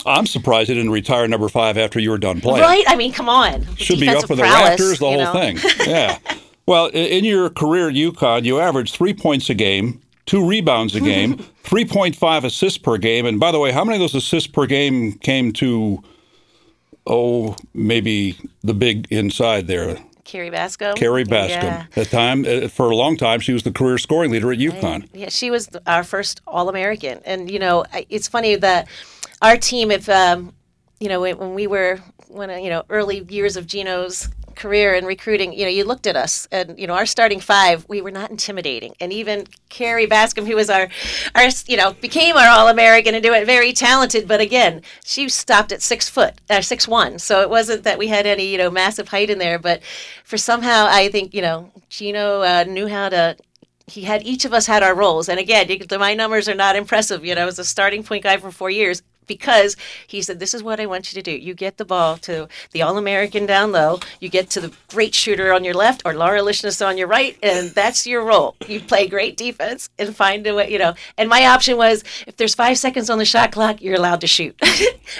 I'm 0.06 0.26
surprised 0.26 0.68
he 0.68 0.74
didn't 0.76 0.92
retire 0.92 1.26
number 1.26 1.48
five 1.48 1.76
after 1.76 1.98
you 1.98 2.10
were 2.10 2.18
done 2.18 2.40
playing. 2.40 2.60
right? 2.62 2.84
I 2.86 2.94
mean, 2.94 3.12
come 3.12 3.28
on, 3.28 3.66
Should 3.74 3.98
be 3.98 4.08
up 4.08 4.24
for 4.28 4.36
the 4.36 4.42
prowess, 4.42 4.80
Raptors, 4.80 4.98
the 5.00 5.06
whole 5.06 5.18
know? 5.18 5.32
thing. 5.32 5.58
Yeah. 5.88 6.18
well, 6.66 6.86
in 6.86 7.24
your 7.24 7.50
career 7.50 7.88
at 7.88 7.96
UConn, 7.96 8.44
you 8.44 8.60
averaged 8.60 8.94
three 8.94 9.12
points 9.12 9.50
a 9.50 9.54
game, 9.54 10.00
two 10.26 10.46
rebounds 10.46 10.94
a 10.94 11.00
game, 11.00 11.38
3.5 11.64 12.44
assists 12.44 12.78
per 12.78 12.96
game. 12.96 13.26
And 13.26 13.40
by 13.40 13.50
the 13.50 13.58
way, 13.58 13.72
how 13.72 13.84
many 13.84 13.96
of 13.96 14.00
those 14.00 14.14
assists 14.14 14.48
per 14.48 14.66
game 14.66 15.14
came 15.14 15.52
to, 15.54 16.00
oh, 17.06 17.56
maybe 17.74 18.36
the 18.62 18.74
big 18.74 19.06
inside 19.10 19.66
there? 19.66 19.98
Kerry 20.24 20.50
Basco. 20.50 20.94
Kerry 20.94 21.24
Bascom. 21.24 21.64
Yeah. 21.64 21.86
At 21.96 22.08
time, 22.08 22.44
uh, 22.46 22.68
for 22.68 22.90
a 22.90 22.96
long 22.96 23.16
time, 23.16 23.40
she 23.40 23.52
was 23.52 23.64
the 23.64 23.72
career 23.72 23.98
scoring 23.98 24.30
leader 24.30 24.52
at 24.52 24.58
UConn. 24.58 25.08
Yeah, 25.12 25.28
she 25.28 25.50
was 25.50 25.68
our 25.86 26.04
first 26.04 26.40
All 26.46 26.68
American, 26.68 27.20
and 27.24 27.50
you 27.50 27.58
know, 27.58 27.84
it's 28.08 28.28
funny 28.28 28.56
that 28.56 28.88
our 29.40 29.56
team, 29.56 29.90
if 29.90 30.08
um, 30.08 30.54
you 31.00 31.08
know, 31.08 31.20
when 31.20 31.38
when 31.38 31.54
we 31.54 31.66
were 31.66 32.00
when 32.28 32.50
uh, 32.50 32.56
you 32.56 32.70
know 32.70 32.84
early 32.88 33.24
years 33.28 33.56
of 33.56 33.66
Gino's 33.66 34.28
career 34.52 34.94
in 34.94 35.04
recruiting, 35.04 35.52
you 35.52 35.64
know, 35.64 35.70
you 35.70 35.84
looked 35.84 36.06
at 36.06 36.16
us, 36.16 36.46
and 36.52 36.78
you 36.78 36.86
know, 36.86 36.94
our 36.94 37.06
starting 37.06 37.40
five, 37.40 37.86
we 37.88 38.00
were 38.00 38.10
not 38.10 38.30
intimidating, 38.30 38.94
and 39.00 39.12
even 39.12 39.46
Kerry 39.68 40.06
Bascom, 40.06 40.46
who 40.46 40.56
was 40.56 40.70
our, 40.70 40.88
our, 41.34 41.48
you 41.66 41.76
know, 41.76 41.94
became 41.94 42.36
our 42.36 42.48
All 42.48 42.68
American 42.68 43.14
and 43.14 43.22
do 43.22 43.32
it 43.32 43.46
very 43.46 43.72
talented, 43.72 44.28
but 44.28 44.40
again, 44.40 44.82
she 45.04 45.28
stopped 45.28 45.72
at 45.72 45.82
six 45.82 46.08
foot, 46.08 46.34
uh, 46.50 46.60
six 46.60 46.86
one, 46.86 47.18
so 47.18 47.40
it 47.40 47.50
wasn't 47.50 47.84
that 47.84 47.98
we 47.98 48.08
had 48.08 48.26
any 48.26 48.46
you 48.46 48.58
know 48.58 48.70
massive 48.70 49.08
height 49.08 49.30
in 49.30 49.38
there, 49.38 49.58
but 49.58 49.82
for 50.24 50.36
somehow 50.36 50.86
I 50.88 51.08
think 51.08 51.34
you 51.34 51.42
know 51.42 51.70
Gino 51.88 52.42
uh, 52.42 52.64
knew 52.64 52.88
how 52.88 53.08
to 53.08 53.36
he 53.86 54.02
had 54.02 54.22
each 54.22 54.44
of 54.44 54.54
us 54.54 54.66
had 54.66 54.82
our 54.82 54.94
roles. 54.94 55.28
And 55.28 55.38
again 55.38 55.68
you, 55.68 55.78
my 55.98 56.14
numbers 56.14 56.48
are 56.48 56.54
not 56.54 56.76
impressive 56.76 57.24
you 57.24 57.34
know 57.34 57.42
I 57.42 57.44
was 57.44 57.58
a 57.58 57.64
starting 57.64 58.02
point 58.02 58.24
guy 58.24 58.36
for 58.36 58.50
four 58.50 58.70
years 58.70 59.02
because 59.26 59.76
he 60.06 60.22
said 60.22 60.38
this 60.38 60.54
is 60.54 60.62
what 60.62 60.80
i 60.80 60.86
want 60.86 61.12
you 61.12 61.22
to 61.22 61.30
do. 61.30 61.36
You 61.36 61.54
get 61.54 61.76
the 61.78 61.84
ball 61.84 62.16
to 62.18 62.48
the 62.72 62.82
all-american 62.82 63.46
down 63.46 63.72
low. 63.72 64.00
You 64.20 64.28
get 64.28 64.50
to 64.50 64.60
the 64.60 64.72
great 64.88 65.14
shooter 65.14 65.52
on 65.52 65.64
your 65.64 65.74
left 65.74 66.02
or 66.04 66.14
laura 66.14 66.40
lishness 66.40 66.84
on 66.86 66.98
your 66.98 67.08
right 67.08 67.36
and 67.42 67.70
that's 67.70 68.06
your 68.06 68.24
role. 68.24 68.56
You 68.66 68.80
play 68.80 69.06
great 69.06 69.36
defense 69.36 69.90
and 69.98 70.14
find 70.14 70.46
a 70.46 70.54
way 70.54 70.70
you 70.70 70.78
know. 70.78 70.94
And 71.18 71.28
my 71.28 71.46
option 71.46 71.76
was 71.76 72.04
if 72.26 72.36
there's 72.36 72.54
five 72.54 72.78
seconds 72.78 73.10
on 73.10 73.18
the 73.18 73.24
shot 73.24 73.52
clock 73.52 73.80
you're 73.82 73.96
allowed 73.96 74.20
to 74.22 74.26
shoot. 74.26 74.60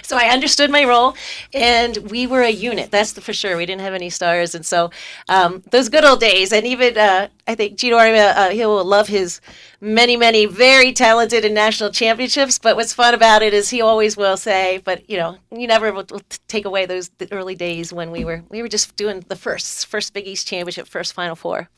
So 0.02 0.16
i 0.16 0.26
understood 0.28 0.70
my 0.70 0.84
role 0.84 1.14
and 1.52 1.96
we 2.10 2.26
were 2.26 2.42
a 2.42 2.50
unit. 2.50 2.90
That's 2.90 3.12
for 3.12 3.32
sure. 3.32 3.56
We 3.56 3.66
didn't 3.66 3.82
have 3.82 3.94
any 3.94 4.10
stars. 4.10 4.54
And 4.54 4.64
so 4.64 4.90
um, 5.28 5.62
those 5.70 5.88
good 5.88 6.04
old 6.04 6.20
days 6.20 6.52
and 6.52 6.66
even 6.66 6.96
uh, 6.96 7.28
i 7.46 7.54
think 7.54 7.78
gino 7.78 7.96
Auriemma, 7.96 8.36
uh, 8.36 8.50
he'll 8.50 8.84
love 8.84 9.08
his 9.08 9.40
many 9.80 10.16
many 10.16 10.46
very 10.46 10.92
talented 10.92 11.44
and 11.44 11.54
national 11.54 11.90
championships 11.90 12.58
but 12.58 12.76
what's 12.76 12.92
fun 12.92 13.14
about 13.14 13.42
it 13.42 13.52
is 13.52 13.70
he 13.70 13.80
always 13.80 14.16
will 14.16 14.36
say 14.36 14.80
but 14.84 15.08
you 15.08 15.16
know 15.16 15.36
you 15.50 15.66
never 15.66 15.92
will, 15.92 16.06
will 16.10 16.22
take 16.48 16.64
away 16.64 16.86
those 16.86 17.10
early 17.30 17.54
days 17.54 17.92
when 17.92 18.10
we 18.10 18.24
were 18.24 18.42
we 18.48 18.62
were 18.62 18.68
just 18.68 18.94
doing 18.96 19.24
the 19.28 19.36
first 19.36 19.86
first 19.86 20.12
big 20.14 20.26
east 20.26 20.46
championship 20.46 20.86
first 20.86 21.12
final 21.12 21.34
four 21.36 21.68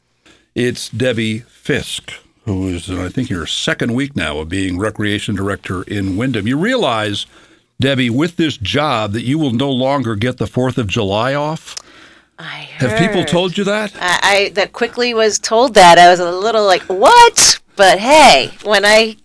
It's 0.54 0.88
Debbie 0.88 1.40
Fiske, 1.40 2.12
who 2.44 2.68
is, 2.68 2.88
I 2.90 3.08
think, 3.08 3.28
your 3.28 3.46
second 3.46 3.94
week 3.94 4.14
now 4.14 4.38
of 4.38 4.48
being 4.48 4.78
recreation 4.78 5.34
director 5.34 5.82
in 5.82 6.16
Windham. 6.16 6.46
You 6.46 6.56
realize, 6.58 7.26
Debbie, 7.80 8.10
with 8.10 8.36
this 8.36 8.56
job, 8.56 9.12
that 9.14 9.22
you 9.22 9.36
will 9.38 9.50
no 9.52 9.70
longer 9.70 10.14
get 10.14 10.36
the 10.38 10.44
4th 10.44 10.78
of 10.78 10.86
July 10.86 11.34
off? 11.34 11.76
I 12.38 12.68
Have 12.78 12.98
people 12.98 13.24
told 13.24 13.56
you 13.56 13.64
that? 13.64 13.94
I, 14.00 14.18
I 14.22 14.48
that 14.50 14.72
quickly 14.72 15.14
was 15.14 15.38
told 15.38 15.74
that 15.74 15.98
I 15.98 16.08
was 16.08 16.20
a 16.20 16.30
little 16.30 16.64
like 16.64 16.82
what, 16.82 17.60
but 17.76 17.98
hey, 17.98 18.50
when 18.64 18.84
I 18.84 19.16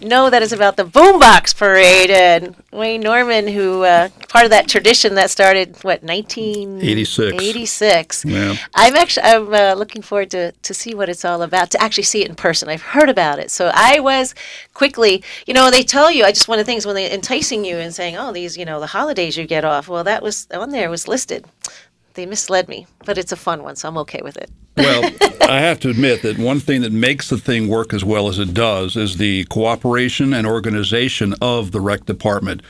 know 0.00 0.30
that 0.30 0.42
it's 0.42 0.52
about 0.52 0.76
the 0.76 0.84
Boombox 0.84 1.56
Parade 1.56 2.10
and 2.10 2.56
Wayne 2.72 3.00
Norman, 3.00 3.48
who 3.48 3.82
uh, 3.82 4.08
part 4.28 4.44
of 4.44 4.50
that 4.50 4.68
tradition 4.68 5.14
that 5.14 5.30
started 5.30 5.76
what 5.82 6.02
1986. 6.02 7.42
86. 7.42 8.24
Yeah. 8.24 8.56
I'm 8.74 8.96
actually 8.96 9.24
I'm 9.24 9.52
uh, 9.52 9.74
looking 9.74 10.02
forward 10.02 10.30
to 10.32 10.52
to 10.52 10.74
see 10.74 10.94
what 10.94 11.08
it's 11.08 11.24
all 11.24 11.42
about 11.42 11.70
to 11.72 11.82
actually 11.82 12.04
see 12.04 12.22
it 12.22 12.28
in 12.28 12.34
person. 12.34 12.68
I've 12.68 12.82
heard 12.82 13.08
about 13.08 13.38
it, 13.38 13.50
so 13.50 13.70
I 13.74 14.00
was 14.00 14.34
quickly, 14.74 15.22
you 15.46 15.54
know, 15.54 15.70
they 15.70 15.82
tell 15.82 16.10
you. 16.10 16.24
I 16.24 16.32
just 16.32 16.48
one 16.48 16.58
of 16.58 16.66
the 16.66 16.70
things 16.70 16.86
when 16.86 16.94
they 16.94 17.10
enticing 17.12 17.64
you 17.64 17.76
and 17.76 17.94
saying, 17.94 18.16
oh, 18.16 18.32
these, 18.32 18.56
you 18.56 18.64
know, 18.64 18.80
the 18.80 18.88
holidays 18.88 19.36
you 19.36 19.46
get 19.46 19.64
off. 19.64 19.88
Well, 19.88 20.04
that 20.04 20.22
was 20.22 20.46
on 20.52 20.70
there 20.70 20.90
was 20.90 21.08
listed. 21.08 21.44
They 22.14 22.26
misled 22.26 22.68
me, 22.68 22.86
but 23.04 23.18
it's 23.18 23.32
a 23.32 23.36
fun 23.36 23.62
one, 23.62 23.76
so 23.76 23.88
I'm 23.88 23.98
okay 23.98 24.20
with 24.22 24.36
it. 24.36 24.50
Well, 24.76 25.10
I 25.48 25.60
have 25.60 25.80
to 25.80 25.90
admit 25.90 26.22
that 26.22 26.38
one 26.38 26.60
thing 26.60 26.80
that 26.82 26.92
makes 26.92 27.28
the 27.28 27.38
thing 27.38 27.68
work 27.68 27.92
as 27.92 28.04
well 28.04 28.28
as 28.28 28.38
it 28.38 28.54
does 28.54 28.96
is 28.96 29.16
the 29.16 29.44
cooperation 29.46 30.32
and 30.32 30.46
organization 30.46 31.34
of 31.40 31.72
the 31.72 31.80
rec 31.80 32.06
department. 32.06 32.62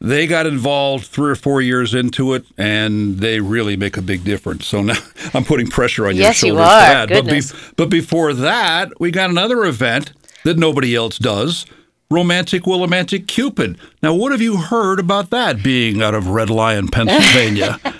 They 0.00 0.26
got 0.26 0.46
involved 0.46 1.06
three 1.06 1.30
or 1.30 1.34
four 1.36 1.60
years 1.62 1.94
into 1.94 2.34
it, 2.34 2.44
and 2.58 3.18
they 3.18 3.40
really 3.40 3.76
make 3.76 3.96
a 3.96 4.02
big 4.02 4.22
difference. 4.22 4.66
So 4.66 4.82
now 4.82 4.98
I'm 5.34 5.44
putting 5.44 5.66
pressure 5.68 6.06
on 6.06 6.14
Yes, 6.16 6.42
you 6.42 6.48
your 6.54 6.56
shoulders. 6.58 6.72
are. 6.72 6.80
for 6.80 6.92
that. 6.92 7.08
But, 7.08 7.14
Goodness. 7.24 7.72
but 7.76 7.88
before 7.88 8.32
that, 8.34 9.00
we 9.00 9.10
got 9.10 9.30
another 9.30 9.64
event 9.64 10.12
that 10.44 10.58
nobody 10.58 10.94
else 10.94 11.18
does. 11.18 11.64
Romantic 12.14 12.62
Willimantic 12.62 13.26
Cupid. 13.26 13.76
Now, 14.00 14.14
what 14.14 14.30
have 14.30 14.40
you 14.40 14.56
heard 14.58 15.00
about 15.00 15.30
that 15.30 15.64
being 15.64 16.00
out 16.00 16.14
of 16.14 16.28
Red 16.28 16.48
Lion, 16.48 16.86
Pennsylvania? 16.86 17.80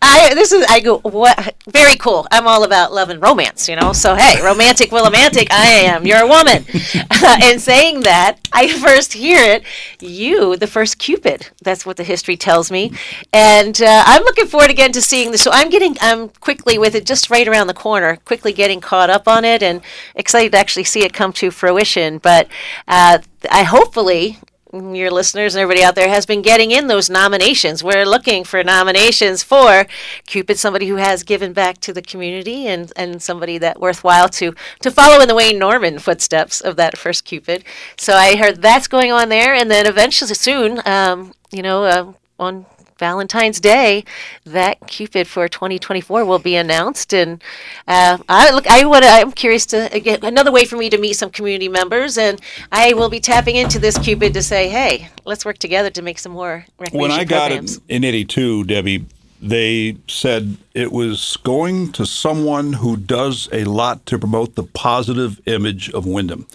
I 0.00 0.32
this 0.34 0.52
is 0.52 0.64
I 0.68 0.80
go 0.80 0.98
what 0.98 1.54
very 1.68 1.96
cool. 1.96 2.26
I'm 2.30 2.46
all 2.46 2.64
about 2.64 2.92
love 2.92 3.10
and 3.10 3.20
romance, 3.20 3.68
you 3.68 3.76
know. 3.76 3.92
So 3.92 4.14
hey, 4.14 4.40
romantic 4.42 4.90
willimantic, 4.90 5.48
I 5.50 5.66
am 5.66 6.06
You're 6.06 6.22
a 6.22 6.28
woman. 6.28 6.64
and 7.42 7.60
saying 7.60 8.02
that, 8.02 8.38
I 8.52 8.68
first 8.68 9.12
hear 9.12 9.40
it. 9.40 9.64
You, 10.00 10.56
the 10.56 10.66
first 10.66 10.98
Cupid. 10.98 11.48
That's 11.62 11.84
what 11.84 11.96
the 11.96 12.04
history 12.04 12.36
tells 12.36 12.70
me, 12.70 12.92
and 13.32 13.80
uh, 13.82 14.02
I'm 14.06 14.22
looking 14.22 14.46
forward 14.46 14.70
again 14.70 14.92
to 14.92 15.02
seeing 15.02 15.32
this. 15.32 15.42
So 15.42 15.50
I'm 15.52 15.68
getting 15.68 15.96
I'm 16.00 16.28
quickly 16.28 16.78
with 16.78 16.94
it, 16.94 17.04
just 17.04 17.30
right 17.30 17.48
around 17.48 17.66
the 17.66 17.74
corner, 17.74 18.16
quickly 18.24 18.52
getting 18.52 18.80
caught 18.80 19.10
up 19.10 19.26
on 19.26 19.44
it, 19.44 19.62
and 19.62 19.80
excited 20.14 20.52
to 20.52 20.58
actually 20.58 20.84
see 20.84 21.04
it 21.04 21.12
come 21.12 21.32
to 21.34 21.50
fruition. 21.50 22.18
But 22.18 22.48
uh, 22.86 23.18
I 23.50 23.64
hopefully 23.64 24.38
your 24.72 25.10
listeners 25.10 25.54
and 25.54 25.62
everybody 25.62 25.82
out 25.82 25.94
there 25.94 26.08
has 26.08 26.26
been 26.26 26.42
getting 26.42 26.70
in 26.70 26.88
those 26.88 27.08
nominations. 27.08 27.82
We're 27.82 28.04
looking 28.04 28.44
for 28.44 28.62
nominations 28.62 29.42
for 29.42 29.86
Cupid, 30.26 30.58
somebody 30.58 30.88
who 30.88 30.96
has 30.96 31.22
given 31.22 31.52
back 31.52 31.78
to 31.78 31.92
the 31.92 32.02
community 32.02 32.66
and, 32.66 32.92
and 32.94 33.22
somebody 33.22 33.56
that 33.58 33.80
worthwhile 33.80 34.28
to 34.30 34.54
to 34.80 34.90
follow 34.90 35.22
in 35.22 35.28
the 35.28 35.34
Wayne 35.34 35.58
Norman 35.58 35.98
footsteps 35.98 36.60
of 36.60 36.76
that 36.76 36.98
first 36.98 37.24
Cupid. 37.24 37.64
So 37.96 38.12
I 38.14 38.36
heard 38.36 38.60
that's 38.60 38.88
going 38.88 39.10
on 39.10 39.28
there, 39.30 39.54
and 39.54 39.70
then 39.70 39.86
eventually 39.86 40.34
soon, 40.34 40.82
um, 40.86 41.32
you 41.50 41.62
know, 41.62 41.84
uh, 41.84 42.12
on 42.38 42.66
Valentine's 42.98 43.60
Day, 43.60 44.04
that 44.44 44.86
Cupid 44.86 45.26
for 45.26 45.48
2024 45.48 46.24
will 46.24 46.38
be 46.38 46.56
announced, 46.56 47.14
and 47.14 47.42
uh, 47.86 48.18
I 48.28 48.50
look. 48.50 48.66
I 48.66 48.84
would. 48.84 49.04
I'm 49.04 49.32
curious 49.32 49.66
to 49.66 50.00
get 50.02 50.24
another 50.24 50.52
way 50.52 50.64
for 50.64 50.76
me 50.76 50.90
to 50.90 50.98
meet 50.98 51.14
some 51.14 51.30
community 51.30 51.68
members, 51.68 52.18
and 52.18 52.40
I 52.72 52.92
will 52.94 53.08
be 53.08 53.20
tapping 53.20 53.56
into 53.56 53.78
this 53.78 53.98
Cupid 53.98 54.34
to 54.34 54.42
say, 54.42 54.68
hey, 54.68 55.08
let's 55.24 55.44
work 55.44 55.58
together 55.58 55.90
to 55.90 56.02
make 56.02 56.18
some 56.18 56.32
more 56.32 56.64
recreation 56.78 57.00
when 57.00 57.10
I 57.10 57.24
got 57.24 57.48
programs. 57.48 57.76
it 57.76 57.82
in 57.88 58.04
'82, 58.04 58.64
Debbie, 58.64 59.06
they 59.40 59.96
said 60.08 60.56
it 60.74 60.92
was 60.92 61.36
going 61.44 61.92
to 61.92 62.04
someone 62.04 62.74
who 62.74 62.96
does 62.96 63.48
a 63.52 63.64
lot 63.64 64.04
to 64.06 64.18
promote 64.18 64.54
the 64.54 64.64
positive 64.64 65.40
image 65.46 65.90
of 65.90 66.06
Windham. 66.06 66.46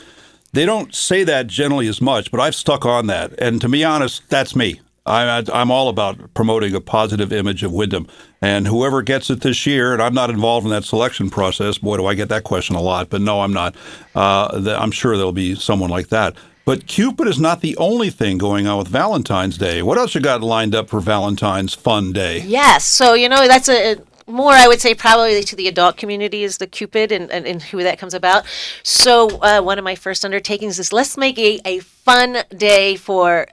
They 0.51 0.65
don't 0.65 0.93
say 0.93 1.23
that 1.23 1.47
generally 1.47 1.87
as 1.87 1.99
much, 1.99 2.29
but 2.29 2.39
I've 2.39 2.55
stuck 2.55 2.85
on 2.85 3.07
that. 3.07 3.33
And 3.39 3.59
to 3.61 3.69
be 3.69 3.83
honest, 3.83 4.29
that's 4.29 4.55
me. 4.55 4.81
I, 5.05 5.43
I'm 5.51 5.69
all 5.69 5.89
about 5.89 6.33
promoting 6.33 6.73
a 6.75 6.81
positive 6.81 7.33
image 7.33 7.63
of 7.63 7.73
Windham. 7.73 8.07
And 8.41 8.67
whoever 8.67 9.01
gets 9.01 9.29
it 9.29 9.41
this 9.41 9.65
year, 9.65 9.93
and 9.93 10.01
I'm 10.01 10.13
not 10.13 10.29
involved 10.29 10.65
in 10.65 10.71
that 10.71 10.85
selection 10.85 11.29
process. 11.29 11.77
Boy, 11.77 11.97
do 11.97 12.05
I 12.05 12.13
get 12.13 12.29
that 12.29 12.43
question 12.43 12.75
a 12.75 12.81
lot. 12.81 13.09
But 13.09 13.21
no, 13.21 13.41
I'm 13.41 13.53
not. 13.53 13.75
Uh, 14.15 14.75
I'm 14.79 14.91
sure 14.91 15.17
there'll 15.17 15.33
be 15.33 15.55
someone 15.55 15.89
like 15.89 16.07
that. 16.09 16.35
But 16.65 16.87
Cupid 16.87 17.27
is 17.27 17.39
not 17.39 17.59
the 17.59 17.75
only 17.75 18.09
thing 18.09 18.37
going 18.37 18.67
on 18.67 18.77
with 18.77 18.87
Valentine's 18.87 19.57
Day. 19.57 19.81
What 19.81 19.97
else 19.97 20.15
you 20.15 20.21
got 20.21 20.41
lined 20.41 20.73
up 20.73 20.87
for 20.87 21.01
Valentine's 21.01 21.73
Fun 21.73 22.13
Day? 22.13 22.39
Yes. 22.39 22.85
So, 22.85 23.13
you 23.15 23.27
know, 23.27 23.47
that's 23.47 23.67
a, 23.67 23.97
more 24.27 24.53
I 24.53 24.67
would 24.67 24.79
say 24.79 24.95
probably 24.95 25.43
to 25.43 25.55
the 25.57 25.67
adult 25.67 25.97
community 25.97 26.43
is 26.43 26.59
the 26.59 26.67
Cupid 26.67 27.11
and, 27.11 27.29
and, 27.31 27.45
and 27.45 27.61
who 27.61 27.83
that 27.83 27.99
comes 27.99 28.13
about. 28.13 28.45
So 28.83 29.27
uh, 29.41 29.61
one 29.61 29.77
of 29.77 29.83
my 29.83 29.95
first 29.95 30.23
undertakings 30.23 30.79
is 30.79 30.93
let's 30.93 31.17
make 31.17 31.37
a, 31.37 31.59
a 31.65 31.79
fun 31.79 32.37
day 32.55 32.95
for 32.95 33.47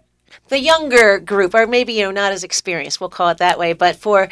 the 0.50 0.60
younger 0.60 1.18
group, 1.18 1.54
or 1.54 1.66
maybe 1.66 1.94
you 1.94 2.04
know 2.04 2.10
not 2.10 2.32
as 2.32 2.44
experienced, 2.44 3.00
we'll 3.00 3.08
call 3.08 3.30
it 3.30 3.38
that 3.38 3.58
way. 3.58 3.72
But 3.72 3.96
for 3.96 4.28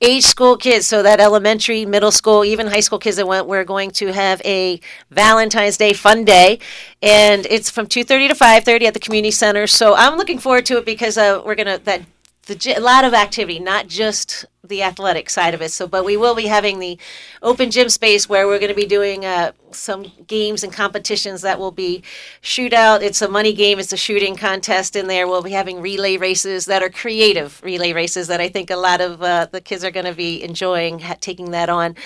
age 0.00 0.24
school 0.24 0.56
kids, 0.56 0.86
so 0.86 1.02
that 1.02 1.20
elementary, 1.20 1.86
middle 1.86 2.10
school, 2.10 2.44
even 2.44 2.66
high 2.66 2.80
school 2.80 2.98
kids 2.98 3.16
that 3.16 3.26
went, 3.26 3.46
we're 3.46 3.64
going 3.64 3.90
to 3.92 4.12
have 4.12 4.42
a 4.44 4.80
Valentine's 5.10 5.76
Day 5.78 5.94
fun 5.94 6.24
day, 6.24 6.58
and 7.02 7.46
it's 7.48 7.70
from 7.70 7.86
two 7.86 8.04
thirty 8.04 8.28
to 8.28 8.34
five 8.34 8.64
thirty 8.64 8.86
at 8.86 8.94
the 8.94 9.00
community 9.00 9.30
center. 9.30 9.66
So 9.66 9.94
I'm 9.94 10.16
looking 10.18 10.38
forward 10.38 10.66
to 10.66 10.78
it 10.78 10.84
because 10.84 11.16
uh, 11.16 11.40
we're 11.44 11.54
gonna 11.54 11.78
that 11.78 12.02
the 12.46 12.74
a 12.76 12.80
lot 12.80 13.04
of 13.04 13.14
activity, 13.14 13.58
not 13.58 13.86
just 13.88 14.44
the 14.70 14.82
athletic 14.82 15.28
side 15.28 15.52
of 15.52 15.60
it. 15.60 15.70
So, 15.70 15.86
but 15.86 16.04
we 16.04 16.16
will 16.16 16.34
be 16.34 16.46
having 16.46 16.78
the 16.78 16.98
open 17.42 17.70
gym 17.70 17.90
space 17.90 18.28
where 18.28 18.46
we're 18.46 18.58
going 18.58 18.70
to 18.70 18.74
be 18.74 18.86
doing 18.86 19.26
uh, 19.26 19.52
some 19.70 20.10
games 20.26 20.64
and 20.64 20.72
competitions 20.72 21.42
that 21.42 21.58
will 21.58 21.70
be 21.70 22.02
shootout. 22.42 23.02
It's 23.02 23.20
a 23.20 23.28
money 23.28 23.52
game. 23.52 23.78
It's 23.78 23.92
a 23.92 23.98
shooting 23.98 24.36
contest 24.36 24.96
in 24.96 25.06
there. 25.06 25.28
We'll 25.28 25.42
be 25.42 25.50
having 25.50 25.82
relay 25.82 26.16
races 26.16 26.64
that 26.66 26.82
are 26.82 26.90
creative 26.90 27.60
relay 27.62 27.92
races 27.92 28.28
that 28.28 28.40
I 28.40 28.48
think 28.48 28.70
a 28.70 28.76
lot 28.76 29.00
of 29.02 29.22
uh, 29.22 29.46
the 29.50 29.60
kids 29.60 29.84
are 29.84 29.90
going 29.90 30.06
to 30.06 30.14
be 30.14 30.42
enjoying 30.42 31.00
ha- 31.00 31.16
taking 31.20 31.50
that 31.50 31.68
on. 31.68 31.96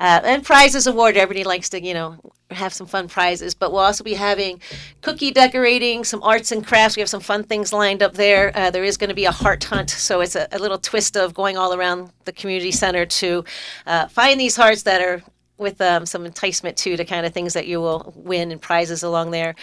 Uh, 0.00 0.20
and 0.24 0.42
prizes 0.42 0.86
awarded. 0.86 1.20
Everybody 1.20 1.44
likes 1.44 1.68
to, 1.70 1.82
you 1.82 1.94
know, 1.94 2.18
have 2.50 2.72
some 2.72 2.86
fun 2.86 3.08
prizes, 3.08 3.54
but 3.54 3.72
we'll 3.72 3.80
also 3.80 4.04
be 4.04 4.14
having 4.14 4.60
cookie 5.02 5.30
decorating, 5.30 6.04
some 6.04 6.22
arts 6.22 6.52
and 6.52 6.66
crafts. 6.66 6.96
We 6.96 7.00
have 7.00 7.08
some 7.08 7.20
fun 7.20 7.44
things 7.44 7.72
lined 7.72 8.02
up 8.02 8.14
there. 8.14 8.56
Uh, 8.56 8.70
there 8.70 8.84
is 8.84 8.96
going 8.96 9.08
to 9.08 9.14
be 9.14 9.24
a 9.24 9.32
heart 9.32 9.64
hunt, 9.64 9.90
so 9.90 10.20
it's 10.20 10.36
a, 10.36 10.48
a, 10.52 10.58
little 10.58 10.78
twist 10.78 11.16
of 11.16 11.34
going 11.34 11.56
all 11.56 11.74
around 11.74 12.10
the 12.24 12.32
community 12.32 12.70
center 12.70 13.04
to 13.06 13.44
uh, 13.86 14.06
find 14.08 14.40
these 14.40 14.56
hearts 14.56 14.82
that 14.82 15.00
are 15.00 15.22
with 15.56 15.80
um, 15.80 16.04
some 16.04 16.26
enticement 16.26 16.76
too 16.76 16.96
to 16.96 17.04
kind 17.04 17.24
of 17.24 17.32
things 17.32 17.52
that 17.52 17.66
you 17.66 17.80
will 17.80 18.12
win 18.16 18.50
and 18.50 18.60
prizes 18.60 19.02
along 19.02 19.30
there 19.30 19.54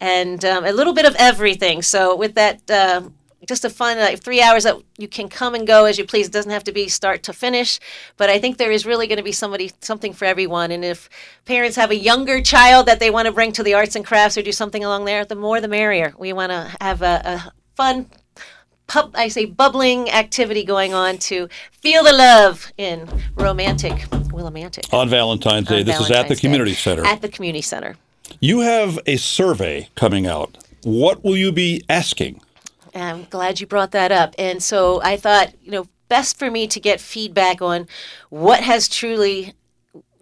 and 0.00 0.44
um, 0.44 0.64
a 0.64 0.72
little 0.72 0.92
bit 0.92 1.04
of 1.04 1.14
everything 1.18 1.82
so 1.82 2.16
with 2.16 2.34
that 2.34 2.68
uh, 2.70 3.02
just 3.46 3.64
a 3.64 3.70
fun 3.70 3.98
like 3.98 4.20
three 4.20 4.42
hours 4.42 4.64
that 4.64 4.76
you 4.98 5.06
can 5.06 5.28
come 5.28 5.54
and 5.54 5.66
go 5.66 5.84
as 5.84 5.98
you 5.98 6.04
please. 6.04 6.26
It 6.26 6.32
doesn't 6.32 6.50
have 6.50 6.64
to 6.64 6.72
be 6.72 6.88
start 6.88 7.22
to 7.24 7.32
finish, 7.32 7.78
but 8.16 8.28
I 8.28 8.38
think 8.38 8.56
there 8.56 8.72
is 8.72 8.86
really 8.86 9.06
going 9.06 9.18
to 9.18 9.22
be 9.22 9.32
somebody 9.32 9.72
something 9.80 10.12
for 10.12 10.24
everyone. 10.24 10.70
And 10.70 10.84
if 10.84 11.08
parents 11.44 11.76
have 11.76 11.90
a 11.90 11.96
younger 11.96 12.40
child 12.42 12.86
that 12.86 12.98
they 12.98 13.10
want 13.10 13.26
to 13.26 13.32
bring 13.32 13.52
to 13.52 13.62
the 13.62 13.74
arts 13.74 13.94
and 13.94 14.04
crafts 14.04 14.36
or 14.36 14.42
do 14.42 14.52
something 14.52 14.84
along 14.84 15.04
there, 15.04 15.24
the 15.24 15.36
more 15.36 15.60
the 15.60 15.68
merrier. 15.68 16.12
We 16.18 16.32
want 16.32 16.50
to 16.50 16.74
have 16.80 17.02
a, 17.02 17.22
a 17.24 17.52
fun 17.74 18.06
pub, 18.86 19.12
I 19.14 19.28
say 19.28 19.44
bubbling 19.44 20.10
activity 20.10 20.64
going 20.64 20.94
on 20.94 21.18
to 21.18 21.48
feel 21.72 22.04
the 22.04 22.12
love 22.12 22.72
in 22.76 23.08
romantic 23.34 24.08
Willimantic. 24.36 24.92
On 24.92 25.08
Valentine's 25.08 25.68
Day. 25.68 25.80
On 25.80 25.86
this 25.86 25.96
Valentine's 25.96 26.10
is 26.10 26.16
at 26.16 26.28
the 26.28 26.36
community 26.36 26.74
center. 26.74 27.04
At 27.06 27.22
the 27.22 27.28
community 27.28 27.62
center. 27.62 27.96
You 28.40 28.60
have 28.60 28.98
a 29.06 29.16
survey 29.16 29.88
coming 29.94 30.26
out. 30.26 30.58
What 30.82 31.24
will 31.24 31.36
you 31.36 31.52
be 31.52 31.82
asking? 31.88 32.40
I'm 32.94 33.24
glad 33.24 33.60
you 33.60 33.66
brought 33.66 33.92
that 33.92 34.12
up. 34.12 34.34
And 34.38 34.62
so 34.62 35.00
I 35.02 35.16
thought, 35.16 35.52
you 35.62 35.70
know, 35.70 35.88
best 36.08 36.38
for 36.38 36.50
me 36.50 36.66
to 36.68 36.78
get 36.78 37.00
feedback 37.00 37.60
on 37.60 37.86
what 38.30 38.60
has 38.60 38.88
truly 38.88 39.54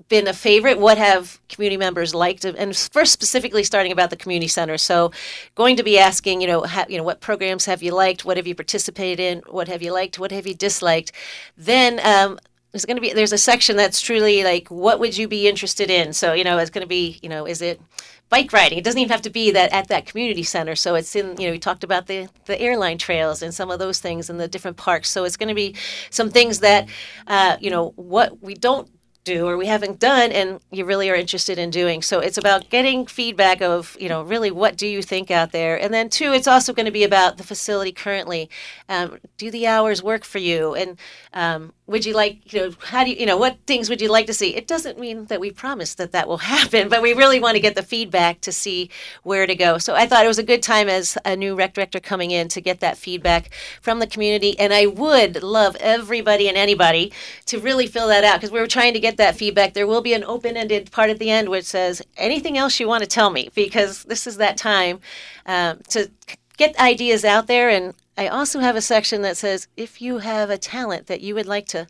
been 0.08 0.26
a 0.26 0.32
favorite? 0.32 0.78
What 0.78 0.98
have 0.98 1.40
community 1.48 1.76
members 1.76 2.14
liked? 2.14 2.44
And 2.44 2.76
first, 2.76 3.12
specifically 3.12 3.64
starting 3.64 3.92
about 3.92 4.10
the 4.10 4.16
community 4.16 4.48
center. 4.48 4.78
So, 4.78 5.12
going 5.54 5.76
to 5.76 5.82
be 5.82 5.98
asking, 5.98 6.40
you 6.40 6.46
know, 6.46 6.62
ha, 6.62 6.84
you 6.88 6.98
know, 6.98 7.04
what 7.04 7.20
programs 7.20 7.64
have 7.66 7.82
you 7.82 7.92
liked? 7.92 8.24
What 8.24 8.36
have 8.36 8.46
you 8.46 8.54
participated 8.54 9.20
in? 9.20 9.42
What 9.48 9.68
have 9.68 9.82
you 9.82 9.92
liked? 9.92 10.18
What 10.18 10.32
have 10.32 10.46
you 10.46 10.54
disliked? 10.54 11.12
Then 11.56 12.00
um, 12.04 12.38
there's 12.72 12.84
going 12.84 12.96
to 12.96 13.00
be 13.00 13.12
there's 13.12 13.32
a 13.32 13.38
section 13.38 13.76
that's 13.76 14.00
truly 14.00 14.44
like, 14.44 14.68
what 14.68 14.98
would 15.00 15.16
you 15.16 15.28
be 15.28 15.48
interested 15.48 15.90
in? 15.90 16.12
So, 16.12 16.32
you 16.32 16.44
know, 16.44 16.58
it's 16.58 16.70
going 16.70 16.82
to 16.84 16.88
be, 16.88 17.18
you 17.22 17.28
know, 17.28 17.46
is 17.46 17.62
it 17.62 17.80
bike 18.28 18.52
riding. 18.52 18.78
It 18.78 18.84
doesn't 18.84 18.98
even 18.98 19.12
have 19.12 19.22
to 19.22 19.30
be 19.30 19.52
that 19.52 19.72
at 19.72 19.88
that 19.88 20.06
community 20.06 20.42
center. 20.42 20.74
So 20.74 20.94
it's 20.94 21.14
in, 21.14 21.36
you 21.38 21.46
know, 21.46 21.52
we 21.52 21.58
talked 21.58 21.84
about 21.84 22.06
the, 22.06 22.28
the 22.46 22.60
airline 22.60 22.98
trails 22.98 23.42
and 23.42 23.54
some 23.54 23.70
of 23.70 23.78
those 23.78 24.00
things 24.00 24.28
and 24.28 24.40
the 24.40 24.48
different 24.48 24.76
parks. 24.76 25.10
So 25.10 25.24
it's 25.24 25.36
going 25.36 25.50
to 25.50 25.54
be 25.54 25.76
some 26.10 26.30
things 26.30 26.60
that, 26.60 26.88
uh, 27.26 27.56
you 27.60 27.70
know, 27.70 27.92
what 27.96 28.42
we 28.42 28.54
don't 28.54 28.88
do 29.24 29.48
or 29.48 29.56
we 29.56 29.66
haven't 29.66 29.98
done 29.98 30.30
and 30.30 30.60
you 30.70 30.84
really 30.84 31.10
are 31.10 31.14
interested 31.14 31.58
in 31.58 31.70
doing. 31.70 32.02
So 32.02 32.20
it's 32.20 32.38
about 32.38 32.68
getting 32.68 33.06
feedback 33.06 33.62
of 33.62 33.96
you 33.98 34.08
know 34.08 34.22
really 34.22 34.50
what 34.50 34.76
do 34.76 34.86
you 34.86 35.02
think 35.02 35.30
out 35.30 35.50
there? 35.50 35.80
And 35.80 35.92
then 35.92 36.10
two 36.10 36.32
it's 36.32 36.46
also 36.46 36.72
going 36.72 36.86
to 36.86 36.92
be 36.92 37.04
about 37.04 37.38
the 37.38 37.42
facility 37.42 37.90
currently. 37.90 38.50
Um, 38.88 39.18
do 39.38 39.50
the 39.50 39.66
hours 39.66 40.02
work 40.02 40.24
for 40.24 40.38
you? 40.38 40.74
And 40.74 40.98
um, 41.32 41.72
would 41.86 42.04
you 42.04 42.14
like 42.14 42.52
you 42.52 42.60
know 42.60 42.74
how 42.84 43.02
do 43.04 43.10
you 43.10 43.16
you 43.16 43.26
know 43.26 43.38
what 43.38 43.56
things 43.66 43.88
would 43.88 44.00
you 44.00 44.08
like 44.08 44.26
to 44.26 44.34
see? 44.34 44.54
It 44.54 44.68
doesn't 44.68 44.98
mean 44.98 45.26
that 45.26 45.40
we 45.40 45.50
promise 45.50 45.94
that 45.94 46.12
that 46.12 46.28
will 46.28 46.38
happen 46.54 46.88
but 46.88 47.02
we 47.02 47.14
really 47.14 47.40
want 47.40 47.54
to 47.54 47.60
get 47.60 47.74
the 47.74 47.82
feedback 47.82 48.40
to 48.42 48.52
see 48.52 48.90
where 49.22 49.46
to 49.46 49.54
go. 49.54 49.78
So 49.78 49.94
i 49.94 50.06
thought 50.06 50.24
it 50.24 50.28
was 50.28 50.38
a 50.38 50.42
good 50.42 50.62
time 50.62 50.88
as 50.88 51.16
a 51.24 51.34
new 51.34 51.54
rec 51.54 51.72
director 51.72 51.98
coming 51.98 52.30
in 52.30 52.48
to 52.48 52.60
get 52.60 52.80
that 52.80 52.98
feedback 52.98 53.50
from 53.80 54.00
the 54.00 54.06
community. 54.06 54.58
And 54.58 54.74
i 54.74 54.84
would 54.86 55.42
love 55.42 55.76
everybody 55.80 56.46
and 56.46 56.58
anybody 56.58 57.12
to 57.46 57.58
really 57.58 57.86
fill 57.86 58.08
that 58.08 58.24
out 58.24 58.36
because 58.36 58.50
we 58.50 58.60
were 58.60 58.66
trying 58.66 58.92
to 58.92 59.00
get 59.00 59.13
that 59.16 59.36
feedback 59.36 59.74
there 59.74 59.86
will 59.86 60.00
be 60.00 60.14
an 60.14 60.24
open-ended 60.24 60.90
part 60.90 61.10
at 61.10 61.18
the 61.18 61.30
end 61.30 61.48
which 61.48 61.64
says 61.64 62.02
anything 62.16 62.58
else 62.58 62.78
you 62.80 62.88
want 62.88 63.02
to 63.02 63.08
tell 63.08 63.30
me 63.30 63.50
because 63.54 64.04
this 64.04 64.26
is 64.26 64.36
that 64.36 64.56
time 64.56 65.00
um, 65.46 65.80
to 65.88 66.10
get 66.56 66.78
ideas 66.78 67.24
out 67.24 67.46
there 67.46 67.68
and 67.68 67.94
I 68.16 68.28
also 68.28 68.60
have 68.60 68.76
a 68.76 68.80
section 68.80 69.22
that 69.22 69.36
says 69.36 69.66
if 69.76 70.00
you 70.00 70.18
have 70.18 70.48
a 70.48 70.58
talent 70.58 71.08
that 71.08 71.20
you 71.20 71.34
would 71.34 71.46
like 71.46 71.66
to 71.68 71.86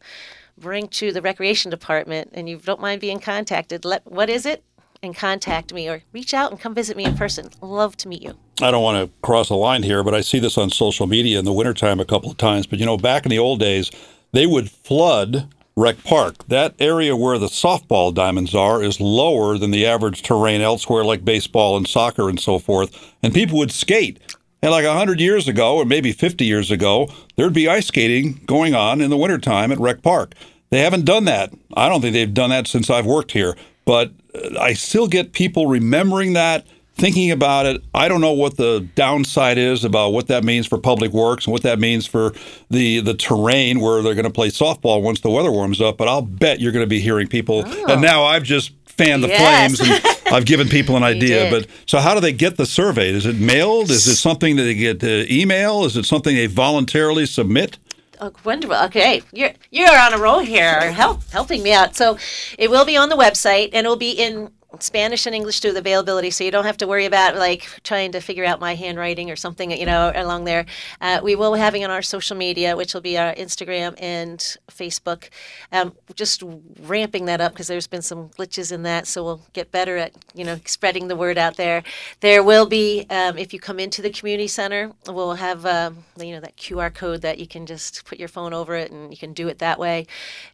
bring 0.56 0.88
to 0.88 1.12
the 1.12 1.20
recreation 1.20 1.70
department 1.70 2.30
and 2.32 2.48
you 2.48 2.56
don't 2.56 2.80
mind 2.80 3.00
being 3.00 3.20
contacted, 3.20 3.84
let 3.84 4.06
what 4.10 4.30
is 4.30 4.46
it? 4.46 4.62
And 5.02 5.14
contact 5.14 5.74
me 5.74 5.86
or 5.88 6.02
reach 6.12 6.32
out 6.32 6.50
and 6.50 6.58
come 6.58 6.74
visit 6.74 6.96
me 6.96 7.04
in 7.04 7.14
person. 7.14 7.50
Love 7.60 7.94
to 7.98 8.08
meet 8.08 8.22
you. 8.22 8.38
I 8.62 8.70
don't 8.70 8.82
want 8.82 9.06
to 9.06 9.14
cross 9.20 9.50
a 9.50 9.54
line 9.54 9.82
here, 9.82 10.02
but 10.02 10.14
I 10.14 10.22
see 10.22 10.38
this 10.38 10.56
on 10.56 10.70
social 10.70 11.06
media 11.06 11.38
in 11.38 11.44
the 11.44 11.52
wintertime 11.52 12.00
a 12.00 12.06
couple 12.06 12.30
of 12.30 12.38
times. 12.38 12.66
But 12.66 12.78
you 12.78 12.86
know, 12.86 12.96
back 12.96 13.26
in 13.26 13.30
the 13.30 13.38
old 13.38 13.60
days, 13.60 13.90
they 14.32 14.46
would 14.46 14.70
flood 14.70 15.52
Rec 15.76 16.04
Park. 16.04 16.46
That 16.46 16.74
area 16.78 17.16
where 17.16 17.36
the 17.36 17.48
softball 17.48 18.14
diamonds 18.14 18.54
are 18.54 18.80
is 18.80 19.00
lower 19.00 19.58
than 19.58 19.72
the 19.72 19.84
average 19.84 20.22
terrain 20.22 20.60
elsewhere, 20.60 21.04
like 21.04 21.24
baseball 21.24 21.76
and 21.76 21.86
soccer 21.86 22.28
and 22.28 22.38
so 22.38 22.60
forth. 22.60 23.12
And 23.24 23.34
people 23.34 23.58
would 23.58 23.72
skate. 23.72 24.20
And 24.62 24.70
like 24.70 24.86
100 24.86 25.20
years 25.20 25.48
ago, 25.48 25.76
or 25.76 25.84
maybe 25.84 26.12
50 26.12 26.44
years 26.44 26.70
ago, 26.70 27.10
there'd 27.36 27.52
be 27.52 27.68
ice 27.68 27.88
skating 27.88 28.40
going 28.46 28.74
on 28.74 29.00
in 29.00 29.10
the 29.10 29.16
wintertime 29.16 29.72
at 29.72 29.80
Rec 29.80 30.00
Park. 30.00 30.34
They 30.70 30.80
haven't 30.80 31.04
done 31.04 31.24
that. 31.24 31.52
I 31.76 31.88
don't 31.88 32.00
think 32.00 32.14
they've 32.14 32.32
done 32.32 32.50
that 32.50 32.68
since 32.68 32.88
I've 32.88 33.04
worked 33.04 33.32
here. 33.32 33.56
But 33.84 34.12
uh, 34.34 34.58
I 34.58 34.74
still 34.74 35.08
get 35.08 35.32
people 35.32 35.66
remembering 35.66 36.34
that, 36.34 36.66
thinking 36.94 37.30
about 37.30 37.66
it. 37.66 37.82
I 37.92 38.08
don't 38.08 38.20
know 38.20 38.32
what 38.32 38.56
the 38.56 38.88
downside 38.94 39.58
is 39.58 39.84
about 39.84 40.10
what 40.10 40.28
that 40.28 40.44
means 40.44 40.66
for 40.66 40.78
public 40.78 41.12
works 41.12 41.46
and 41.46 41.52
what 41.52 41.62
that 41.62 41.78
means 41.78 42.06
for 42.06 42.32
the 42.70 43.00
the 43.00 43.14
terrain 43.14 43.80
where 43.80 44.02
they're 44.02 44.14
going 44.14 44.24
to 44.24 44.30
play 44.30 44.48
softball 44.48 45.02
once 45.02 45.20
the 45.20 45.30
weather 45.30 45.50
warms 45.50 45.80
up. 45.80 45.96
But 45.96 46.08
I'll 46.08 46.22
bet 46.22 46.60
you're 46.60 46.72
going 46.72 46.84
to 46.84 46.88
be 46.88 47.00
hearing 47.00 47.28
people. 47.28 47.64
Oh. 47.66 47.92
And 47.92 48.02
now 48.02 48.24
I've 48.24 48.44
just 48.44 48.72
fan 48.86 49.20
the 49.20 49.28
yes. 49.28 49.76
flames. 49.76 49.80
And 49.80 50.16
I've 50.34 50.46
given 50.46 50.68
people 50.68 50.96
an 50.96 51.02
idea. 51.02 51.50
But 51.50 51.66
so, 51.86 51.98
how 51.98 52.14
do 52.14 52.20
they 52.20 52.32
get 52.32 52.56
the 52.56 52.66
survey? 52.66 53.10
Is 53.10 53.26
it 53.26 53.36
mailed? 53.36 53.90
Is 53.90 54.06
it 54.06 54.16
something 54.16 54.56
that 54.56 54.62
they 54.62 54.74
get 54.74 55.02
uh, 55.02 55.26
email? 55.30 55.84
Is 55.84 55.96
it 55.96 56.04
something 56.04 56.34
they 56.34 56.46
voluntarily 56.46 57.26
submit? 57.26 57.78
Oh, 58.20 58.32
wonderful. 58.44 58.76
Okay, 58.84 59.22
you're 59.32 59.52
you're 59.70 59.98
on 59.98 60.14
a 60.14 60.18
roll 60.18 60.38
here, 60.38 60.92
help 60.92 61.28
helping 61.30 61.62
me 61.62 61.72
out. 61.72 61.96
So, 61.96 62.16
it 62.58 62.70
will 62.70 62.84
be 62.84 62.96
on 62.96 63.08
the 63.08 63.16
website, 63.16 63.70
and 63.72 63.86
it 63.86 63.88
will 63.88 63.96
be 63.96 64.12
in 64.12 64.50
Spanish 64.80 65.26
and 65.26 65.34
English 65.34 65.60
to 65.60 65.72
the 65.72 65.78
availability, 65.78 66.30
so 66.30 66.44
you 66.44 66.50
don't 66.50 66.64
have 66.64 66.76
to 66.78 66.86
worry 66.86 67.06
about 67.06 67.36
like 67.36 67.68
trying 67.82 68.12
to 68.12 68.20
figure 68.20 68.44
out 68.44 68.60
my 68.60 68.74
handwriting 68.74 69.30
or 69.30 69.36
something, 69.36 69.70
you 69.70 69.86
know, 69.86 70.12
along 70.14 70.44
there. 70.44 70.66
Uh, 71.00 71.20
we 71.22 71.34
will 71.34 71.54
be 71.54 71.60
having 71.60 71.84
on 71.84 71.90
our 71.90 72.02
social 72.02 72.36
media, 72.36 72.76
which 72.76 72.94
will 72.94 73.00
be 73.00 73.16
our 73.18 73.34
Instagram 73.34 73.94
and 73.98 74.56
Facebook, 74.70 75.28
um, 75.72 75.94
just 76.14 76.42
ramping 76.82 77.26
that 77.26 77.40
up 77.40 77.52
because 77.52 77.66
there's 77.66 77.86
been 77.86 78.02
some 78.02 78.28
glitches 78.30 78.72
in 78.72 78.82
that, 78.82 79.06
so 79.06 79.24
we'll 79.24 79.42
get 79.52 79.70
better 79.70 79.96
at 79.96 80.12
you 80.34 80.44
know 80.44 80.58
spreading 80.64 81.08
the 81.08 81.16
word 81.16 81.38
out 81.38 81.56
there. 81.56 81.82
There 82.20 82.42
will 82.42 82.66
be, 82.66 83.06
um, 83.10 83.38
if 83.38 83.52
you 83.52 83.60
come 83.60 83.78
into 83.80 84.02
the 84.02 84.10
community 84.10 84.48
center, 84.48 84.92
we'll 85.06 85.34
have 85.34 85.64
um, 85.66 86.04
you 86.18 86.32
know 86.32 86.40
that 86.40 86.56
QR 86.56 86.92
code 86.92 87.22
that 87.22 87.38
you 87.38 87.46
can 87.46 87.66
just 87.66 88.04
put 88.04 88.18
your 88.18 88.28
phone 88.28 88.52
over 88.52 88.74
it 88.74 88.90
and 88.90 89.10
you 89.10 89.16
can 89.16 89.32
do 89.32 89.48
it 89.48 89.58
that 89.58 89.78
way. 89.78 90.06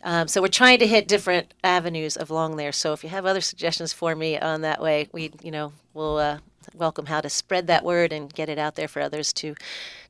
Um, 0.02 0.28
so 0.28 0.40
we're 0.40 0.48
trying 0.48 0.78
to 0.78 0.86
hit 0.86 1.08
different 1.08 1.52
avenues 1.62 2.16
along 2.16 2.56
there. 2.56 2.72
So 2.72 2.92
if 2.92 3.02
you 3.02 3.10
have 3.10 3.26
other 3.26 3.40
suggestions 3.40 3.92
for 3.92 4.09
me 4.14 4.38
on 4.38 4.62
that 4.62 4.80
way, 4.80 5.08
we 5.12 5.32
you 5.42 5.50
know 5.50 5.72
we'll 5.94 6.18
uh, 6.18 6.38
welcome 6.74 7.06
how 7.06 7.20
to 7.20 7.28
spread 7.28 7.66
that 7.66 7.84
word 7.84 8.12
and 8.12 8.32
get 8.32 8.48
it 8.48 8.58
out 8.58 8.76
there 8.76 8.88
for 8.88 9.00
others 9.00 9.32
to 9.32 9.54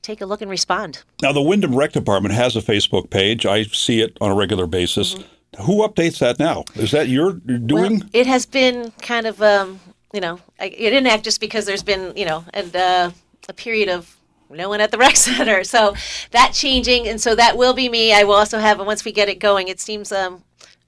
take 0.03 0.21
a 0.21 0.27
look 0.27 0.41
and 0.41 0.51
respond. 0.51 1.03
Now 1.23 1.33
the 1.33 1.43
Windham 1.43 1.75
Rec 1.75 1.93
Department 1.93 2.35
has 2.35 2.57
a 2.57 2.61
Facebook 2.61 3.11
page. 3.11 3.47
I 3.47 3.65
see 3.65 4.01
it 4.01 4.17
on 4.21 4.31
a 4.31 4.35
regular 4.35 4.67
basis. 4.67 5.15
Mm-hmm. 5.15 5.63
Who 5.63 5.87
updates 5.87 6.19
that 6.21 6.39
now? 6.39 6.65
Is 6.75 6.93
that 6.93 7.09
you're 7.09 7.33
doing? 7.33 7.99
Well, 7.99 8.09
it 8.13 8.27
has 8.27 8.47
been 8.47 8.93
kind 9.03 9.27
of 9.27 9.43
um, 9.43 9.81
you 10.13 10.21
know 10.21 10.41
it 10.59 10.77
didn't 10.79 11.07
act 11.07 11.25
just 11.25 11.41
because 11.41 11.67
there's 11.67 11.83
been 11.83 12.13
you 12.17 12.25
know 12.25 12.45
and 12.55 12.75
uh, 12.75 13.11
a 13.49 13.53
period 13.53 13.89
of 13.89 14.17
no 14.49 14.69
one 14.69 14.81
at 14.81 14.91
the 14.91 14.99
rec 15.07 15.17
center. 15.17 15.65
So 15.65 15.95
that 16.31 16.53
changing, 16.53 17.09
and 17.09 17.21
so 17.21 17.35
that 17.35 17.57
will 17.57 17.75
be 17.75 17.89
me. 17.89 18.13
I 18.13 18.25
will 18.25 18.35
also 18.35 18.59
have 18.59 18.79
once 18.79 19.05
we 19.05 19.13
get 19.13 19.29
it 19.29 19.39
going. 19.39 19.69
It 19.69 19.81
seems 19.81 20.13
um, 20.13 20.45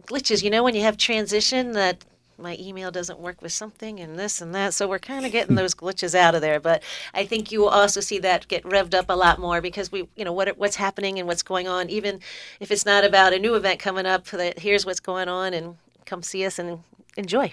glitches. 0.06 0.42
You 0.42 0.50
know 0.50 0.62
when 0.62 0.74
you 0.74 0.82
have 0.82 0.96
transition 0.96 1.72
that 1.72 2.04
my 2.42 2.56
email 2.60 2.90
doesn't 2.90 3.18
work 3.18 3.40
with 3.40 3.52
something 3.52 4.00
and 4.00 4.18
this 4.18 4.40
and 4.40 4.54
that. 4.54 4.74
So 4.74 4.88
we're 4.88 4.98
kind 4.98 5.24
of 5.24 5.32
getting 5.32 5.54
those 5.54 5.74
glitches 5.74 6.14
out 6.14 6.34
of 6.34 6.40
there. 6.40 6.60
But 6.60 6.82
I 7.14 7.24
think 7.24 7.52
you 7.52 7.60
will 7.60 7.68
also 7.68 8.00
see 8.00 8.18
that 8.18 8.48
get 8.48 8.64
revved 8.64 8.94
up 8.94 9.06
a 9.08 9.16
lot 9.16 9.38
more 9.38 9.60
because 9.60 9.92
we, 9.92 10.08
you 10.16 10.24
know, 10.24 10.32
what 10.32 10.56
what's 10.58 10.76
happening 10.76 11.18
and 11.18 11.28
what's 11.28 11.42
going 11.42 11.68
on. 11.68 11.88
Even 11.88 12.20
if 12.60 12.70
it's 12.70 12.84
not 12.84 13.04
about 13.04 13.32
a 13.32 13.38
new 13.38 13.54
event 13.54 13.78
coming 13.78 14.06
up, 14.06 14.26
that 14.26 14.58
here's 14.58 14.84
what's 14.84 15.00
going 15.00 15.28
on 15.28 15.54
and 15.54 15.76
come 16.04 16.22
see 16.22 16.44
us 16.44 16.58
and 16.58 16.80
enjoy. 17.16 17.52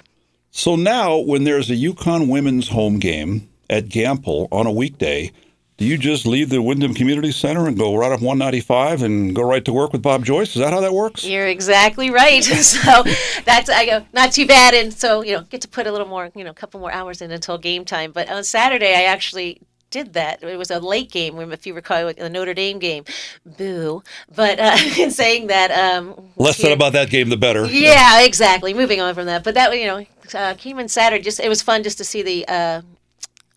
So 0.52 0.76
now, 0.76 1.18
when 1.18 1.44
there's 1.44 1.70
a 1.70 1.76
UConn 1.76 2.28
women's 2.28 2.70
home 2.70 2.98
game 2.98 3.50
at 3.70 3.86
Gampel 3.86 4.48
on 4.52 4.66
a 4.66 4.72
weekday 4.72 5.32
do 5.80 5.86
you 5.86 5.98
just 5.98 6.28
leave 6.28 6.50
the 6.50 6.62
Windham 6.62 6.94
Community 6.94 7.32
Center 7.32 7.66
and 7.66 7.78
go 7.78 7.96
right 7.96 8.12
up 8.12 8.20
195 8.20 9.02
and 9.02 9.34
go 9.34 9.44
right 9.44 9.64
to 9.64 9.72
work 9.72 9.94
with 9.94 10.02
Bob 10.02 10.26
Joyce? 10.26 10.50
Is 10.50 10.56
that 10.56 10.74
how 10.74 10.82
that 10.82 10.94
works? 10.94 11.24
You're 11.24 11.48
exactly 11.48 12.10
right. 12.10 12.44
so 12.44 13.04
that's 13.46 13.70
I 13.70 13.86
go 13.86 14.06
not 14.12 14.34
too 14.34 14.46
bad, 14.46 14.74
and 14.74 14.94
so 14.94 15.22
you 15.22 15.38
know 15.38 15.44
get 15.44 15.62
to 15.62 15.70
put 15.70 15.88
a 15.88 15.92
little 15.92 16.06
more, 16.08 16.32
you 16.36 16.44
know, 16.44 16.52
a 16.52 16.54
couple 16.54 16.82
more 16.82 16.92
hours 16.92 17.22
in 17.22 17.32
until 17.32 17.58
game 17.58 17.86
time. 17.86 18.12
But 18.12 18.30
on 18.30 18.44
Saturday, 18.44 18.94
I 18.94 19.04
actually 19.04 19.62
did 19.90 20.14
that. 20.14 20.44
It 20.44 20.58
was 20.58 20.70
a 20.70 20.82
late 20.82 21.12
game, 21.12 21.40
if 21.52 21.66
you 21.66 21.74
recall, 21.74 22.14
the 22.14 22.30
Notre 22.30 22.54
Dame 22.54 22.78
game. 22.80 23.06
Boo. 23.46 24.04
But 24.36 24.60
uh, 24.60 24.78
in 24.98 25.12
saying 25.12 25.48
that, 25.48 25.72
um, 25.72 26.30
less 26.36 26.58
said 26.58 26.74
about 26.74 26.92
that 26.92 27.10
game, 27.10 27.30
the 27.30 27.38
better. 27.38 27.66
Yeah, 27.66 28.22
exactly. 28.24 28.74
Moving 28.74 29.00
on 29.00 29.16
from 29.16 29.28
that, 29.28 29.46
but 29.46 29.54
that 29.54 29.80
you 29.80 29.88
know 29.88 30.06
uh, 30.34 30.56
came 30.56 30.78
in 30.78 30.90
Saturday. 30.90 31.24
Just 31.24 31.40
it 31.40 31.48
was 31.48 31.62
fun 31.62 31.84
just 31.84 31.98
to 32.00 32.04
see 32.04 32.22
the 32.22 32.46
uh, 32.50 32.82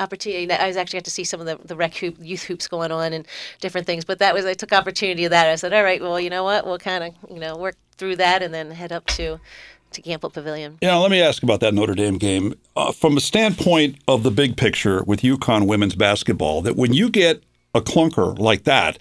opportunity 0.02 0.46
that 0.46 0.60
I 0.60 0.66
was 0.66 0.76
actually 0.76 0.98
got 0.98 1.04
to 1.04 1.10
see 1.10 1.24
some 1.24 1.40
of 1.40 1.46
the, 1.46 1.58
the 1.64 1.76
rec 1.76 1.94
hoop 1.96 2.16
youth 2.20 2.42
hoops 2.42 2.68
going 2.68 2.92
on 2.92 3.12
and 3.12 3.26
different 3.60 3.86
things. 3.86 4.04
But 4.04 4.18
that 4.18 4.34
was 4.34 4.44
I 4.44 4.54
took 4.54 4.72
opportunity 4.72 5.24
of 5.24 5.30
that. 5.30 5.48
I 5.48 5.54
said, 5.54 5.72
all 5.72 5.84
right, 5.84 6.00
well, 6.00 6.20
you 6.20 6.30
know 6.30 6.44
what, 6.44 6.66
we'll 6.66 6.78
kind 6.78 7.04
of 7.04 7.14
you 7.30 7.40
know 7.40 7.56
work 7.56 7.76
through 7.96 8.16
that 8.16 8.42
and 8.42 8.52
then 8.52 8.70
head 8.70 8.92
up 8.92 9.06
to 9.06 9.38
to 9.92 10.02
Gampel 10.02 10.32
Pavilion. 10.32 10.78
Yeah, 10.80 10.96
let 10.96 11.10
me 11.10 11.20
ask 11.20 11.42
about 11.42 11.60
that 11.60 11.74
Notre 11.74 11.94
Dame 11.94 12.18
game 12.18 12.54
uh, 12.76 12.92
from 12.92 13.16
a 13.16 13.20
standpoint 13.20 13.98
of 14.08 14.22
the 14.22 14.30
big 14.30 14.56
picture 14.56 15.02
with 15.04 15.20
UConn 15.20 15.66
women's 15.66 15.94
basketball. 15.94 16.62
That 16.62 16.76
when 16.76 16.92
you 16.92 17.10
get 17.10 17.42
a 17.74 17.80
clunker 17.80 18.38
like 18.38 18.64
that, 18.64 18.98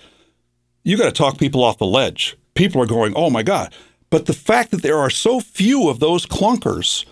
you 0.84 0.98
got 0.98 1.06
to 1.06 1.12
talk 1.12 1.38
people 1.38 1.64
off 1.64 1.78
the 1.78 1.86
ledge. 1.86 2.38
People 2.56 2.82
are 2.82 2.88
going, 2.88 3.14
oh 3.16 3.30
my 3.30 3.44
god. 3.44 3.74
But 4.10 4.26
the 4.26 4.34
fact 4.34 4.72
that 4.72 4.82
there 4.82 4.98
are 4.98 5.10
so 5.10 5.40
few 5.40 5.90
of 5.90 6.00
those 6.00 6.26
clunkers, 6.26 7.06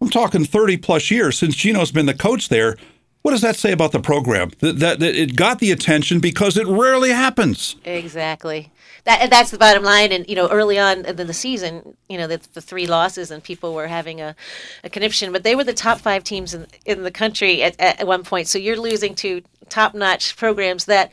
I'm 0.00 0.10
talking 0.10 0.44
30 0.44 0.78
plus 0.78 1.10
years 1.10 1.38
since 1.38 1.54
Gino's 1.54 1.92
been 1.92 2.06
the 2.06 2.14
coach 2.14 2.48
there, 2.48 2.76
what 3.22 3.30
does 3.30 3.40
that 3.40 3.56
say 3.56 3.72
about 3.72 3.92
the 3.92 4.00
program? 4.00 4.50
That, 4.58 4.78
that, 4.80 5.00
that, 5.00 5.14
it 5.14 5.36
got 5.36 5.60
the 5.60 5.70
attention 5.70 6.20
because 6.20 6.56
it 6.56 6.66
rarely 6.66 7.10
happens. 7.10 7.76
Exactly. 7.84 8.70
That 9.04 9.30
that's 9.30 9.50
the 9.50 9.58
bottom 9.58 9.82
line. 9.82 10.12
And 10.12 10.28
you 10.28 10.36
know, 10.36 10.48
early 10.48 10.78
on 10.78 11.04
in 11.04 11.16
the 11.16 11.34
season, 11.34 11.96
you 12.08 12.18
know, 12.18 12.26
the, 12.26 12.40
the 12.52 12.60
three 12.60 12.86
losses 12.86 13.30
and 13.30 13.42
people 13.42 13.74
were 13.74 13.88
having 13.88 14.20
a, 14.20 14.36
a 14.84 14.90
conniption, 14.90 15.32
but 15.32 15.42
they 15.42 15.56
were 15.56 15.64
the 15.64 15.72
top 15.72 15.98
five 16.00 16.22
teams 16.22 16.54
in 16.54 16.66
in 16.84 17.02
the 17.02 17.10
country 17.10 17.62
at, 17.62 17.78
at 17.80 18.06
one 18.06 18.22
point. 18.22 18.48
So 18.48 18.58
you're 18.58 18.76
losing 18.76 19.14
to 19.16 19.42
top 19.68 19.94
notch 19.94 20.36
programs 20.36 20.84
that 20.84 21.10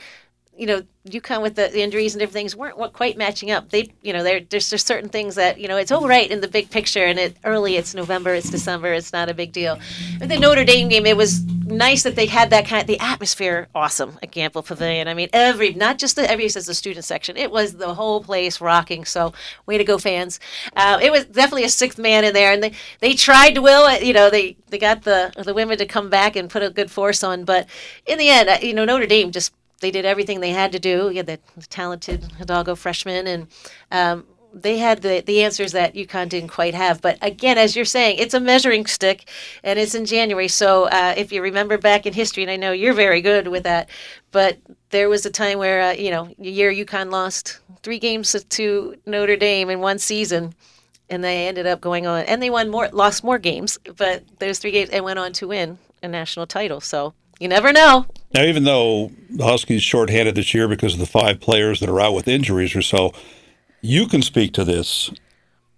you 0.60 0.65
know, 0.65 0.84
UConn 1.08 1.41
with 1.41 1.56
the, 1.56 1.69
the, 1.72 1.82
injuries 1.82 2.13
and 2.13 2.19
different 2.19 2.34
things 2.34 2.56
weren't, 2.56 2.78
weren't 2.78 2.91
quite 2.91 3.17
matching 3.17 3.50
up. 3.50 3.69
They, 3.69 3.93
you 4.02 4.12
know, 4.12 4.22
there's 4.22 4.69
just 4.69 4.86
certain 4.86 5.10
things 5.10 5.36
that 5.36 5.60
you 5.60 5.67
know 5.69 5.78
it's 5.78 5.91
all 5.91 6.08
right 6.08 6.30
in 6.30 6.41
the 6.41 6.48
big 6.50 6.69
picture, 6.69 7.06
and 7.06 7.17
it 7.17 7.38
early 7.45 7.78
it's 7.78 7.95
November, 7.95 8.34
it's 8.34 8.50
December, 8.50 8.93
it's 8.93 9.13
not 9.13 9.30
a 9.30 9.34
big 9.34 9.54
deal. 9.54 9.80
But 10.19 10.28
the 10.28 10.38
Notre 10.38 10.65
Dame 10.65 10.89
game, 10.89 11.06
it 11.06 11.15
was 11.15 11.43
nice 11.45 12.04
that 12.04 12.15
they 12.15 12.26
had 12.26 12.50
that 12.50 12.67
kind 12.67 12.82
of 12.82 12.88
the 12.88 13.00
atmosphere, 13.00 13.69
awesome 13.74 14.19
at 14.22 14.32
Gampel 14.32 14.65
Pavilion. 14.65 15.08
I 15.08 15.13
mean, 15.13 15.30
every 15.32 15.74
not 15.74 15.98
just 15.98 16.17
the 16.17 16.30
every 16.30 16.50
says 16.50 16.65
the 16.65 16.74
student 16.74 17.06
section, 17.06 17.38
it 17.38 17.52
was 17.52 17.74
the 17.74 17.93
whole 17.93 18.22
place 18.22 18.60
rocking. 18.60 19.06
So 19.06 19.34
way 19.65 19.78
to 19.78 19.86
go, 19.86 19.98
fans! 19.98 20.41
Uh, 20.76 21.00
it 21.02 21.12
was 21.12 21.26
definitely 21.26 21.63
a 21.63 21.69
sixth 21.69 21.98
man 21.98 22.26
in 22.26 22.34
there, 22.34 22.52
and 22.52 22.62
they 22.62 22.74
they 23.00 23.13
tried 23.13 23.56
to 23.56 23.62
will 23.62 23.88
it. 23.88 24.04
You 24.04 24.13
know, 24.13 24.30
they 24.30 24.58
they 24.67 24.78
got 24.78 25.04
the 25.04 25.32
the 25.38 25.54
women 25.54 25.78
to 25.78 25.86
come 25.86 26.10
back 26.10 26.36
and 26.36 26.50
put 26.50 26.62
a 26.62 26.69
good 26.69 26.91
force 26.91 27.24
on, 27.24 27.45
but 27.45 27.67
in 28.06 28.17
the 28.17 28.30
end, 28.30 28.62
you 28.62 28.74
know, 28.74 28.84
Notre 28.84 29.08
Dame 29.08 29.32
just 29.32 29.54
they 29.79 29.91
did 29.91 30.05
everything 30.05 30.39
they 30.39 30.51
had 30.51 30.71
to 30.71 30.79
do. 30.79 31.09
You 31.09 31.17
had 31.17 31.27
the 31.27 31.39
talented 31.69 32.23
Hidalgo 32.37 32.75
freshman, 32.75 33.27
and 33.27 33.47
um, 33.91 34.25
they 34.53 34.77
had 34.77 35.01
the, 35.01 35.21
the 35.25 35.43
answers 35.43 35.71
that 35.73 35.93
UConn 35.93 36.29
didn't 36.29 36.49
quite 36.49 36.73
have. 36.73 37.01
But 37.01 37.17
again, 37.21 37.57
as 37.57 37.75
you're 37.75 37.85
saying, 37.85 38.17
it's 38.19 38.33
a 38.33 38.39
measuring 38.39 38.85
stick, 38.85 39.29
and 39.63 39.77
it's 39.79 39.95
in 39.95 40.05
January. 40.05 40.47
So 40.47 40.85
uh, 40.85 41.13
if 41.17 41.31
you 41.31 41.41
remember 41.41 41.77
back 41.77 42.05
in 42.05 42.13
history, 42.13 42.43
and 42.43 42.51
I 42.51 42.55
know 42.55 42.71
you're 42.71 42.93
very 42.93 43.21
good 43.21 43.47
with 43.47 43.63
that, 43.63 43.89
but 44.31 44.57
there 44.89 45.09
was 45.09 45.25
a 45.25 45.31
time 45.31 45.59
where 45.59 45.81
uh, 45.81 45.93
you 45.93 46.11
know, 46.11 46.33
year 46.37 46.73
UConn 46.73 47.11
lost 47.11 47.59
three 47.83 47.99
games 47.99 48.35
to 48.43 48.95
Notre 49.05 49.37
Dame 49.37 49.69
in 49.69 49.79
one 49.79 49.99
season. 49.99 50.53
And 51.11 51.23
they 51.23 51.47
ended 51.47 51.65
up 51.65 51.81
going 51.81 52.05
on, 52.05 52.25
and 52.25 52.39
they 52.39 52.51
won 52.51 52.69
more, 52.69 52.87
lost 52.89 53.23
more 53.23 53.39
games, 53.39 53.79
but 53.97 54.23
those 54.37 54.59
three 54.59 54.69
games, 54.69 54.91
and 54.91 55.03
went 55.03 55.17
on 55.17 55.33
to 55.33 55.47
win 55.47 55.79
a 56.03 56.07
national 56.07 56.45
title. 56.45 56.81
So 56.81 57.15
you 57.39 57.47
never 57.47 57.71
know. 57.71 58.06
Now, 58.34 58.43
even 58.43 58.63
though 58.63 59.12
the 59.30 59.45
Huskies 59.45 59.82
shorthanded 59.82 60.36
this 60.36 60.54
year 60.54 60.67
because 60.67 60.93
of 60.93 60.99
the 60.99 61.06
five 61.06 61.39
players 61.39 61.80
that 61.80 61.89
are 61.89 61.99
out 61.99 62.13
with 62.13 62.28
injuries 62.28 62.75
or 62.75 62.82
so, 62.82 63.13
you 63.82 64.08
can 64.08 64.21
speak 64.21 64.54
to 64.54 64.63
this. 64.63 65.10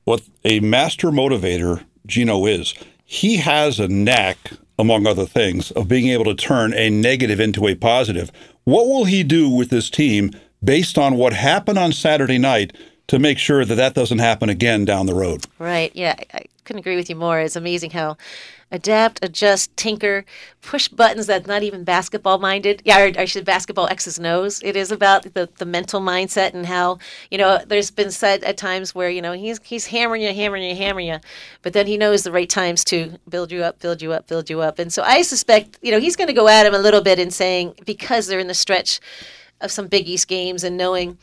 What 0.04 0.24
a 0.44 0.60
master 0.60 1.12
motivator 1.12 1.86
Gino 2.06 2.46
is. 2.46 2.74
He 3.06 3.38
has 3.38 3.80
a 3.80 3.88
knack, 3.88 4.38
among 4.80 5.06
other 5.06 5.26
things, 5.26 5.72
of 5.72 5.88
being 5.88 6.08
able 6.10 6.26
to 6.26 6.36
turn 6.36 6.74
a 6.74 6.90
negative 6.90 7.40
into 7.40 7.68
a 7.68 7.76
positive. 7.76 8.32
What 8.64 8.88
will 8.88 9.06
he 9.06 9.24
do 9.24 9.50
with 9.50 9.70
this 9.70 9.90
team 9.90 10.32
based 10.64 10.98
on 10.98 11.16
what 11.16 11.34
happened 11.34 11.78
on 11.78 11.92
Saturday 11.92 12.38
night 12.38 12.76
to 13.08 13.20
make 13.20 13.38
sure 13.38 13.66
that 13.66 13.76
that 13.76 13.94
doesn't 13.94 14.20
happen 14.20 14.50
again 14.50 14.86
down 14.86 15.06
the 15.06 15.14
road? 15.14 15.46
Right. 15.60 15.96
Yeah. 15.96 16.16
I 16.34 16.46
couldn't 16.64 16.80
agree 16.80 16.96
with 16.96 17.10
you 17.10 17.16
more. 17.16 17.40
It's 17.40 17.56
amazing 17.56 17.92
how 17.92 18.18
adapt, 18.72 19.24
adjust, 19.24 19.76
tinker, 19.76 20.26
push 20.62 20.88
buttons 20.88 21.28
that's 21.28 21.48
not 21.48 21.64
even 21.64 21.84
basketball 21.84 22.40
minded. 22.40 22.82
Yeah, 22.86 23.02
or 23.02 23.12
I 23.18 23.26
should 23.26 23.46
basketball 23.46 23.88
X's 23.88 24.20
O's. 24.20 24.62
It 24.64 24.76
is 24.76 24.92
about 24.92 25.34
the, 25.34 25.50
the 25.58 25.66
mental 25.66 26.00
mindset 26.00 26.54
and 26.54 26.66
how, 26.66 27.00
you 27.30 27.38
know, 27.38 27.60
there's 27.66 27.92
been 27.92 28.12
said 28.12 28.44
at 28.44 28.58
times 28.58 28.96
where, 28.96 29.10
you 29.10 29.22
know, 29.22 29.34
he's 29.34 29.60
he's 29.64 29.88
hammering 29.88 30.22
you, 30.22 30.34
hammering 30.34 30.64
you, 30.64 30.76
hammering 30.76 31.08
you, 31.08 31.20
but 31.62 31.74
then 31.74 31.88
he 31.88 31.98
knows 31.98 32.24
the 32.24 32.32
right 32.32 32.50
times 32.50 32.84
to 32.86 33.18
build 33.28 33.52
you 33.52 33.64
up, 33.64 33.80
build 33.80 34.02
you 34.02 34.14
up, 34.14 34.28
build 34.28 34.50
you 34.50 34.62
up. 34.62 34.80
And 34.80 34.92
so 34.92 35.04
I 35.04 35.22
suspect, 35.22 35.78
you 35.82 35.92
know, 35.92 36.00
he's 36.00 36.16
going 36.16 36.28
to 36.28 36.34
go 36.34 36.48
at 36.48 36.66
him 36.66 36.74
a 36.74 36.80
little 36.80 37.02
bit 37.02 37.20
in 37.20 37.32
saying, 37.32 37.76
because 37.86 38.28
they're 38.28 38.40
in 38.40 38.48
the 38.48 38.54
stretch 38.54 39.00
of 39.60 39.72
some 39.72 39.88
Big 39.88 40.08
East 40.08 40.28
games 40.28 40.64
and 40.64 40.78
knowing 40.78 41.18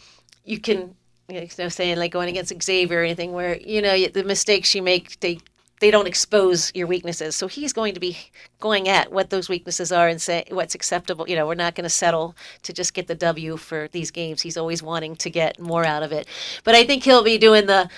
you 0.45 0.61
can 0.61 0.95
you 1.29 1.47
know, 1.59 1.69
saying 1.69 1.99
like 1.99 2.11
going 2.11 2.29
against 2.29 2.63
Xavier 2.63 3.01
or 3.01 3.05
anything 3.05 3.33
where 3.33 3.59
you 3.59 3.83
know 3.83 4.07
the 4.07 4.25
mistakes 4.25 4.75
you 4.75 4.83
make 4.83 5.21
they 5.21 5.39
they 5.81 5.91
don't 5.91 6.07
expose 6.07 6.73
your 6.75 6.87
weaknesses. 6.87 7.37
So 7.37 7.47
he's 7.47 7.73
going 7.73 7.95
to 7.95 8.01
be 8.01 8.19
going 8.61 8.89
at 8.89 9.13
what 9.13 9.31
those 9.31 9.49
weaknesses 9.49 9.93
are 9.93 10.09
and 10.09 10.21
say 10.21 10.45
what's 10.51 10.75
acceptable. 10.75 11.29
You 11.29 11.37
know, 11.37 11.47
we're 11.47 11.55
not 11.55 11.75
going 11.75 11.85
to 11.85 11.91
settle 11.91 12.37
to 12.63 12.73
just 12.73 12.95
get 12.95 13.07
the 13.07 13.15
W 13.15 13.57
for 13.57 13.89
these 13.89 14.11
games. 14.11 14.43
He's 14.43 14.57
always 14.57 14.83
wanting 14.83 15.17
to 15.17 15.31
get 15.31 15.61
more 15.61 15.85
out 15.85 16.03
of 16.03 16.13
it. 16.13 16.27
But 16.65 16.75
I 16.75 16.85
think 16.85 17.05
he'll 17.05 17.25
be 17.25 17.39
doing 17.39 17.67
the 17.67 17.89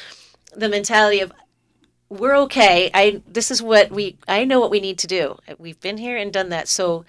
the 0.56 0.68
mentality 0.68 1.20
of 1.20 1.32
we're 2.08 2.36
okay. 2.36 2.90
I 2.92 3.22
this 3.26 3.50
is 3.50 3.62
what 3.62 3.90
we 3.90 4.18
I 4.28 4.44
know 4.44 4.60
what 4.60 4.70
we 4.70 4.80
need 4.80 4.98
to 4.98 5.06
do. 5.06 5.38
We've 5.58 5.80
been 5.80 5.96
here 5.96 6.16
and 6.16 6.32
done 6.32 6.48
that. 6.50 6.68
So 6.68 7.04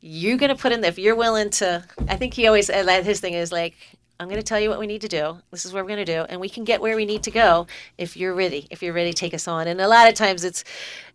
you're 0.00 0.36
going 0.36 0.54
to 0.54 0.60
put 0.60 0.72
in 0.72 0.84
if 0.84 0.98
you're 0.98 1.16
willing 1.16 1.50
to 1.50 1.84
I 2.08 2.16
think 2.16 2.34
he 2.34 2.46
always 2.46 2.68
uh, 2.68 3.02
his 3.02 3.20
thing 3.20 3.34
is 3.34 3.50
like 3.50 3.74
I'm 4.22 4.28
going 4.28 4.40
to 4.40 4.44
tell 4.44 4.60
you 4.60 4.70
what 4.70 4.78
we 4.78 4.86
need 4.86 5.00
to 5.00 5.08
do. 5.08 5.38
This 5.50 5.66
is 5.66 5.72
what 5.72 5.82
we're 5.82 5.88
going 5.88 6.06
to 6.06 6.12
do, 6.12 6.22
and 6.28 6.40
we 6.40 6.48
can 6.48 6.62
get 6.62 6.80
where 6.80 6.94
we 6.94 7.04
need 7.04 7.24
to 7.24 7.30
go 7.32 7.66
if 7.98 8.16
you're 8.16 8.34
ready. 8.34 8.68
If 8.70 8.80
you're 8.80 8.94
ready 8.94 9.12
take 9.12 9.34
us 9.34 9.48
on, 9.48 9.66
and 9.66 9.80
a 9.80 9.88
lot 9.88 10.08
of 10.08 10.14
times 10.14 10.44
it's 10.44 10.62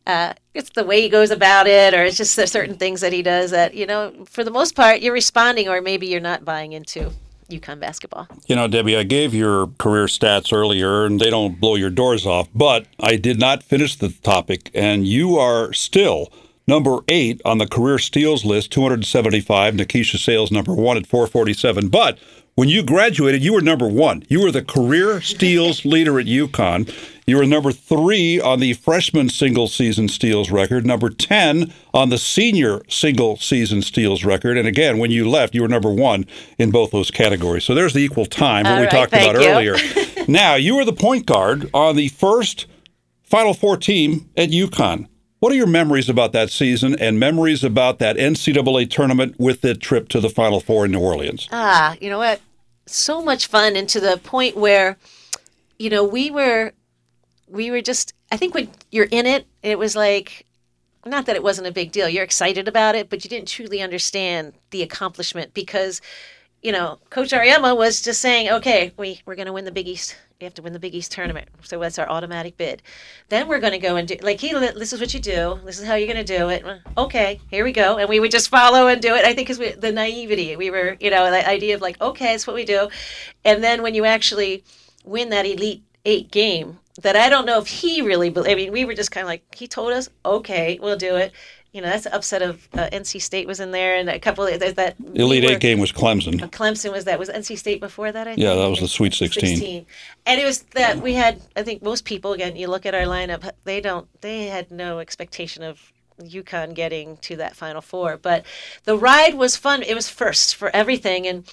uh, 0.06 0.34
it's 0.54 0.72
the 0.72 0.84
way 0.84 1.02
he 1.02 1.08
goes 1.08 1.32
about 1.32 1.68
it, 1.68 1.94
or 1.94 2.04
it's 2.04 2.18
just 2.18 2.34
certain 2.34 2.76
things 2.76 3.00
that 3.00 3.14
he 3.14 3.22
does 3.22 3.52
that 3.52 3.74
you 3.74 3.86
know, 3.86 4.26
for 4.26 4.44
the 4.44 4.52
most 4.52 4.76
part, 4.76 5.00
you're 5.00 5.14
responding, 5.14 5.70
or 5.70 5.82
maybe 5.82 6.06
you're 6.08 6.20
not 6.20 6.44
buying 6.44 6.74
into. 6.74 7.12
UConn 7.50 7.80
basketball. 7.80 8.28
You 8.48 8.58
know, 8.58 8.68
Debbie, 8.68 8.98
I 8.98 9.04
gave 9.04 9.34
your 9.34 9.68
career 9.80 10.08
stats 10.08 10.52
earlier, 10.52 11.06
and 11.06 11.18
they 11.18 11.30
don't 11.30 11.62
blow 11.62 11.76
your 11.76 11.90
doors 11.90 12.26
off, 12.26 12.50
but 12.54 12.88
I 13.00 13.16
did 13.16 13.40
not 13.40 13.64
finish 13.64 13.96
the 13.96 14.10
topic, 14.10 14.70
and 14.74 15.08
you 15.08 15.38
are 15.38 15.72
still 15.72 16.30
number 16.68 17.00
eight 17.08 17.42
on 17.46 17.58
the 17.58 17.68
career 17.68 17.98
steals 17.98 18.44
list, 18.44 18.72
275. 18.72 19.76
Nykesha 19.76 20.18
Sales 20.18 20.52
number 20.52 20.74
one 20.74 20.98
at 20.98 21.08
447. 21.08 21.88
But 21.88 22.20
when 22.58 22.70
you 22.70 22.82
graduated, 22.82 23.44
you 23.44 23.54
were 23.54 23.62
number 23.62 23.88
one. 23.88 24.24
You 24.30 24.42
were 24.42 24.52
the 24.52 24.64
career 24.64 25.22
steals 25.22 25.86
leader 25.86 26.20
at 26.20 26.26
UConn. 26.26 26.92
You 27.28 27.38
were 27.38 27.46
number 27.46 27.72
three 27.72 28.42
on 28.42 28.60
the 28.60 28.74
freshman 28.74 29.30
single 29.30 29.68
season 29.68 30.08
steals 30.08 30.50
record, 30.50 30.84
number 30.84 31.12
10 31.12 31.72
on 31.94 32.10
the 32.10 32.18
senior 32.18 32.82
single 32.90 33.38
season 33.38 33.84
steals 33.84 34.26
record. 34.26 34.58
And 34.58 34.68
again, 34.68 34.98
when 34.98 35.12
you 35.12 35.30
left, 35.30 35.54
you 35.54 35.62
were 35.62 35.68
number 35.68 35.94
one 35.94 36.26
in 36.58 36.72
both 36.72 36.90
those 36.90 37.12
categories. 37.12 37.64
So 37.64 37.76
there's 37.76 37.94
the 37.94 38.00
equal 38.00 38.26
time 38.26 38.64
that 38.64 38.80
we 38.80 38.86
right, 38.86 38.92
talked 38.92 39.14
about 39.14 39.36
you. 39.36 39.48
earlier. 39.48 39.76
now, 40.28 40.56
you 40.56 40.78
were 40.78 40.86
the 40.86 40.94
point 40.94 41.28
guard 41.28 41.70
on 41.76 41.96
the 41.96 42.08
first 42.08 42.66
Final 43.22 43.54
Four 43.54 43.78
team 43.78 44.32
at 44.36 44.50
UConn. 44.50 45.08
What 45.40 45.52
are 45.52 45.56
your 45.56 45.68
memories 45.68 46.10
about 46.10 46.32
that 46.32 46.50
season 46.50 46.96
and 47.00 47.20
memories 47.20 47.64
about 47.64 48.00
that 48.00 48.18
NCAA 48.18 48.90
tournament 48.90 49.36
with 49.38 49.62
the 49.62 49.76
trip 49.76 50.10
to 50.10 50.20
the 50.20 50.30
Final 50.30 50.60
Four 50.60 50.86
in 50.86 50.92
New 50.92 51.00
Orleans? 51.00 51.48
Ah, 51.52 51.96
you 52.02 52.10
know 52.10 52.18
what? 52.18 52.42
So 52.88 53.22
much 53.22 53.48
fun, 53.48 53.76
and 53.76 53.88
to 53.90 54.00
the 54.00 54.18
point 54.18 54.56
where, 54.56 54.98
you 55.78 55.90
know, 55.90 56.04
we 56.04 56.32
were, 56.32 56.74
we 57.48 57.70
were 57.70 57.82
just. 57.82 58.14
I 58.32 58.38
think 58.38 58.54
when 58.54 58.70
you're 58.92 59.08
in 59.12 59.26
it, 59.26 59.46
it 59.64 59.80
was 59.80 59.96
like, 59.96 60.46
not 61.06 61.26
that 61.26 61.36
it 61.36 61.44
wasn't 61.44 61.68
a 61.68 61.72
big 61.72 61.92
deal. 61.92 62.10
You're 62.10 62.24
excited 62.24 62.68
about 62.68 62.96
it, 62.96 63.10
but 63.10 63.24
you 63.24 63.30
didn't 63.30 63.48
truly 63.48 63.82
understand 63.82 64.54
the 64.72 64.82
accomplishment 64.82 65.54
because, 65.54 66.02
you 66.62 66.72
know, 66.72 67.00
Coach 67.10 67.32
Auriemma 67.32 67.78
was 67.78 68.02
just 68.02 68.22
saying, 68.22 68.50
okay, 68.50 68.92
we 68.98 69.22
we're 69.26 69.36
going 69.36 69.46
to 69.46 69.54
win 69.54 69.66
the 69.66 69.72
Big 69.72 69.88
East. 69.88 70.16
We 70.40 70.46
have 70.46 70.54
to 70.54 70.62
win 70.62 70.74
the 70.74 70.80
Big 70.80 70.94
East 70.94 71.12
tournament, 71.12 71.48
so 71.64 71.80
that's 71.80 71.98
our 71.98 72.08
automatic 72.08 72.58
bid. 72.58 72.84
Then 73.30 73.48
we're 73.48 73.60
going 73.60 73.74
to 73.74 73.80
go 73.80 73.96
and 73.96 74.08
do 74.08 74.18
like 74.22 74.40
he. 74.40 74.54
This 74.54 74.94
is 74.94 75.00
what 75.00 75.12
you 75.12 75.20
do. 75.20 75.60
This 75.66 75.80
is 75.80 75.88
how 75.88 75.96
you're 75.96 76.14
going 76.14 76.24
to 76.24 76.38
do 76.38 76.50
it. 76.50 76.64
Okay, 76.96 77.42
here 77.50 77.64
we 77.64 77.72
go, 77.72 77.98
and 77.98 78.08
we 78.08 78.20
would 78.20 78.30
just 78.30 78.50
follow 78.50 78.86
and 78.86 79.02
do 79.02 79.16
it. 79.16 79.26
I 79.26 79.34
think 79.34 79.48
because 79.48 79.80
the 79.80 79.92
naivety, 79.92 80.56
we 80.56 80.70
were, 80.70 80.96
you 81.00 81.10
know, 81.10 81.32
the 81.32 81.48
idea 81.50 81.74
of 81.74 81.82
like, 81.82 82.00
okay, 82.00 82.36
it's 82.36 82.46
what 82.46 82.56
we 82.56 82.66
do, 82.66 82.88
and 83.44 83.64
then 83.64 83.82
when 83.82 83.96
you 83.96 84.06
actually 84.06 84.64
win 85.04 85.30
that 85.30 85.48
Elite 85.48 85.82
Eight 86.06 86.30
game, 86.30 86.78
that 87.02 87.16
I 87.16 87.30
don't 87.30 87.48
know 87.48 87.58
if 87.58 87.66
he 87.66 88.04
really. 88.04 88.32
I 88.36 88.54
mean, 88.54 88.72
we 88.72 88.86
were 88.86 88.94
just 88.94 89.10
kind 89.10 89.24
of 89.24 89.30
like 89.30 89.56
he 89.56 89.68
told 89.68 89.92
us, 89.92 90.08
okay, 90.24 90.78
we'll 90.80 90.98
do 90.98 91.16
it. 91.16 91.32
You 91.78 91.84
know, 91.84 91.90
that's 91.90 92.06
the 92.06 92.16
upset 92.16 92.42
of 92.42 92.68
uh, 92.74 92.90
NC 92.92 93.22
State 93.22 93.46
was 93.46 93.60
in 93.60 93.70
there, 93.70 93.98
and 93.98 94.10
a 94.10 94.18
couple 94.18 94.48
of 94.48 94.60
there's 94.60 94.74
that 94.74 94.96
we 95.00 95.20
Elite 95.20 95.44
were- 95.44 95.52
Eight 95.52 95.60
game 95.60 95.78
was 95.80 95.92
Clemson. 95.92 96.40
Clemson 96.50 96.92
was 96.92 97.06
that 97.06 97.20
was 97.20 97.30
NC 97.30 97.56
State 97.56 97.80
before 97.82 98.12
that 98.12 98.28
I 98.28 98.32
think 98.32 98.40
Yeah, 98.44 98.56
that 98.56 98.68
was 98.68 98.80
the 98.80 98.88
Sweet 98.88 99.14
16. 99.14 99.58
16. 99.58 99.86
and 100.26 100.42
it 100.42 100.44
was 100.44 100.64
that 100.74 100.98
we 101.04 101.14
had 101.14 101.40
I 101.56 101.62
think 101.62 101.84
most 101.84 102.04
people 102.04 102.34
again 102.34 102.56
you 102.56 102.68
look 102.68 102.88
at 102.88 102.96
our 102.96 103.04
lineup 103.04 103.48
they 103.64 103.80
don't 103.80 104.08
they 104.22 104.48
had 104.48 104.72
no 104.72 104.98
expectation 104.98 105.62
of 105.62 105.94
UConn 106.20 106.74
getting 106.74 107.18
to 107.18 107.36
that 107.36 107.56
final 107.56 107.82
four 107.82 108.18
but 108.18 108.44
the 108.86 108.98
ride 108.98 109.36
was 109.36 109.56
fun 109.56 109.84
it 109.84 109.94
was 109.94 110.10
first 110.10 110.56
for 110.56 110.76
everything 110.76 111.28
and 111.28 111.46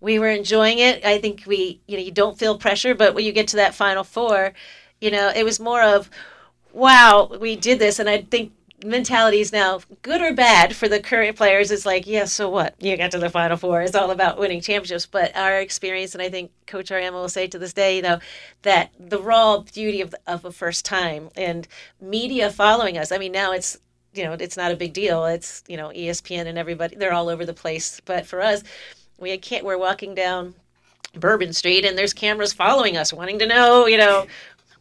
we 0.00 0.18
were 0.18 0.30
enjoying 0.30 0.78
it 0.78 1.04
I 1.04 1.18
think 1.18 1.42
we 1.46 1.82
you 1.86 1.98
know 1.98 2.02
you 2.02 2.12
don't 2.12 2.38
feel 2.38 2.56
pressure 2.56 2.94
but 2.94 3.12
when 3.14 3.26
you 3.26 3.32
get 3.32 3.48
to 3.48 3.56
that 3.56 3.74
final 3.74 4.04
four 4.04 4.54
you 5.02 5.10
know 5.10 5.30
it 5.36 5.44
was 5.44 5.60
more 5.60 5.82
of 5.82 6.08
wow 6.72 7.30
we 7.38 7.56
did 7.56 7.78
this 7.78 7.98
and 7.98 8.08
I 8.08 8.22
think 8.22 8.52
mentality 8.84 9.40
is 9.40 9.52
now 9.52 9.80
good 10.02 10.20
or 10.20 10.34
bad 10.34 10.76
for 10.76 10.88
the 10.88 11.00
current 11.00 11.36
players 11.36 11.70
is 11.70 11.86
like 11.86 12.06
yeah 12.06 12.24
so 12.24 12.48
what? 12.48 12.74
You 12.78 12.96
got 12.96 13.10
to 13.12 13.18
the 13.18 13.30
final 13.30 13.56
four. 13.56 13.82
It's 13.82 13.94
all 13.94 14.10
about 14.10 14.38
winning 14.38 14.60
championships. 14.60 15.06
But 15.06 15.34
our 15.36 15.60
experience 15.60 16.14
and 16.14 16.22
i 16.22 16.28
think 16.28 16.50
coach 16.66 16.90
Auriemma 16.90 17.12
will 17.12 17.28
say 17.28 17.46
to 17.46 17.58
this 17.58 17.72
day 17.72 17.96
you 17.96 18.02
know 18.02 18.18
that 18.62 18.90
the 18.98 19.20
raw 19.20 19.58
beauty 19.58 20.00
of, 20.00 20.14
of 20.26 20.44
a 20.44 20.52
first 20.52 20.84
time 20.84 21.30
and 21.36 21.66
media 22.00 22.50
following 22.50 22.98
us 22.98 23.12
i 23.12 23.18
mean 23.18 23.32
now 23.32 23.52
it's 23.52 23.78
you 24.16 24.24
know 24.24 24.32
it's 24.32 24.56
not 24.56 24.72
a 24.72 24.76
big 24.76 24.92
deal. 24.92 25.24
It's 25.26 25.62
you 25.68 25.76
know 25.76 25.88
espn 25.88 26.46
and 26.46 26.58
everybody 26.58 26.96
they're 26.96 27.12
all 27.12 27.28
over 27.28 27.44
the 27.44 27.54
place. 27.54 28.00
But 28.04 28.26
for 28.26 28.40
us 28.40 28.62
we 29.18 29.36
can't 29.38 29.64
we're 29.64 29.78
walking 29.78 30.14
down 30.14 30.54
bourbon 31.14 31.52
street 31.52 31.84
and 31.84 31.96
there's 31.96 32.12
cameras 32.12 32.52
following 32.52 32.96
us 32.96 33.10
wanting 33.12 33.38
to 33.38 33.46
know 33.46 33.86
you 33.86 33.96
know 33.96 34.26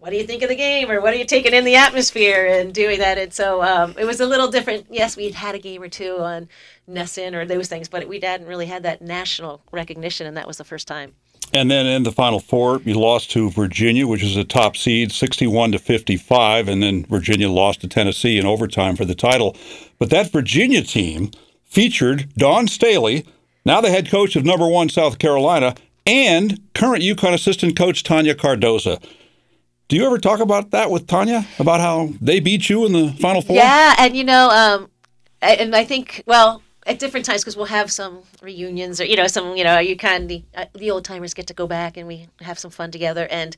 what 0.06 0.12
do 0.12 0.18
you 0.18 0.28
think 0.28 0.44
of 0.44 0.50
the 0.50 0.56
game 0.56 0.92
or 0.92 1.02
what 1.02 1.16
are 1.16 1.18
you 1.18 1.26
taking 1.26 1.52
in 1.52 1.66
the 1.66 1.76
atmosphere 1.76 2.46
and 2.46 2.76
doing 2.76 3.00
that 3.00 3.18
and 3.18 3.34
so 3.34 3.64
um, 3.64 3.96
it 3.98 4.06
was 4.06 4.20
a 4.20 4.26
little 4.28 4.48
different 4.48 4.86
yes 4.92 5.18
we'd 5.18 5.34
had 5.34 5.56
a 5.56 5.58
game 5.58 5.82
or 5.82 5.90
two 5.90 6.20
on 6.20 6.48
NESN 6.88 7.34
or 7.34 7.44
those 7.44 7.68
things 7.68 7.90
but 7.90 8.08
we 8.08 8.20
hadn't 8.20 8.46
really 8.46 8.68
had 8.68 8.84
that 8.84 9.02
national 9.02 9.64
recognition 9.72 10.28
and 10.28 10.38
that 10.38 10.46
was 10.46 10.60
the 10.60 10.64
first 10.64 10.88
time 10.88 11.14
And 11.54 11.72
then 11.72 11.88
in 11.88 12.04
the 12.04 12.12
Final 12.12 12.40
Four, 12.40 12.82
you 12.82 12.94
lost 12.94 13.32
to 13.32 13.50
Virginia, 13.50 14.06
which 14.06 14.22
was 14.22 14.36
a 14.36 14.44
top 14.44 14.78
seed, 14.78 15.12
61 15.12 15.72
to 15.72 15.80
55, 15.80 16.68
and 16.68 16.84
then 16.84 17.06
Virginia 17.06 17.50
lost 17.50 17.82
to 17.82 17.88
Tennessee 17.88 18.38
in 18.38 18.46
overtime 18.46 18.96
for 18.96 19.06
the 19.06 19.16
title. 19.16 19.56
But 19.98 20.12
that 20.12 20.32
Virginia 20.32 20.82
team 20.84 21.32
featured 21.64 22.30
Dawn 22.36 22.68
Staley, 22.68 23.26
now 23.64 23.82
the 23.82 23.90
head 23.90 24.10
coach 24.10 24.36
of 24.36 24.46
number 24.46 24.68
one 24.68 24.90
South 24.90 25.18
Carolina, 25.18 25.76
and 26.06 26.60
current 26.74 27.04
UConn 27.04 27.34
assistant 27.34 27.76
coach 27.76 28.04
Tonya 28.04 28.36
Cardoza. 28.36 29.02
Do 29.88 29.96
you 29.96 30.06
ever 30.06 30.18
talk 30.18 30.40
about 30.40 30.72
that 30.72 30.90
with 30.90 31.06
Tonya? 31.06 31.46
About 31.60 31.80
how 31.80 32.10
they 32.20 32.40
beat 32.40 32.70
you 32.70 32.86
in 32.86 32.94
the 32.94 33.14
Final 33.20 33.42
Four? 33.42 33.56
yeah 33.56 33.96
and 34.00 34.16
you 34.16 34.24
know 34.24 34.50
um, 34.50 34.90
and 35.42 35.76
i 35.76 35.84
think 35.84 36.24
well 36.26 36.62
at 36.86 37.00
different 37.00 37.26
times 37.26 37.42
because 37.42 37.58
we'll 37.58 37.66
have 37.66 37.92
some 37.92 38.22
reunions 38.42 39.02
or 39.02 39.06
you 39.06 39.16
know 39.16 39.28
some 39.28 39.56
you 39.56 39.64
know 39.64 39.80
you 39.80 39.98
kind 39.98 40.24
of 40.24 40.30
the, 40.30 40.44
uh, 40.56 40.66
the 40.74 40.92
old 40.92 41.04
timers 41.04 41.34
get 41.34 41.48
to 41.48 41.54
go 41.54 41.68
back 41.68 41.98
and 41.98 42.08
we 42.08 42.28
have 42.42 42.60
some 42.60 42.72
fun 42.72 42.92
together. 42.92 43.28
And 43.30 43.56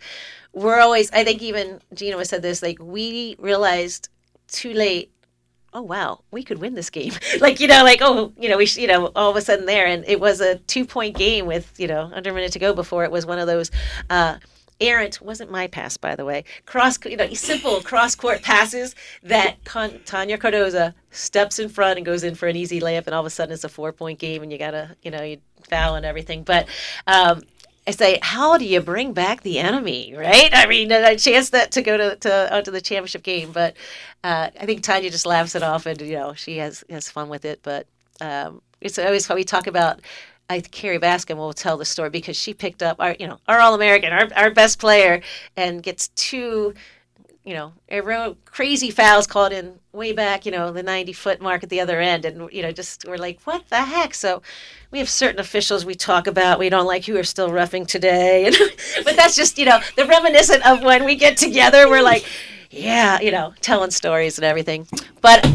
we're 0.54 0.80
always 0.80 1.12
i 1.12 1.24
think 1.24 1.42
even 1.42 1.82
gina 1.94 2.24
said 2.26 2.42
this 2.42 2.64
like 2.64 2.78
we 2.82 3.36
realized 3.38 4.10
too 4.48 4.74
late 4.74 5.12
oh 5.74 5.82
wow 5.82 6.22
we 6.32 6.42
could 6.42 6.60
win 6.60 6.74
this 6.74 6.90
game. 6.90 7.14
Like 7.42 7.60
you 7.60 7.68
know 7.68 7.84
like 7.84 8.00
oh 8.02 8.32
you 8.40 8.50
know 8.50 8.58
we 8.58 8.66
you 8.76 8.88
know 8.88 9.12
all 9.16 9.30
of 9.30 9.36
a 9.36 9.42
sudden 9.42 9.66
there. 9.66 9.86
And 9.86 10.06
it 10.08 10.20
was 10.20 10.40
a 10.40 10.56
two 10.60 10.86
point 10.86 11.18
game 11.18 11.46
with 11.46 11.74
you 11.78 11.88
know 11.88 12.10
under 12.14 12.32
a 12.32 12.34
minute 12.34 12.54
to 12.54 12.60
go 12.60 12.74
before 12.74 13.04
it 13.04 13.12
was 13.12 13.26
one 13.26 13.40
of 13.40 13.48
those 13.48 13.72
uh 14.10 14.38
errant 14.80 15.22
wasn't 15.22 15.50
my 15.50 15.68
pass 15.68 15.98
by 15.98 16.16
the 16.16 16.26
way 16.26 16.44
cross 16.66 16.98
you 17.06 17.18
know 17.18 17.34
simple 17.34 17.82
cross 17.82 18.16
court 18.16 18.42
passes 18.42 18.96
that 19.24 19.64
Con- 19.66 20.00
Tonya 20.06 20.38
Cardoza 20.38 20.94
steps 21.12 21.60
in 21.60 21.70
front 21.70 21.98
and 21.98 22.06
goes 22.06 22.24
in 22.24 22.36
for 22.36 22.48
an 22.48 22.56
easy 22.56 22.80
layup 22.80 23.06
and 23.06 23.16
all 23.16 23.22
of 23.22 23.26
a 23.26 23.30
sudden 23.30 23.54
it's 23.54 23.64
a 23.64 23.70
four 23.70 23.92
point 23.92 24.20
game 24.20 24.44
and 24.44 24.52
you 24.52 24.58
gotta 24.58 24.96
you 25.02 25.12
know 25.12 25.24
you 25.24 25.38
foul 25.70 25.96
and 25.96 26.06
everything 26.06 26.44
but 26.44 26.68
um 27.08 27.42
I 27.88 27.92
say, 27.92 28.20
how 28.22 28.58
do 28.58 28.66
you 28.66 28.82
bring 28.82 29.14
back 29.14 29.44
the 29.44 29.60
enemy, 29.60 30.14
right? 30.14 30.50
I 30.52 30.68
mean, 30.68 30.92
a 30.92 31.16
chance 31.16 31.52
that 31.52 31.72
to 31.72 31.82
go 31.82 31.96
to, 31.96 32.18
to 32.18 32.54
onto 32.54 32.70
the 32.70 32.82
championship 32.82 33.24
game, 33.24 33.54
but 33.54 33.78
uh, 34.26 34.50
I 34.60 34.66
think 34.66 34.82
Tonya 34.82 35.10
just 35.10 35.26
laughs 35.26 35.56
it 35.56 35.64
off, 35.64 35.86
and 35.86 36.02
you 36.02 36.16
know 36.16 36.34
she 36.34 36.58
has 36.58 36.84
has 36.90 37.10
fun 37.10 37.30
with 37.30 37.46
it. 37.46 37.62
But 37.64 37.88
um, 38.20 38.62
it's 38.82 39.00
always 39.00 39.26
how 39.26 39.36
we 39.36 39.46
talk 39.46 39.68
about. 39.68 40.02
I 40.50 40.62
Kerry 40.62 40.98
Bascom 40.98 41.38
will 41.38 41.54
tell 41.54 41.78
the 41.78 41.86
story 41.86 42.10
because 42.10 42.38
she 42.38 42.54
picked 42.54 42.82
up 42.82 42.98
our, 43.00 43.16
you 43.20 43.28
know, 43.28 43.40
our 43.48 43.60
All 43.60 43.74
American, 43.74 44.14
our 44.14 44.28
our 44.36 44.52
best 44.52 44.80
player, 44.80 45.22
and 45.58 45.84
gets 45.84 46.08
two, 46.10 46.74
you 47.44 47.54
know, 47.54 47.74
real 47.90 48.38
crazy 48.46 48.90
fouls 48.90 49.28
called 49.28 49.52
in 49.52 49.80
way 49.92 50.14
back, 50.14 50.46
you 50.46 50.52
know, 50.52 50.72
the 50.72 50.84
ninety 50.84 51.12
foot 51.12 51.42
mark 51.42 51.64
at 51.64 51.70
the 51.70 51.82
other 51.82 52.00
end, 52.00 52.24
and 52.24 52.50
you 52.54 52.62
know, 52.62 52.72
just 52.72 53.06
we're 53.06 53.18
like, 53.18 53.42
what 53.44 53.68
the 53.70 53.82
heck? 53.82 54.14
So 54.14 54.42
we 54.90 55.00
have 55.00 55.10
certain 55.10 55.40
officials 55.42 55.86
we 55.86 55.96
talk 55.96 56.28
about. 56.28 56.60
We 56.60 56.70
don't 56.70 56.88
like 56.88 57.06
who 57.06 57.18
are 57.18 57.26
still 57.26 57.52
roughing 57.52 57.86
today. 57.86 58.46
And, 58.48 58.56
but 59.04 59.16
that's 59.18 59.36
just 59.36 59.58
you 59.58 59.66
know 59.66 59.80
the 59.98 60.06
reminiscent 60.06 60.66
of 60.66 60.82
when 60.82 61.04
we 61.04 61.16
get 61.16 61.38
together 61.38 61.90
we're 61.90 62.02
like 62.02 62.26
yeah 62.70 63.20
you 63.20 63.32
know 63.32 63.54
telling 63.60 63.92
stories 63.92 64.38
and 64.38 64.46
everything. 64.46 64.88
But 65.22 65.46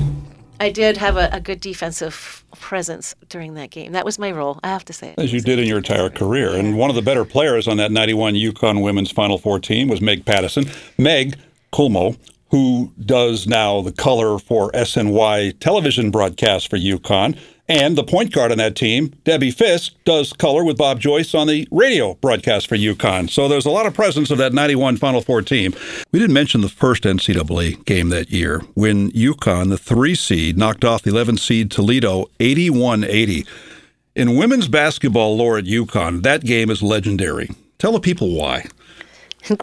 i 0.62 0.70
did 0.70 0.96
have 0.96 1.16
a, 1.16 1.28
a 1.32 1.40
good 1.40 1.60
defensive 1.60 2.44
presence 2.58 3.14
during 3.28 3.54
that 3.54 3.70
game 3.70 3.92
that 3.92 4.04
was 4.04 4.18
my 4.18 4.30
role 4.30 4.58
i 4.62 4.68
have 4.68 4.84
to 4.84 4.92
say 4.92 5.14
As 5.18 5.32
you 5.32 5.40
did 5.40 5.58
in 5.58 5.66
your 5.66 5.78
entire 5.78 6.10
career. 6.10 6.54
And 6.54 6.78
one 6.78 6.90
of 6.90 6.96
the 6.96 7.02
better 7.02 7.24
players 7.24 7.66
on 7.68 7.76
that 7.78 7.90
91 7.90 8.34
UConn 8.34 8.82
women's 8.82 9.10
Final 9.10 9.38
Four 9.38 9.58
team 9.58 9.88
was 9.88 10.00
Meg 10.00 10.24
Pattyson. 10.24 10.64
Meg 10.98 11.36
Culmo, 11.72 12.16
who 12.50 12.92
does 13.04 13.46
now 13.46 13.80
the 13.80 13.92
color 13.92 14.38
for 14.38 14.70
SNY 14.72 15.58
television 15.58 16.10
broadcasts 16.10 16.68
for 16.68 16.76
UConn. 16.78 17.38
And 17.72 17.96
the 17.96 18.04
point 18.04 18.32
guard 18.32 18.52
on 18.52 18.58
that 18.58 18.76
team, 18.76 19.14
Debbie 19.24 19.50
Fiske, 19.50 19.94
does 20.04 20.34
color 20.34 20.62
with 20.62 20.76
Bob 20.76 21.00
Joyce 21.00 21.34
on 21.34 21.46
the 21.46 21.66
radio 21.70 22.12
broadcast 22.16 22.68
for 22.68 22.76
UConn. 22.76 23.30
So 23.30 23.48
there's 23.48 23.64
a 23.64 23.70
lot 23.70 23.86
of 23.86 23.94
presence 23.94 24.30
of 24.30 24.36
that 24.36 24.52
91 24.52 24.98
Final 24.98 25.22
Four 25.22 25.40
team. 25.40 25.72
We 26.12 26.18
didn't 26.18 26.34
mention 26.34 26.60
the 26.60 26.68
first 26.68 27.04
NCAA 27.04 27.82
game 27.86 28.10
that 28.10 28.30
year 28.30 28.58
when 28.74 29.10
UConn, 29.12 29.70
the 29.70 29.78
three 29.78 30.14
seed, 30.14 30.58
knocked 30.58 30.84
off 30.84 31.00
the 31.00 31.12
11 31.12 31.38
seed 31.38 31.70
Toledo 31.70 32.26
81 32.40 33.04
80. 33.04 33.46
In 34.16 34.36
women's 34.36 34.68
basketball 34.68 35.34
lore 35.38 35.56
at 35.56 35.64
UConn, 35.64 36.22
that 36.24 36.44
game 36.44 36.68
is 36.68 36.82
legendary. 36.82 37.48
Tell 37.78 37.92
the 37.92 38.00
people 38.00 38.36
why. 38.36 38.66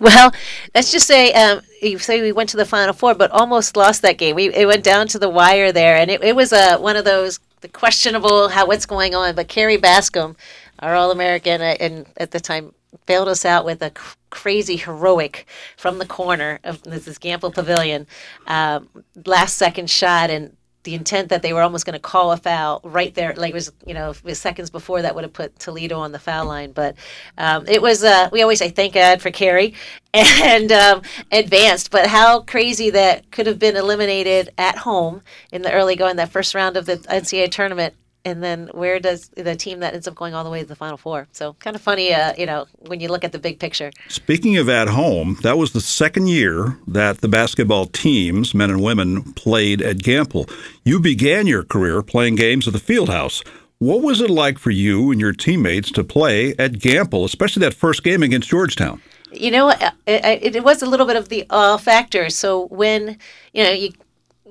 Well, 0.01 0.33
let's 0.75 0.91
just 0.91 1.07
say 1.07 1.31
um, 1.33 1.61
you 1.81 1.99
say 1.99 2.21
we 2.21 2.33
went 2.33 2.49
to 2.49 2.57
the 2.57 2.65
Final 2.65 2.93
Four, 2.93 3.13
but 3.13 3.31
almost 3.31 3.77
lost 3.77 4.01
that 4.01 4.17
game. 4.17 4.35
We 4.35 4.53
it 4.53 4.65
went 4.65 4.83
down 4.83 5.07
to 5.09 5.19
the 5.19 5.29
wire 5.29 5.71
there, 5.71 5.95
and 5.95 6.11
it, 6.11 6.21
it 6.21 6.35
was 6.35 6.51
a 6.51 6.73
uh, 6.73 6.79
one 6.79 6.97
of 6.97 7.05
those 7.05 7.39
the 7.61 7.67
questionable 7.67 8.49
how 8.49 8.67
what's 8.67 8.85
going 8.85 9.15
on. 9.15 9.35
But 9.35 9.47
Kerry 9.47 9.77
Bascom, 9.77 10.35
our 10.79 10.95
All 10.95 11.11
American, 11.11 11.61
uh, 11.61 11.75
and 11.79 12.05
at 12.17 12.31
the 12.31 12.39
time 12.39 12.73
bailed 13.05 13.27
us 13.27 13.45
out 13.45 13.65
with 13.65 13.81
a 13.81 13.91
crazy 14.29 14.75
heroic 14.75 15.45
from 15.77 15.99
the 15.99 16.05
corner 16.05 16.59
of 16.63 16.85
is 17.07 17.19
Gampel 17.19 17.53
Pavilion, 17.53 18.07
uh, 18.47 18.81
last 19.25 19.57
second 19.57 19.89
shot, 19.89 20.29
and 20.29 20.55
the 20.83 20.95
intent 20.95 21.29
that 21.29 21.41
they 21.41 21.51
were 21.51 21.61
almost 21.61 21.85
going 21.85 21.93
to 21.93 21.99
call 21.99 22.31
a 22.31 22.37
foul 22.37 22.79
right 22.83 23.13
there, 23.13 23.33
like 23.35 23.51
it 23.51 23.53
was, 23.53 23.71
you 23.85 23.93
know, 23.93 24.13
seconds 24.33 24.69
before 24.69 25.01
that 25.01 25.13
would 25.13 25.23
have 25.23 25.33
put 25.33 25.57
Toledo 25.59 25.99
on 25.99 26.11
the 26.11 26.19
foul 26.19 26.45
line. 26.45 26.71
But 26.71 26.95
um, 27.37 27.67
it 27.67 27.81
was, 27.81 28.03
uh, 28.03 28.29
we 28.31 28.41
always 28.41 28.59
say 28.59 28.69
thank 28.69 28.93
God 28.93 29.21
for 29.21 29.29
Kerry 29.29 29.73
and 30.13 30.71
um, 30.71 31.01
advanced. 31.31 31.91
But 31.91 32.07
how 32.07 32.41
crazy 32.41 32.89
that 32.91 33.29
could 33.31 33.47
have 33.47 33.59
been 33.59 33.75
eliminated 33.75 34.53
at 34.57 34.77
home 34.77 35.21
in 35.51 35.61
the 35.61 35.71
early 35.71 35.95
going, 35.95 36.15
that 36.15 36.29
first 36.29 36.55
round 36.55 36.77
of 36.77 36.85
the 36.85 36.97
NCAA 36.97 37.51
tournament 37.51 37.93
and 38.25 38.43
then 38.43 38.69
where 38.73 38.99
does 38.99 39.29
the 39.29 39.55
team 39.55 39.79
that 39.79 39.93
ends 39.93 40.07
up 40.07 40.15
going 40.15 40.33
all 40.33 40.43
the 40.43 40.49
way 40.49 40.61
to 40.61 40.65
the 40.65 40.75
final 40.75 40.97
four? 40.97 41.27
So 41.31 41.53
kind 41.53 41.75
of 41.75 41.81
funny 41.81 42.13
uh, 42.13 42.33
you 42.37 42.45
know 42.45 42.67
when 42.79 42.99
you 42.99 43.09
look 43.09 43.23
at 43.23 43.31
the 43.31 43.39
big 43.39 43.59
picture. 43.59 43.91
Speaking 44.07 44.57
of 44.57 44.69
at 44.69 44.89
home 44.89 45.37
that 45.43 45.57
was 45.57 45.73
the 45.73 45.81
second 45.81 46.27
year 46.27 46.77
that 46.87 47.21
the 47.21 47.27
basketball 47.27 47.85
teams 47.85 48.53
men 48.53 48.69
and 48.69 48.81
women 48.81 49.33
played 49.33 49.81
at 49.81 49.97
Gampel. 49.97 50.49
you 50.83 50.99
began 50.99 51.47
your 51.47 51.63
career 51.63 52.01
playing 52.01 52.35
games 52.35 52.67
at 52.67 52.73
the 52.73 52.79
fieldhouse. 52.79 53.45
What 53.79 54.01
was 54.01 54.19
it 54.19 54.29
like 54.29 54.59
for 54.59 54.71
you 54.71 55.09
and 55.11 55.21
your 55.21 55.31
teammates 55.31 55.89
to 55.91 56.03
play 56.03 56.53
at 56.59 56.73
Gampel, 56.73 57.23
especially 57.23 57.61
that 57.61 57.73
first 57.73 58.03
game 58.03 58.21
against 58.23 58.49
georgetown? 58.49 59.01
You 59.31 59.51
know 59.51 59.69
it, 59.69 59.93
it, 60.05 60.55
it 60.57 60.63
was 60.63 60.81
a 60.81 60.85
little 60.85 61.05
bit 61.05 61.15
of 61.15 61.29
the 61.29 61.45
uh, 61.49 61.77
factor. 61.77 62.29
So 62.29 62.67
when 62.67 63.17
you 63.53 63.63
know 63.63 63.71
you 63.71 63.91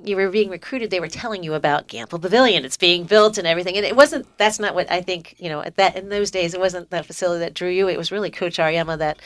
you 0.04 0.16
were 0.16 0.30
being 0.30 0.50
recruited, 0.50 0.90
they 0.90 1.00
were 1.00 1.08
telling 1.08 1.42
you 1.42 1.54
about 1.54 1.88
Gampel 1.88 2.20
Pavilion. 2.20 2.64
It's 2.64 2.76
being 2.76 3.04
built 3.04 3.38
and 3.38 3.46
everything. 3.46 3.76
And 3.76 3.84
it 3.84 3.96
wasn't. 3.96 4.26
That's 4.38 4.58
not 4.58 4.74
what 4.74 4.90
I 4.90 5.00
think. 5.00 5.34
You 5.38 5.48
know, 5.48 5.60
at 5.60 5.76
that 5.76 5.96
in 5.96 6.08
those 6.08 6.30
days, 6.30 6.54
it 6.54 6.60
wasn't 6.60 6.90
that 6.90 7.06
facility 7.06 7.40
that 7.40 7.54
drew 7.54 7.70
you. 7.70 7.88
It 7.88 7.98
was 7.98 8.12
really 8.12 8.30
Coach 8.30 8.58
Auriemma 8.58 8.98
that 8.98 9.20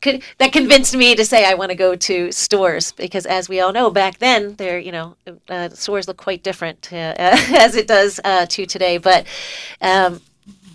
could 0.00 0.22
that 0.38 0.52
convinced 0.52 0.96
me 0.96 1.14
to 1.14 1.24
say 1.24 1.44
I 1.44 1.54
want 1.54 1.70
to 1.70 1.76
go 1.76 1.94
to 1.94 2.32
Storrs 2.32 2.92
because, 2.92 3.26
as 3.26 3.48
we 3.48 3.60
all 3.60 3.72
know, 3.72 3.90
back 3.90 4.18
then, 4.18 4.54
there 4.56 4.78
you 4.78 4.92
know, 4.92 5.16
uh, 5.48 5.68
Storrs 5.70 6.08
look 6.08 6.16
quite 6.16 6.42
different 6.42 6.92
uh, 6.92 7.14
as 7.18 7.76
it 7.76 7.86
does 7.86 8.20
uh, 8.24 8.46
to 8.46 8.66
today. 8.66 8.98
But 8.98 9.26
um, 9.80 10.20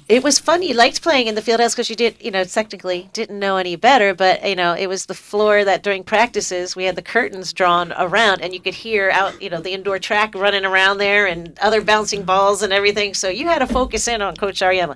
it 0.09 0.23
was 0.23 0.39
fun. 0.39 0.61
You 0.61 0.73
liked 0.73 1.01
playing 1.01 1.27
in 1.27 1.35
the 1.35 1.41
field 1.41 1.59
house 1.59 1.73
because 1.73 1.89
you 1.89 1.95
did, 1.95 2.15
you 2.21 2.31
know, 2.31 2.45
technically 2.45 3.09
didn't 3.11 3.37
know 3.37 3.57
any 3.57 3.75
better, 3.75 4.13
but 4.13 4.47
you 4.47 4.55
know, 4.55 4.73
it 4.73 4.87
was 4.87 5.05
the 5.05 5.13
floor 5.13 5.65
that 5.65 5.83
during 5.83 6.03
practices 6.03 6.77
we 6.77 6.85
had 6.85 6.95
the 6.95 7.01
curtains 7.01 7.51
drawn 7.51 7.91
around, 7.97 8.41
and 8.41 8.53
you 8.53 8.61
could 8.61 8.73
hear 8.73 9.09
out, 9.09 9.41
you 9.41 9.49
know, 9.49 9.59
the 9.59 9.73
indoor 9.73 9.99
track 9.99 10.33
running 10.33 10.63
around 10.63 10.97
there 10.97 11.27
and 11.27 11.59
other 11.59 11.81
bouncing 11.81 12.23
balls 12.23 12.61
and 12.61 12.71
everything. 12.71 13.13
So 13.13 13.27
you 13.27 13.47
had 13.47 13.59
to 13.59 13.67
focus 13.67 14.07
in 14.07 14.21
on 14.21 14.37
Coach 14.37 14.61
Auriemma. 14.61 14.95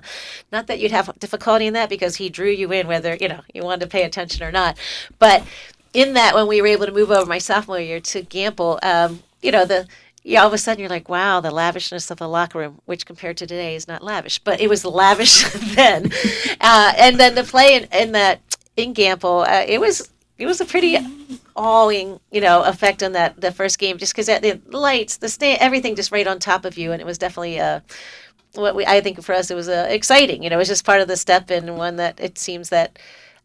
Not 0.50 0.66
that 0.68 0.80
you'd 0.80 0.92
have 0.92 1.12
difficulty 1.18 1.66
in 1.66 1.74
that 1.74 1.90
because 1.90 2.16
he 2.16 2.30
drew 2.30 2.50
you 2.50 2.72
in, 2.72 2.86
whether 2.86 3.14
you 3.16 3.28
know 3.28 3.40
you 3.52 3.62
wanted 3.62 3.80
to 3.80 3.88
pay 3.88 4.04
attention 4.04 4.42
or 4.42 4.50
not. 4.50 4.78
But 5.18 5.44
in 5.92 6.14
that, 6.14 6.34
when 6.34 6.46
we 6.46 6.62
were 6.62 6.68
able 6.68 6.86
to 6.86 6.92
move 6.92 7.10
over 7.10 7.26
my 7.26 7.38
sophomore 7.38 7.80
year 7.80 8.00
to 8.00 8.22
Gampel, 8.22 8.82
um, 8.82 9.22
you 9.42 9.52
know, 9.52 9.66
the 9.66 9.86
yeah, 10.24 10.40
all 10.40 10.46
of 10.46 10.52
a 10.52 10.58
sudden 10.58 10.80
you're 10.80 10.88
like, 10.88 11.08
wow, 11.08 11.40
the 11.40 11.50
lavishness 11.50 12.10
of 12.10 12.18
the 12.18 12.28
locker 12.28 12.58
room, 12.58 12.80
which 12.84 13.06
compared 13.06 13.36
to 13.38 13.46
today 13.46 13.74
is 13.74 13.88
not 13.88 14.04
lavish, 14.04 14.38
but 14.38 14.60
it 14.60 14.68
was 14.68 14.84
lavish 14.84 15.42
then. 15.74 16.10
Uh, 16.60 16.92
and 16.96 17.18
then 17.18 17.34
the 17.34 17.42
play 17.44 17.74
in, 17.76 17.88
in 17.92 18.12
that 18.12 18.40
in 18.76 18.94
Gampel, 18.94 19.46
uh, 19.46 19.64
it 19.66 19.80
was 19.80 20.10
it 20.38 20.46
was 20.46 20.60
a 20.60 20.64
pretty 20.64 20.96
awing, 21.56 22.18
you 22.30 22.40
know, 22.40 22.62
effect 22.62 23.02
on 23.02 23.12
that 23.12 23.40
the 23.40 23.52
first 23.52 23.78
game, 23.78 23.98
just 23.98 24.14
because 24.14 24.26
the 24.26 24.60
lights, 24.70 25.16
the 25.16 25.28
stand, 25.28 25.60
everything 25.60 25.96
just 25.96 26.12
right 26.12 26.26
on 26.26 26.38
top 26.38 26.64
of 26.64 26.78
you, 26.78 26.92
and 26.92 27.00
it 27.00 27.04
was 27.04 27.18
definitely 27.18 27.58
uh, 27.58 27.80
what 28.54 28.76
we 28.76 28.86
I 28.86 29.00
think 29.00 29.22
for 29.22 29.34
us 29.34 29.50
it 29.50 29.54
was 29.54 29.68
uh, 29.68 29.86
exciting. 29.90 30.42
You 30.42 30.50
know, 30.50 30.56
it 30.56 30.58
was 30.58 30.68
just 30.68 30.84
part 30.84 31.00
of 31.00 31.08
the 31.08 31.16
step 31.16 31.50
and 31.50 31.76
one 31.76 31.96
that 31.96 32.20
it 32.20 32.38
seems 32.38 32.68
that. 32.68 32.98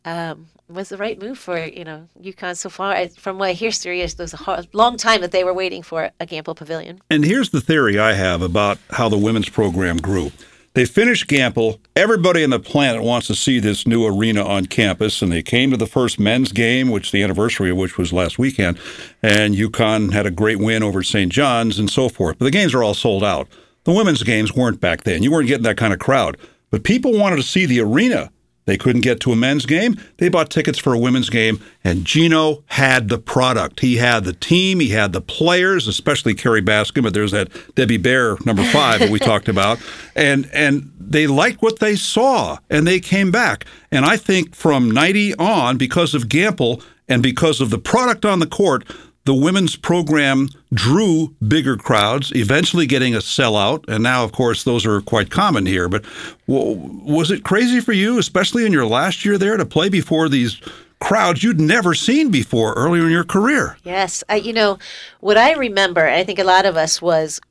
Um, 0.06 0.48
was 0.70 0.90
the 0.90 0.98
right 0.98 1.22
move 1.22 1.38
for 1.38 1.58
you 1.58 1.84
know 1.84 2.08
UConn 2.22 2.56
so 2.56 2.70
far. 2.70 3.08
From 3.10 3.38
what 3.38 3.50
I 3.50 3.54
hear, 3.54 3.72
serious 3.72 4.14
there's 4.14 4.34
a 4.34 4.38
hard, 4.38 4.68
long 4.74 4.98
time 4.98 5.22
that 5.22 5.32
they 5.32 5.44
were 5.44 5.54
waiting 5.54 5.84
for 5.84 6.12
a 6.20 6.26
Gampel 6.26 6.56
Pavilion. 6.56 7.02
And 7.10 7.24
here's 7.24 7.50
the 7.50 7.62
theory 7.62 7.98
I 8.00 8.14
have 8.14 8.42
about 8.42 8.78
how 8.92 9.10
the 9.10 9.18
women's 9.18 9.50
program 9.50 9.98
grew. 9.98 10.32
They 10.74 10.86
finished 10.86 11.26
Gampel. 11.28 11.80
Everybody 11.96 12.44
on 12.44 12.52
the 12.52 12.60
planet 12.60 13.02
wants 13.02 13.26
to 13.28 13.36
see 13.36 13.60
this 13.60 13.88
new 13.88 14.06
arena 14.06 14.46
on 14.46 14.68
campus, 14.68 15.24
and 15.24 15.32
they 15.32 15.42
came 15.42 15.72
to 15.72 15.78
the 15.78 15.88
first 15.88 16.20
men's 16.20 16.52
game, 16.52 16.92
which 16.92 17.12
the 17.12 17.24
anniversary 17.24 17.72
of 17.72 17.78
which 17.78 17.98
was 17.98 18.14
last 18.14 18.38
weekend, 18.38 18.78
and 19.24 19.56
UConn 19.56 20.14
had 20.14 20.28
a 20.28 20.32
great 20.32 20.60
win 20.60 20.84
over 20.84 21.02
St. 21.02 21.32
John's 21.32 21.80
and 21.80 21.90
so 21.90 22.10
forth. 22.10 22.38
But 22.38 22.46
the 22.46 22.52
games 22.52 22.76
are 22.76 22.84
all 22.84 22.94
sold 22.94 23.24
out. 23.24 23.48
The 23.86 23.92
women's 23.92 24.22
games 24.22 24.54
weren't 24.54 24.80
back 24.80 25.04
then. 25.04 25.24
You 25.24 25.32
weren't 25.32 25.48
getting 25.48 25.64
that 25.64 25.78
kind 25.78 25.94
of 25.94 26.00
crowd. 26.00 26.38
But 26.70 26.84
people 26.84 27.18
wanted 27.18 27.38
to 27.38 27.44
see 27.44 27.66
the 27.66 27.80
arena 27.80 28.30
they 28.68 28.78
couldn't 28.78 29.02
get 29.02 29.22
to 29.22 29.32
a 29.32 29.36
men's 29.36 29.66
game. 29.66 30.00
They 30.18 30.28
bought 30.28 30.50
tickets 30.52 30.78
for 30.78 30.94
a 30.94 31.00
women's 31.00 31.30
game, 31.30 31.64
and 31.84 32.06
Gino 32.06 32.64
had 32.68 33.08
the 33.08 33.18
product. 33.18 33.80
He 33.80 33.96
had 33.96 34.26
the 34.26 34.34
team, 34.34 34.82
he 34.82 34.90
had 34.90 35.14
the 35.14 35.22
players, 35.22 35.88
especially 35.88 36.36
Kerry 36.36 36.62
Bascom. 36.62 37.04
But 37.06 37.14
there's 37.14 37.32
that 37.32 37.50
Debbie 37.76 37.98
Baer 37.98 38.38
number 38.46 38.64
five 38.66 39.00
that 39.00 39.10
we 39.10 39.20
talked 39.32 39.48
about, 39.48 39.80
and 40.16 40.50
and 40.54 40.92
they 41.00 41.28
liked 41.28 41.62
what 41.62 41.80
they 41.80 41.96
saw, 41.96 42.58
and 42.70 42.86
they 42.86 43.00
came 43.00 43.32
back. 43.32 43.66
And 43.90 44.06
I 44.06 44.18
think 44.18 44.54
from 44.54 44.92
'90 44.92 45.36
on, 45.36 45.78
because 45.78 46.14
of 46.14 46.28
Gampel 46.28 46.84
and 47.08 47.24
because 47.24 47.62
of 47.62 47.70
the 47.70 47.78
product 47.78 48.26
on 48.26 48.40
the 48.40 48.48
court, 48.48 48.84
the 49.28 49.34
women's 49.34 49.76
program 49.76 50.48
drew 50.74 51.36
bigger 51.46 51.76
crowds, 51.76 52.32
eventually 52.34 52.86
getting 52.86 53.14
a 53.14 53.20
sellout. 53.20 53.84
And 53.90 54.02
now, 54.02 54.24
of 54.24 54.32
course, 54.32 54.64
those 54.64 54.86
are 54.86 55.02
quite 55.02 55.30
common 55.30 55.66
here. 55.66 55.90
But 55.90 56.06
was 56.48 57.30
it 57.30 57.44
crazy 57.44 57.82
for 57.82 57.92
you, 57.92 58.18
especially 58.20 58.66
in 58.66 58.72
your 58.72 58.86
last 58.86 59.26
year 59.26 59.38
there, 59.38 59.58
to 59.58 59.66
play 59.66 59.90
before 59.90 60.30
these 60.30 60.62
crowds 61.02 61.44
you'd 61.44 61.60
never 61.60 61.94
seen 61.94 62.32
before 62.32 62.74
earlier 62.76 63.04
in 63.04 63.12
your 63.12 63.26
career? 63.26 63.78
Yes. 63.84 64.24
I, 64.30 64.38
you 64.38 64.54
know, 64.54 64.80
what 65.20 65.38
I 65.38 65.52
remember, 65.56 66.08
I 66.08 66.24
think 66.24 66.40
a 66.40 66.46
lot 66.46 66.66
of 66.66 66.78
us 66.78 67.02
was 67.02 67.42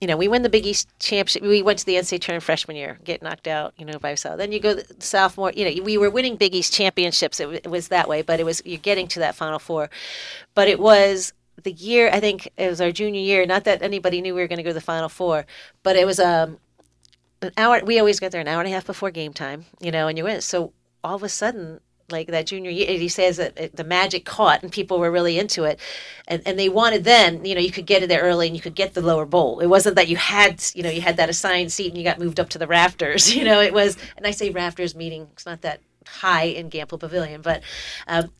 you 0.00 0.06
know, 0.06 0.16
we 0.16 0.28
win 0.28 0.42
the 0.42 0.48
Big 0.48 0.66
East 0.66 0.88
championship. 0.98 1.42
We 1.42 1.62
went 1.62 1.78
to 1.80 1.86
the 1.86 1.94
NCAA 1.94 2.20
tournament 2.20 2.44
freshman 2.44 2.76
year, 2.76 2.98
get 3.04 3.22
knocked 3.22 3.46
out, 3.46 3.74
you 3.76 3.84
know, 3.84 3.98
by 3.98 4.14
South. 4.14 4.38
Then 4.38 4.52
you 4.52 4.60
go 4.60 4.78
sophomore. 4.98 5.52
You 5.54 5.64
know, 5.64 5.82
we 5.82 5.96
were 5.98 6.10
winning 6.10 6.36
Big 6.36 6.54
East 6.54 6.72
championships. 6.72 7.40
It, 7.40 7.48
it 7.64 7.70
was 7.70 7.88
that 7.88 8.08
way, 8.08 8.22
but 8.22 8.40
it 8.40 8.44
was 8.44 8.62
you're 8.64 8.78
getting 8.78 9.08
to 9.08 9.20
that 9.20 9.34
Final 9.34 9.58
Four. 9.58 9.90
But 10.54 10.68
it 10.68 10.78
was 10.78 11.32
the 11.62 11.72
year. 11.72 12.10
I 12.12 12.20
think 12.20 12.48
it 12.56 12.68
was 12.68 12.80
our 12.80 12.92
junior 12.92 13.20
year. 13.20 13.46
Not 13.46 13.64
that 13.64 13.82
anybody 13.82 14.20
knew 14.20 14.34
we 14.34 14.40
were 14.40 14.48
going 14.48 14.58
to 14.58 14.62
go 14.62 14.70
to 14.70 14.74
the 14.74 14.80
Final 14.80 15.08
Four, 15.08 15.46
but 15.82 15.96
it 15.96 16.06
was 16.06 16.18
um 16.18 16.58
an 17.42 17.52
hour. 17.56 17.80
We 17.84 17.98
always 17.98 18.20
get 18.20 18.32
there 18.32 18.40
an 18.40 18.48
hour 18.48 18.60
and 18.60 18.68
a 18.68 18.74
half 18.74 18.86
before 18.86 19.10
game 19.10 19.32
time, 19.32 19.66
you 19.80 19.90
know, 19.90 20.08
and 20.08 20.18
you 20.18 20.24
win. 20.24 20.40
So 20.40 20.72
all 21.02 21.16
of 21.16 21.22
a 21.22 21.28
sudden, 21.28 21.80
like 22.10 22.28
that 22.28 22.46
junior 22.46 22.70
year 22.70 22.86
he 22.98 23.08
says 23.08 23.38
that 23.38 23.58
it, 23.58 23.76
the 23.76 23.84
magic 23.84 24.24
caught 24.24 24.62
and 24.62 24.70
people 24.70 24.98
were 24.98 25.10
really 25.10 25.38
into 25.38 25.64
it. 25.64 25.80
And, 26.28 26.42
and 26.46 26.58
they 26.58 26.68
wanted 26.68 27.04
then 27.04 27.44
you 27.44 27.54
know 27.54 27.60
you 27.60 27.70
could 27.70 27.86
get 27.86 28.02
it 28.02 28.08
there 28.08 28.22
early 28.22 28.46
and 28.46 28.56
you 28.56 28.62
could 28.62 28.74
get 28.74 28.94
the 28.94 29.00
lower 29.00 29.26
bowl. 29.26 29.60
It 29.60 29.66
wasn't 29.66 29.96
that 29.96 30.08
you 30.08 30.16
had 30.16 30.62
you 30.74 30.82
know 30.82 30.90
you 30.90 31.00
had 31.00 31.16
that 31.16 31.28
assigned 31.28 31.72
seat 31.72 31.88
and 31.88 31.98
you 31.98 32.04
got 32.04 32.18
moved 32.18 32.40
up 32.40 32.48
to 32.50 32.58
the 32.58 32.66
rafters 32.66 33.34
you 33.36 33.44
know 33.44 33.60
it 33.60 33.72
was 33.72 33.96
and 34.16 34.26
i 34.26 34.30
say 34.30 34.50
rafters 34.50 34.94
meaning 34.94 35.28
it's 35.32 35.46
not 35.46 35.62
that 35.62 35.80
high 36.06 36.44
in 36.44 36.68
Gampel 36.68 37.00
pavilion 37.00 37.40
but 37.40 37.62
um, 38.06 38.30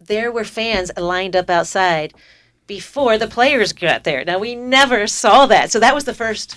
there 0.00 0.32
were 0.32 0.44
fans 0.44 0.90
lined 0.96 1.36
up 1.36 1.50
outside 1.50 2.14
before 2.66 3.18
the 3.18 3.26
players 3.26 3.72
got 3.72 4.04
there. 4.04 4.24
Now 4.24 4.38
we 4.38 4.54
never 4.54 5.08
saw 5.08 5.46
that. 5.46 5.72
So 5.72 5.80
that 5.80 5.92
was 5.92 6.04
the 6.04 6.14
first 6.14 6.56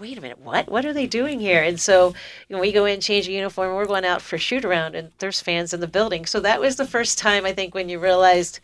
wait 0.00 0.18
a 0.18 0.20
minute, 0.20 0.40
what? 0.40 0.68
What 0.68 0.84
are 0.84 0.92
they 0.92 1.06
doing 1.06 1.40
here? 1.40 1.62
And 1.62 1.78
so, 1.80 2.14
you 2.48 2.56
know, 2.56 2.60
we 2.60 2.72
go 2.72 2.84
in, 2.84 3.00
change 3.00 3.28
a 3.28 3.32
uniform, 3.32 3.74
we're 3.74 3.86
going 3.86 4.04
out 4.04 4.22
for 4.22 4.38
shoot 4.38 4.64
around, 4.64 4.94
and 4.94 5.10
there's 5.18 5.40
fans 5.40 5.72
in 5.72 5.80
the 5.80 5.86
building. 5.86 6.26
So 6.26 6.40
that 6.40 6.60
was 6.60 6.76
the 6.76 6.86
first 6.86 7.18
time 7.18 7.44
I 7.44 7.52
think 7.52 7.74
when 7.74 7.88
you 7.88 7.98
realized, 7.98 8.60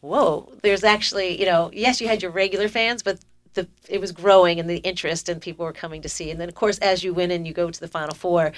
whoa, 0.00 0.52
there's 0.62 0.84
actually, 0.84 1.38
you 1.38 1.46
know, 1.46 1.70
yes, 1.72 2.00
you 2.00 2.08
had 2.08 2.22
your 2.22 2.30
regular 2.30 2.68
fans, 2.68 3.02
but 3.02 3.20
the 3.56 3.66
it 3.88 4.00
was 4.00 4.12
growing 4.12 4.60
and 4.60 4.70
the 4.70 4.76
interest 4.78 5.28
and 5.28 5.40
people 5.40 5.64
were 5.64 5.72
coming 5.72 6.02
to 6.02 6.08
see. 6.08 6.30
And 6.30 6.40
then 6.40 6.48
of 6.48 6.54
course, 6.54 6.78
as 6.78 7.02
you 7.02 7.12
win 7.12 7.32
and 7.32 7.46
you 7.46 7.52
go 7.52 7.70
to 7.70 7.80
the 7.80 7.88
Final 7.88 8.14
Four, 8.14 8.52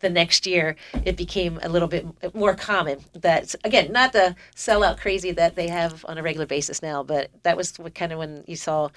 the 0.00 0.08
next 0.08 0.46
year 0.46 0.76
it 1.04 1.16
became 1.16 1.60
a 1.62 1.68
little 1.68 1.88
bit 1.88 2.06
more 2.34 2.54
common. 2.54 3.00
That 3.12 3.54
again, 3.64 3.92
not 3.92 4.12
the 4.12 4.34
sellout 4.56 4.98
crazy 4.98 5.32
that 5.32 5.56
they 5.56 5.68
have 5.68 6.04
on 6.08 6.16
a 6.16 6.22
regular 6.22 6.46
basis 6.46 6.80
now, 6.82 7.02
but 7.02 7.30
that 7.42 7.56
was 7.56 7.78
kind 7.94 8.12
of 8.12 8.18
when 8.18 8.44
you 8.46 8.56
saw 8.56 8.88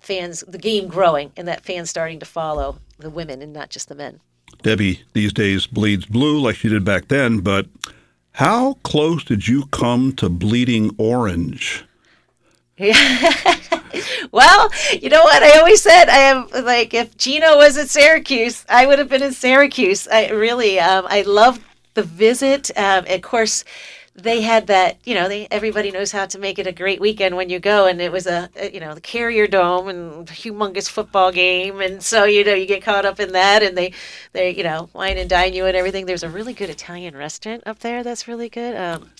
fans, 0.00 0.44
the 0.46 0.58
game 0.58 0.88
growing, 0.88 1.32
and 1.36 1.46
that 1.48 1.64
fans 1.64 1.90
starting 1.90 2.18
to 2.20 2.26
follow 2.26 2.78
the 2.98 3.10
women 3.10 3.42
and 3.42 3.52
not 3.52 3.70
just 3.70 3.88
the 3.88 3.94
men. 3.94 4.20
Debbie 4.62 5.02
these 5.12 5.32
days 5.32 5.66
bleeds 5.66 6.06
blue 6.06 6.40
like 6.40 6.56
she 6.56 6.68
did 6.68 6.84
back 6.84 7.08
then, 7.08 7.40
but 7.40 7.66
how 8.32 8.74
close 8.82 9.24
did 9.24 9.48
you 9.48 9.66
come 9.66 10.12
to 10.16 10.28
bleeding 10.28 10.94
orange? 10.98 11.84
Yeah. 12.78 12.94
well, 14.32 14.70
you 14.92 15.08
know 15.08 15.22
what? 15.22 15.42
I 15.42 15.58
always 15.58 15.82
said 15.82 16.08
I 16.08 16.18
am 16.18 16.46
like 16.64 16.92
if 16.92 17.16
Gino 17.16 17.56
was 17.56 17.78
at 17.78 17.88
Syracuse, 17.88 18.64
I 18.68 18.86
would 18.86 18.98
have 18.98 19.08
been 19.08 19.22
in 19.22 19.32
Syracuse. 19.32 20.06
I 20.08 20.28
really, 20.28 20.78
um, 20.78 21.06
I 21.08 21.22
love 21.22 21.60
the 21.94 22.02
visit. 22.02 22.70
Um, 22.76 23.06
of 23.08 23.22
course, 23.22 23.64
they 24.16 24.40
had 24.40 24.66
that. 24.68 24.98
You 25.04 25.14
know, 25.14 25.28
they 25.28 25.46
everybody 25.50 25.90
knows 25.90 26.12
how 26.12 26.26
to 26.26 26.38
make 26.38 26.58
it 26.58 26.66
a 26.66 26.72
great 26.72 27.00
weekend 27.00 27.36
when 27.36 27.50
you 27.50 27.58
go, 27.58 27.86
and 27.86 28.00
it 28.00 28.10
was 28.10 28.26
a, 28.26 28.50
a 28.56 28.70
you 28.72 28.80
know 28.80 28.94
the 28.94 29.00
Carrier 29.00 29.46
Dome 29.46 29.88
and 29.88 30.26
humongous 30.26 30.88
football 30.88 31.30
game, 31.32 31.80
and 31.80 32.02
so 32.02 32.24
you 32.24 32.44
know 32.44 32.54
you 32.54 32.66
get 32.66 32.82
caught 32.82 33.04
up 33.04 33.20
in 33.20 33.32
that, 33.32 33.62
and 33.62 33.76
they 33.76 33.92
they 34.32 34.54
you 34.54 34.62
know 34.62 34.88
wine 34.92 35.18
and 35.18 35.28
dine 35.28 35.52
you 35.52 35.66
and 35.66 35.76
everything. 35.76 36.06
There's 36.06 36.22
a 36.22 36.28
really 36.28 36.54
good 36.54 36.70
Italian 36.70 37.16
restaurant 37.16 37.62
up 37.66 37.80
there 37.80 38.02
that's 38.02 38.26
really 38.26 38.48
good. 38.48 38.76
Um, 38.76 39.10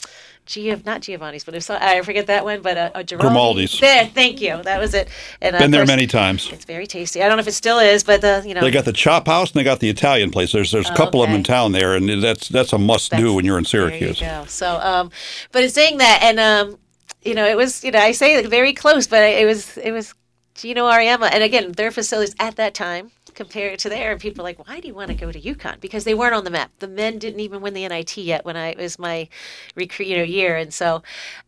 Giov, 0.47 0.85
not 0.85 1.03
Giovanni's, 1.03 1.43
but 1.43 1.55
it's, 1.55 1.69
I 1.69 2.01
forget 2.03 2.29
that 2.29 2.45
one, 2.45 2.63
but 2.63 2.77
a, 2.77 2.99
a 2.99 3.05
Grimaldi's. 3.05 3.81
There, 3.87 4.07
thank 4.07 4.41
you. 4.41 4.63
That 4.63 4.81
was 4.81 4.95
it. 4.95 5.09
And, 5.41 5.55
uh, 5.55 5.59
Been 5.59 5.71
there 5.71 5.81
course, 5.83 5.89
many 5.89 6.07
times. 6.07 6.51
It's 6.53 6.65
very 6.65 6.87
tasty. 6.87 7.23
I 7.23 7.29
don't 7.29 7.37
know 7.37 7.41
if 7.41 7.49
it 7.49 7.53
still 7.53 7.79
is, 7.79 8.03
but 8.05 8.21
the 8.21 8.43
you 8.47 8.55
know 8.55 8.61
they 8.61 8.71
got 8.71 8.85
the 8.85 8.93
chop 8.93 9.27
house 9.27 9.51
and 9.51 9.61
they 9.61 9.65
got 9.65 9.81
the 9.81 9.89
Italian 9.89 10.31
place. 10.31 10.53
There's 10.53 10.73
there's 10.73 10.89
a 10.89 10.95
couple 10.95 11.21
okay. 11.21 11.29
of 11.29 11.33
them 11.33 11.37
in 11.39 11.45
town 11.45 11.73
there, 11.73 11.95
and 11.95 12.23
that's 12.23 12.49
that's 12.49 12.73
a 12.73 12.79
must 12.79 13.13
do 13.13 13.35
when 13.35 13.45
you're 13.45 13.59
in 13.59 13.65
Syracuse. 13.65 14.21
There 14.21 14.39
you 14.39 14.43
go. 14.43 14.47
So, 14.47 14.81
um, 14.81 15.11
but 15.53 15.65
it's 15.65 15.75
saying 15.75 15.99
that, 15.99 16.21
and 16.23 16.41
um, 16.41 16.79
you 17.23 17.35
know, 17.35 17.47
it 17.47 17.57
was 17.57 17.85
you 17.85 17.91
know 17.91 17.99
I 17.99 18.13
say 18.13 18.45
very 18.47 18.73
close, 18.73 19.07
but 19.07 19.23
it 19.23 19.47
was 19.47 19.77
it 19.79 19.93
was 19.93 20.15
Gino 20.55 20.85
Auriemma, 20.85 21.29
and 21.33 21.43
again, 21.43 21.73
their 21.73 21.91
facilities 21.91 22.35
at 22.39 22.57
that 22.57 22.75
time 22.75 23.11
compare 23.37 23.69
it 23.69 23.79
to 23.81 23.89
there. 23.89 24.11
And 24.11 24.21
people 24.21 24.43
are 24.43 24.49
like, 24.49 24.67
why 24.67 24.81
do 24.81 24.89
you 24.89 24.95
want 24.95 25.09
to 25.09 25.15
go 25.15 25.31
to 25.31 25.41
UConn? 25.41 25.81
Because 25.81 26.05
they 26.05 26.15
weren't 26.15 26.35
on 26.35 26.45
the 26.45 26.51
map. 26.51 26.73
The 26.79 26.89
men 26.89 27.19
didn't 27.19 27.41
even 27.41 27.61
win 27.61 27.75
the 27.75 27.87
NIT 27.87 28.17
yet 28.17 28.45
when 28.45 28.57
I 28.57 28.75
was 28.77 28.99
my 28.99 29.29
recruit, 29.77 30.09
you 30.09 30.17
know, 30.17 30.25
year. 30.25 30.57
And 30.57 30.75
so, 30.75 31.03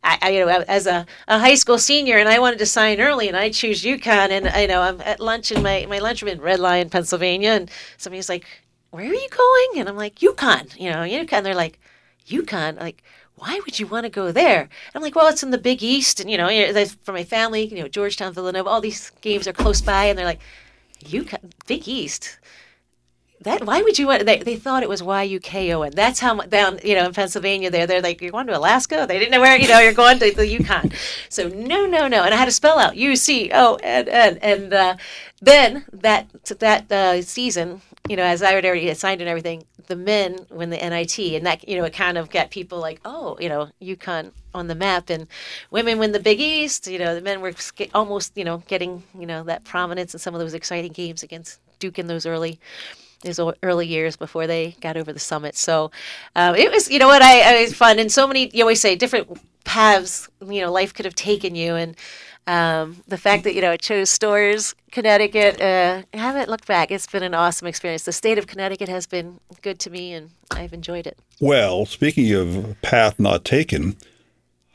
I, 0.05 0.19
I 0.23 0.31
you 0.31 0.47
know, 0.47 0.65
as 0.69 0.87
a, 0.87 1.07
a 1.27 1.39
high 1.39 1.57
school 1.57 1.79
senior, 1.79 2.19
and 2.19 2.29
I 2.29 2.39
wanted 2.39 2.61
to 2.61 2.67
sign 2.67 3.01
early, 3.01 3.27
and 3.27 3.37
I 3.37 3.51
choose 3.51 3.83
UConn. 3.83 4.31
And 4.31 4.45
you 4.61 4.69
know, 4.69 4.83
I'm 4.83 5.01
at 5.01 5.19
lunch 5.19 5.51
in 5.51 5.63
my 5.63 5.87
my 5.89 5.99
lunchroom 5.99 6.31
in 6.31 6.41
Red 6.41 6.61
Lion, 6.61 6.91
Pennsylvania, 6.91 7.51
and 7.51 7.71
somebody's 7.97 8.29
like, 8.29 8.47
where 8.91 9.11
are 9.11 9.15
you 9.15 9.29
going? 9.31 9.81
And 9.81 9.89
I'm 9.89 9.97
like, 9.97 10.17
UConn. 10.17 10.79
You 10.79 10.91
know, 10.91 10.99
UConn. 10.99 11.43
They're 11.43 11.55
like, 11.55 11.81
UConn. 12.29 12.79
Like 12.79 13.03
why 13.37 13.61
would 13.65 13.79
you 13.79 13.87
want 13.87 14.03
to 14.03 14.11
go 14.11 14.33
there? 14.33 14.69
I'm 14.95 15.03
like, 15.03 15.15
well, 15.15 15.29
it's 15.29 15.45
in 15.45 15.53
the 15.53 15.59
Big 15.59 15.81
East, 15.81 16.19
and 16.19 16.29
you 16.29 16.37
know, 16.37 16.49
for 17.03 17.13
my 17.13 17.23
family, 17.23 17.67
you 17.67 17.81
know, 17.81 17.87
Georgetown, 17.87 18.33
Villanova, 18.33 18.69
all 18.69 18.81
these 18.81 19.11
games 19.21 19.47
are 19.47 19.53
close 19.53 19.81
by, 19.81 20.07
and 20.07 20.19
they're 20.19 20.27
like, 20.27 20.41
you 21.07 21.27
Big 21.67 21.89
East. 21.89 22.39
That 23.43 23.65
why 23.65 23.83
would 23.83 23.99
you 24.01 24.09
want? 24.09 24.27
They, 24.27 24.39
they 24.39 24.57
thought 24.57 24.83
it 24.83 24.89
was 24.89 25.01
Y 25.01 25.23
U 25.23 25.39
K 25.39 25.73
O 25.73 25.83
N. 25.83 25.93
That's 25.95 26.19
how 26.19 26.41
down 26.41 26.81
you 26.83 26.97
know 26.97 27.07
in 27.07 27.13
Pennsylvania. 27.13 27.71
There 27.71 27.87
they're 27.87 28.03
like 28.03 28.21
you're 28.21 28.33
going 28.33 28.49
to 28.49 28.59
Alaska. 28.59 29.07
They 29.09 29.19
didn't 29.19 29.31
know 29.31 29.41
where 29.41 29.57
you 29.57 29.69
know 29.69 29.79
you're 29.79 29.93
going 29.93 30.19
to 30.19 30.35
the 30.35 30.47
Yukon. 30.47 30.91
So 31.29 31.49
no 31.49 31.87
no 31.87 32.09
no. 32.09 32.25
And 32.25 32.35
I 32.35 32.37
had 32.37 32.47
to 32.47 32.51
spell 32.51 32.81
out 32.81 32.97
U 32.97 33.15
C 33.15 33.51
O 33.55 33.77
N 33.77 34.09
N. 34.09 34.39
And 34.43 34.75
uh, 34.75 34.97
then 35.41 35.85
that 35.93 36.29
that 36.59 36.91
uh, 36.91 37.23
season, 37.23 37.81
you 38.09 38.17
know, 38.17 38.25
as 38.25 38.43
I 38.43 38.53
had 38.53 38.65
already 38.65 38.93
signed 38.95 39.21
and 39.21 39.31
everything, 39.31 39.65
the 39.89 39.97
men 39.97 40.47
win 40.51 40.71
the 40.71 40.77
NIT, 40.77 41.19
and 41.19 41.45
that 41.47 41.69
you 41.69 41.77
know 41.77 41.85
it 41.85 41.93
kind 41.93 42.17
of 42.17 42.31
got 42.31 42.51
people 42.51 42.79
like, 42.79 43.01
oh, 43.05 43.37
you 43.41 43.49
know, 43.49 43.71
UConn 43.83 44.33
on 44.55 44.69
the 44.69 44.75
map, 44.75 45.11
and 45.11 45.27
women 45.71 45.99
win 45.99 46.13
the 46.13 46.21
Big 46.21 46.41
East. 46.41 46.87
You 46.87 46.99
know, 46.99 47.15
the 47.15 47.21
men 47.21 47.41
were 47.41 47.53
almost 47.95 48.37
you 48.37 48.45
know 48.45 48.63
getting 48.69 49.03
you 49.19 49.27
know 49.27 49.43
that 49.45 49.65
prominence 49.65 50.15
in 50.15 50.21
some 50.21 50.35
of 50.35 50.41
those 50.41 50.55
exciting 50.55 50.93
games 50.93 51.23
against 51.23 51.59
Duke 51.79 51.99
in 51.99 52.07
those 52.07 52.27
early 52.27 52.61
those 53.23 53.41
early 53.63 53.87
years 53.87 54.17
before 54.17 54.47
they 54.47 54.77
got 54.81 54.97
over 54.97 55.13
the 55.13 55.19
summit. 55.19 55.57
So 55.57 55.91
um, 56.37 56.55
it 56.55 56.71
was, 56.71 56.89
you 56.89 56.99
know 57.01 57.09
what, 57.09 57.21
I, 57.21 57.57
I 57.57 57.63
was 57.63 57.75
fun. 57.75 57.99
And 57.99 58.13
so 58.13 58.29
many, 58.29 58.49
you 58.55 58.63
always 58.63 58.81
say, 58.81 58.95
different 58.95 59.41
paths, 59.65 60.29
you 60.41 60.61
know, 60.61 60.71
life 60.71 60.95
could 60.95 61.05
have 61.05 61.17
taken 61.17 61.55
you. 61.55 61.75
And 61.75 61.97
um, 62.49 63.03
the 63.07 63.19
fact 63.19 63.45
that 63.45 63.55
you 63.55 63.61
know 63.61 63.73
it 63.73 63.83
chose 63.83 64.09
Storrs, 64.09 64.75
Connecticut, 64.91 65.61
uh, 65.61 66.03
I 66.15 66.17
haven't 66.17 66.49
looked 66.49 66.67
back. 66.67 66.91
It's 66.91 67.07
been 67.07 67.23
an 67.23 67.35
awesome 67.35 67.69
experience. 67.69 68.05
The 68.05 68.13
state 68.13 68.39
of 68.39 68.47
Connecticut 68.47 68.89
has 68.89 69.07
been 69.07 69.39
good 69.61 69.79
to 69.81 69.91
me, 69.91 70.15
and 70.15 70.31
I've 70.51 70.73
enjoyed 70.73 71.07
it. 71.07 71.19
Well, 71.41 71.85
speaking 71.85 72.33
of 72.33 72.75
path 72.81 73.21
not 73.21 73.45
taken, 73.45 73.97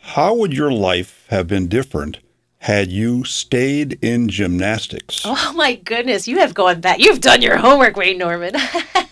how 0.01 0.35
would 0.35 0.53
your 0.53 0.71
life 0.71 1.25
have 1.29 1.47
been 1.47 1.67
different 1.67 2.19
had 2.63 2.93
you 2.93 3.25
stayed 3.25 3.99
in 4.01 4.29
gymnastics? 4.29 5.23
Oh 5.25 5.51
my 5.53 5.75
goodness, 5.75 6.29
you 6.29 6.37
have 6.37 6.53
gone 6.53 6.79
back. 6.79 6.97
You've 6.97 7.19
done 7.19 7.41
your 7.41 7.57
homework, 7.57 7.97
Wayne 7.97 8.17
Norman. 8.17 8.55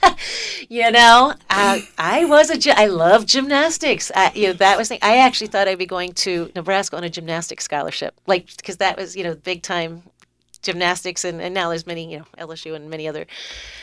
you 0.69 0.89
know, 0.89 1.33
I, 1.49 1.85
I 1.97 2.23
was 2.23 2.49
a 2.49 2.79
I 2.79 2.85
love 2.85 3.25
gymnastics. 3.25 4.09
I, 4.15 4.31
you 4.33 4.47
know, 4.47 4.53
that 4.53 4.77
was 4.77 4.87
the, 4.87 5.05
I 5.05 5.17
actually 5.17 5.47
thought 5.47 5.67
I'd 5.67 5.77
be 5.77 5.85
going 5.85 6.13
to 6.13 6.49
Nebraska 6.55 6.95
on 6.95 7.03
a 7.03 7.09
gymnastics 7.09 7.65
scholarship, 7.65 8.17
like 8.25 8.55
because 8.55 8.77
that 8.77 8.97
was 8.97 9.17
you 9.17 9.23
know 9.25 9.35
big 9.35 9.63
time 9.63 10.03
gymnastics 10.61 11.25
and, 11.25 11.41
and 11.41 11.53
now 11.53 11.69
there's 11.69 11.87
many 11.87 12.11
you 12.11 12.19
know 12.19 12.25
LSU 12.37 12.75
and 12.75 12.89
many 12.89 13.07
other 13.07 13.25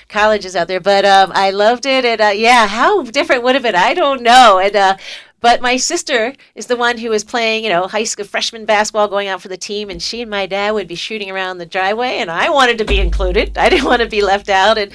colleges 0.09 0.55
out 0.55 0.69
there 0.69 0.81
but 0.81 1.05
um, 1.05 1.33
I 1.35 1.51
loved 1.51 1.87
it 1.87 2.05
and 2.05 2.21
uh, 2.21 2.33
yeah 2.35 2.69
how 2.69 3.03
different 3.03 3.43
would 3.43 3.57
have 3.57 3.65
been 3.65 3.75
I 3.75 3.95
don't 3.95 4.23
know 4.23 4.61
and 4.61 4.77
uh, 4.77 4.97
but 5.41 5.61
my 5.61 5.77
sister 5.77 6.35
is 6.55 6.67
the 6.67 6.77
one 6.77 6.99
who 6.99 7.11
was 7.11 7.25
playing, 7.25 7.65
you 7.65 7.71
know, 7.71 7.87
high 7.87 8.05
school 8.05 8.25
freshman 8.25 8.65
basketball, 8.65 9.09
going 9.09 9.29
out 9.29 9.41
for 9.41 9.49
the 9.49 9.57
team, 9.57 9.91
and 9.91 10.03
she 10.03 10.23
and 10.23 10.31
my 10.31 10.47
dad 10.47 10.73
would 10.73 10.89
be 10.89 10.95
shooting 10.95 11.31
around 11.31 11.59
the 11.59 11.67
driveway, 11.67 12.19
and 12.19 12.31
I 12.31 12.51
wanted 12.51 12.79
to 12.79 12.85
be 12.85 12.99
included. 12.99 13.57
I 13.57 13.69
didn't 13.69 13.87
want 13.87 14.03
to 14.03 14.09
be 14.09 14.23
left 14.23 14.49
out, 14.49 14.79
and 14.79 14.93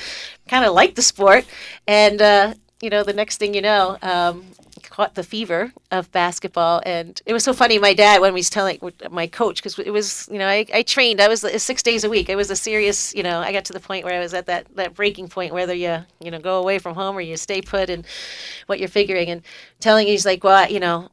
kind 0.47 0.65
of 0.65 0.73
liked 0.73 0.95
the 0.95 1.01
sport. 1.01 1.45
And 1.87 2.21
uh, 2.21 2.53
you 2.81 2.89
know, 2.89 3.03
the 3.03 3.13
next 3.13 3.37
thing 3.37 3.53
you 3.53 3.61
know, 3.61 3.97
um, 4.01 4.45
caught 4.93 5.15
the 5.15 5.23
fever 5.23 5.73
of 5.89 6.11
basketball. 6.11 6.79
And 6.85 7.19
it 7.25 7.33
was 7.33 7.43
so 7.43 7.51
funny. 7.51 7.79
My 7.79 7.95
dad, 7.95 8.21
when 8.21 8.31
he 8.31 8.35
was 8.35 8.49
telling 8.51 8.77
my 9.09 9.25
coach, 9.25 9.55
because 9.55 9.79
it 9.79 9.89
was, 9.89 10.29
you 10.31 10.37
know, 10.37 10.47
I, 10.47 10.67
I 10.71 10.83
trained, 10.83 11.19
I 11.19 11.27
was 11.27 11.43
uh, 11.43 11.57
six 11.57 11.81
days 11.81 12.03
a 12.03 12.09
week. 12.09 12.29
It 12.29 12.35
was 12.35 12.51
a 12.51 12.55
serious, 12.55 13.11
you 13.15 13.23
know, 13.23 13.39
I 13.39 13.51
got 13.51 13.65
to 13.65 13.73
the 13.73 13.79
point 13.79 14.05
where 14.05 14.13
I 14.13 14.19
was 14.19 14.35
at 14.35 14.45
that, 14.45 14.67
that 14.75 14.93
breaking 14.93 15.29
point, 15.29 15.51
whether 15.51 15.73
you, 15.73 16.05
you 16.19 16.29
know, 16.29 16.37
go 16.37 16.59
away 16.59 16.77
from 16.77 16.93
home 16.93 17.17
or 17.17 17.21
you 17.21 17.37
stay 17.37 17.59
put 17.59 17.89
and 17.89 18.05
what 18.67 18.77
you're 18.77 18.87
figuring. 18.87 19.29
And 19.31 19.41
telling, 19.79 20.05
he's 20.05 20.27
like, 20.27 20.43
well, 20.43 20.69
you 20.69 20.79
know, 20.79 21.09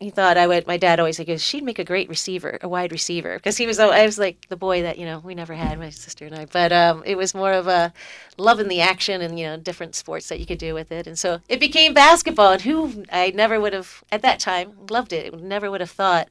he 0.00 0.10
thought 0.10 0.36
I 0.36 0.46
would. 0.46 0.66
My 0.66 0.76
dad 0.76 0.98
always 0.98 1.18
like, 1.18 1.38
she'd 1.38 1.64
make 1.64 1.78
a 1.78 1.84
great 1.84 2.08
receiver, 2.08 2.58
a 2.60 2.68
wide 2.68 2.92
receiver, 2.92 3.36
because 3.36 3.56
he 3.56 3.66
was. 3.66 3.78
I 3.78 4.04
was 4.04 4.18
like 4.18 4.48
the 4.48 4.56
boy 4.56 4.82
that 4.82 4.98
you 4.98 5.06
know 5.06 5.20
we 5.20 5.34
never 5.34 5.54
had, 5.54 5.78
my 5.78 5.90
sister 5.90 6.26
and 6.26 6.34
I. 6.34 6.46
But 6.46 6.72
um, 6.72 7.02
it 7.06 7.16
was 7.16 7.34
more 7.34 7.52
of 7.52 7.66
a 7.68 7.92
loving 8.36 8.68
the 8.68 8.80
action 8.80 9.20
and 9.20 9.38
you 9.38 9.46
know 9.46 9.56
different 9.56 9.94
sports 9.94 10.28
that 10.28 10.40
you 10.40 10.46
could 10.46 10.58
do 10.58 10.74
with 10.74 10.90
it, 10.92 11.06
and 11.06 11.18
so 11.18 11.40
it 11.48 11.60
became 11.60 11.94
basketball. 11.94 12.52
And 12.52 12.62
who 12.62 13.04
I 13.12 13.32
never 13.34 13.60
would 13.60 13.72
have 13.72 14.04
at 14.10 14.22
that 14.22 14.40
time 14.40 14.72
loved 14.90 15.12
it. 15.12 15.38
Never 15.40 15.70
would 15.70 15.80
have 15.80 15.90
thought 15.90 16.28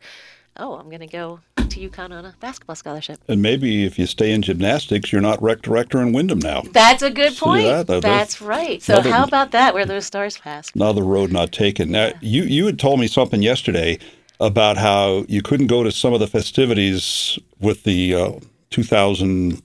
oh, 0.57 0.76
I'm 0.76 0.89
to 0.89 1.07
go 1.07 1.39
to 1.74 1.89
UConn 1.89 2.11
on 2.11 2.26
a 2.26 2.36
basketball 2.39 2.76
scholarship. 2.76 3.19
And 3.28 3.41
maybe 3.41 3.86
if 3.86 3.99
you 3.99 4.05
stay 4.05 4.32
in 4.32 4.41
gymnastics, 4.41 5.11
you're 5.11 5.21
not 5.21 5.41
rec 5.41 5.61
director 5.61 6.01
in 6.01 6.13
Windham 6.13 6.39
now. 6.39 6.63
That's 6.71 7.03
a 7.03 7.09
good 7.09 7.36
point. 7.38 7.65
That? 7.65 7.88
That, 7.88 8.01
that's, 8.01 8.41
right. 8.41 8.82
So 8.82 8.95
another, 8.95 9.11
how 9.11 9.24
about 9.24 9.51
that? 9.51 9.74
Where 9.74 9.86
those 9.86 10.05
stars 10.05 10.38
pass? 10.38 10.71
Another 10.76 11.03
road 11.03 11.32
not 11.32 11.51
taken. 11.51 11.91
Now 11.91 12.07
yeah. 12.07 12.13
you 12.21 12.43
you 12.43 12.65
had 12.65 12.80
told 12.80 12.99
me 12.99 13.07
something 13.07 13.41
yesterday 13.41 13.99
about 14.39 14.78
how 14.78 15.26
you 15.28 15.41
couldn't 15.41 15.67
go 15.67 15.84
to 15.84 15.91
some 15.91 16.13
of 16.13 16.19
the 16.19 16.28
festivities 16.28 17.38
with 17.59 17.84
the 17.84 18.13
uh, 18.13 18.32
2000 18.71 19.61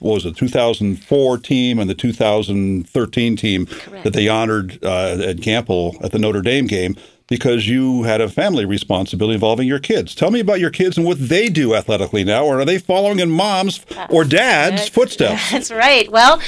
what 0.00 0.14
was 0.14 0.26
it 0.26 0.36
2004 0.36 1.38
team 1.38 1.78
and 1.78 1.88
the 1.88 1.94
2013 1.94 3.36
team 3.36 3.66
Correct. 3.66 4.02
that 4.02 4.12
they 4.12 4.28
honored 4.28 4.84
uh, 4.84 5.16
at 5.20 5.36
Gampel 5.36 6.02
at 6.02 6.10
the 6.10 6.18
Notre 6.18 6.42
Dame 6.42 6.66
game 6.66 6.96
because 7.32 7.66
you 7.66 8.02
had 8.02 8.20
a 8.20 8.28
family 8.28 8.66
responsibility 8.66 9.32
involving 9.32 9.66
your 9.66 9.78
kids. 9.78 10.14
Tell 10.14 10.30
me 10.30 10.38
about 10.38 10.60
your 10.60 10.68
kids 10.68 10.98
and 10.98 11.06
what 11.06 11.18
they 11.18 11.48
do 11.48 11.74
athletically 11.74 12.24
now, 12.24 12.44
or 12.44 12.60
are 12.60 12.66
they 12.66 12.76
following 12.76 13.20
in 13.20 13.30
mom's 13.30 13.80
or 14.10 14.22
dad's 14.22 14.86
footsteps? 14.90 15.50
That's 15.50 15.70
right. 15.70 16.12
Well, 16.12 16.42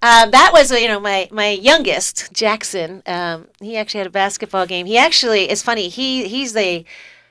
uh, 0.00 0.26
that 0.26 0.50
was 0.52 0.70
you 0.70 0.86
know 0.86 1.00
my 1.00 1.28
my 1.32 1.48
youngest 1.48 2.32
Jackson. 2.32 3.02
Um, 3.04 3.48
he 3.60 3.76
actually 3.76 3.98
had 3.98 4.06
a 4.06 4.10
basketball 4.10 4.64
game. 4.64 4.86
He 4.86 4.96
actually 4.96 5.50
it's 5.50 5.60
funny. 5.60 5.88
He 5.88 6.28
he's 6.28 6.54
a 6.54 6.84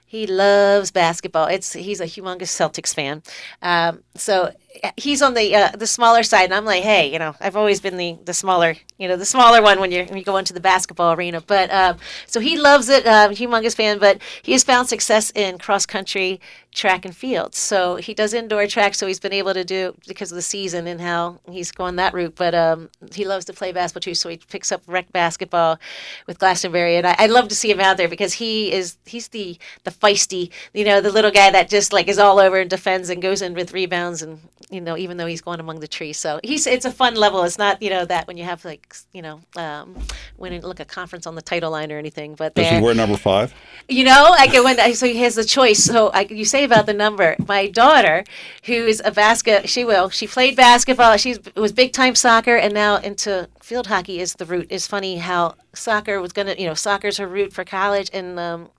he 0.06 0.28
loves 0.28 0.92
basketball. 0.92 1.48
It's 1.48 1.72
he's 1.72 2.02
a 2.02 2.06
humongous 2.06 2.52
Celtics 2.52 2.94
fan. 2.94 3.24
Um, 3.62 4.04
so 4.16 4.52
he's 4.98 5.22
on 5.22 5.34
the 5.34 5.56
uh, 5.56 5.72
the 5.72 5.88
smaller 5.88 6.24
side, 6.24 6.46
and 6.46 6.54
I'm 6.54 6.66
like, 6.66 6.84
hey, 6.84 7.12
you 7.12 7.20
know, 7.20 7.36
I've 7.40 7.56
always 7.56 7.82
been 7.82 7.98
the 7.98 8.18
the 8.26 8.34
smaller, 8.34 8.76
you 8.98 9.08
know, 9.08 9.16
the 9.16 9.26
smaller 9.26 9.62
one 9.62 9.80
when 9.80 9.92
you 9.92 10.06
when 10.06 10.18
you 10.18 10.24
go 10.24 10.38
into 10.38 10.54
the 10.54 10.60
basketball 10.60 11.14
arena. 11.14 11.42
But 11.42 11.72
um, 11.72 11.98
so 12.26 12.40
he 12.40 12.58
loves 12.58 12.90
it, 12.90 13.06
uh, 13.06 13.30
humongous 13.30 13.76
fan. 13.76 14.00
But 14.00 14.22
he 14.42 14.52
has 14.54 14.64
found 14.64 14.90
success 14.90 15.32
in 15.36 15.58
cross 15.58 15.86
country, 15.86 16.40
track 16.72 17.06
and 17.06 17.16
field. 17.16 17.56
So 17.56 17.96
he 17.96 18.14
does 18.14 18.34
indoor 18.34 18.68
track, 18.68 18.96
so 18.96 19.08
he's 19.08 19.20
been 19.20 19.34
able 19.34 19.54
to 19.54 19.64
do 19.64 19.96
because 20.08 20.32
of 20.32 20.36
the 20.36 20.42
season 20.42 20.88
and 20.88 21.02
how 21.02 21.40
he's 21.50 21.72
going 21.72 21.96
that 21.96 22.14
route. 22.14 22.36
But 22.36 22.54
um, 22.54 22.90
he 23.14 23.26
loves 23.26 23.46
to 23.46 23.54
play 23.54 23.72
basketball 23.72 24.02
too, 24.02 24.16
so 24.16 24.30
he 24.30 24.38
picks 24.38 24.72
up 24.72 24.82
rec 24.88 25.12
basketball 25.12 25.80
with 26.28 26.40
Glastonbury, 26.40 26.98
and 26.98 27.08
I, 27.08 27.16
I 27.18 27.26
love 27.28 27.48
to 27.50 27.56
see 27.56 27.72
him 27.72 27.80
out 27.80 27.98
there 27.98 28.08
because 28.08 28.34
he 28.34 28.72
is 28.72 28.98
he's 29.06 29.30
the 29.30 29.58
the 29.84 29.92
feisty, 29.92 30.52
you 30.74 30.86
know, 30.86 31.02
the 31.02 31.12
little 31.12 31.32
guy 31.32 31.50
that 31.52 31.70
just 31.70 31.94
like 31.94 32.08
is 32.08 32.20
all 32.20 32.40
over 32.40 32.58
and 32.58 32.70
defends 32.70 33.10
and 33.10 33.22
goes 33.22 33.42
in 33.42 33.54
with 33.54 33.74
rebounds 33.74 34.22
and 34.22 34.40
you 34.70 34.82
know, 34.82 34.98
even 34.98 35.18
though 35.18 35.26
he's 35.26 35.42
going 35.42 35.60
among 35.60 35.80
the 35.80 35.88
trees. 35.88 36.18
So 36.18 36.40
he's 36.44 36.68
it's 36.68 36.86
a 36.86 36.92
fun 36.92 37.16
level. 37.16 37.44
It's 37.44 37.58
not 37.58 37.82
you 37.82 37.90
know 37.90 38.06
that 38.06 38.28
when 38.28 38.38
you 38.38 38.44
have 38.44 38.66
like 38.66 38.96
you 39.14 39.22
know 39.22 39.40
um, 39.56 39.96
when 40.36 40.52
you 40.52 40.60
look 40.60 40.80
a 40.80 40.86
conference 40.86 41.26
on 41.26 41.36
the 41.36 41.42
title 41.42 41.72
line 41.72 41.92
or 41.92 41.98
anything. 41.98 42.36
But 42.36 42.56
Does 42.56 42.68
he 42.68 42.82
wear 42.82 42.94
number 42.94 43.18
five? 43.18 43.54
you 43.88 44.04
know, 44.04 44.34
I 44.38 44.46
like 44.46 44.54
when 44.64 44.94
so 44.94 45.06
he 45.06 45.18
has 45.18 45.36
the 45.36 45.46
choice. 45.46 45.84
So 45.84 46.10
I, 46.10 46.22
you 46.30 46.46
say 46.46 46.64
about 46.64 46.86
the 46.86 46.94
number. 46.94 47.36
My 47.48 47.68
daughter, 47.68 48.24
who's 48.66 49.02
a 49.04 49.12
basket, 49.12 49.70
she 49.70 49.86
will. 49.86 50.10
She 50.10 50.28
played 50.28 50.56
basketball. 50.56 51.18
She 51.18 51.38
was 51.56 51.72
big 51.72 51.94
time 51.94 52.16
soccer, 52.16 52.56
and 52.56 52.74
now 52.74 52.98
into 52.98 53.50
field 53.62 53.88
hockey 53.88 54.20
is 54.20 54.34
the 54.34 54.46
route. 54.46 54.68
It's 54.70 54.88
funny 54.88 55.18
how 55.18 55.56
soccer 55.74 56.20
was 56.20 56.34
gonna, 56.34 56.56
you 56.58 56.68
know, 56.68 56.74
soccer's 56.74 57.18
her 57.18 57.28
route 57.28 57.54
for 57.54 57.64
college, 57.64 58.10
and 58.14 58.38
um, 58.40 58.70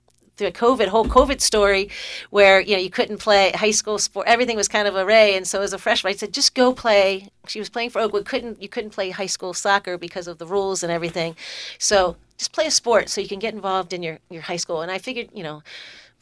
the 0.43 0.51
COVID 0.51 0.87
whole 0.87 1.05
COVID 1.05 1.41
story, 1.41 1.89
where 2.29 2.59
you 2.59 2.75
know 2.75 2.81
you 2.81 2.89
couldn't 2.89 3.17
play 3.17 3.51
high 3.51 3.71
school 3.71 3.97
sport, 3.97 4.27
everything 4.27 4.57
was 4.57 4.67
kind 4.67 4.87
of 4.87 4.95
array. 4.95 5.35
And 5.35 5.47
so 5.47 5.61
as 5.61 5.73
a 5.73 5.77
freshman, 5.77 6.13
I 6.13 6.15
said, 6.15 6.33
just 6.33 6.55
go 6.55 6.73
play. 6.73 7.29
She 7.47 7.59
was 7.59 7.69
playing 7.69 7.91
for 7.91 7.99
Oakwood. 8.01 8.25
Couldn't 8.25 8.61
you 8.61 8.69
couldn't 8.69 8.91
play 8.91 9.09
high 9.11 9.25
school 9.25 9.53
soccer 9.53 9.97
because 9.97 10.27
of 10.27 10.37
the 10.37 10.45
rules 10.45 10.83
and 10.83 10.91
everything. 10.91 11.35
So 11.77 12.15
just 12.37 12.51
play 12.51 12.65
a 12.65 12.71
sport 12.71 13.09
so 13.09 13.21
you 13.21 13.27
can 13.27 13.39
get 13.39 13.53
involved 13.53 13.93
in 13.93 14.03
your 14.03 14.19
your 14.29 14.43
high 14.43 14.57
school. 14.57 14.81
And 14.81 14.91
I 14.91 14.97
figured, 14.97 15.29
you 15.33 15.43
know. 15.43 15.63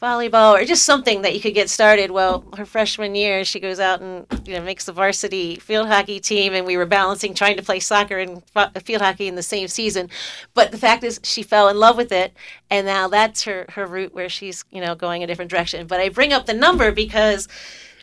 Volleyball 0.00 0.54
or 0.60 0.64
just 0.64 0.84
something 0.84 1.22
that 1.22 1.34
you 1.34 1.40
could 1.40 1.54
get 1.54 1.68
started. 1.68 2.12
Well, 2.12 2.44
her 2.56 2.64
freshman 2.64 3.16
year, 3.16 3.44
she 3.44 3.58
goes 3.58 3.80
out 3.80 4.00
and 4.00 4.26
you 4.46 4.54
know 4.54 4.62
makes 4.62 4.84
the 4.84 4.92
varsity 4.92 5.56
field 5.56 5.88
hockey 5.88 6.20
team, 6.20 6.52
and 6.52 6.64
we 6.64 6.76
were 6.76 6.86
balancing 6.86 7.34
trying 7.34 7.56
to 7.56 7.64
play 7.64 7.80
soccer 7.80 8.18
and 8.18 8.42
field 8.82 9.02
hockey 9.02 9.26
in 9.26 9.34
the 9.34 9.42
same 9.42 9.66
season. 9.66 10.08
But 10.54 10.70
the 10.70 10.78
fact 10.78 11.02
is, 11.02 11.18
she 11.24 11.42
fell 11.42 11.68
in 11.68 11.76
love 11.78 11.96
with 11.96 12.12
it, 12.12 12.32
and 12.70 12.86
now 12.86 13.08
that's 13.08 13.42
her 13.42 13.66
her 13.70 13.86
route 13.86 14.14
where 14.14 14.28
she's 14.28 14.64
you 14.70 14.80
know 14.80 14.94
going 14.94 15.24
a 15.24 15.26
different 15.26 15.50
direction. 15.50 15.88
But 15.88 15.98
I 15.98 16.10
bring 16.10 16.32
up 16.32 16.46
the 16.46 16.54
number 16.54 16.92
because, 16.92 17.48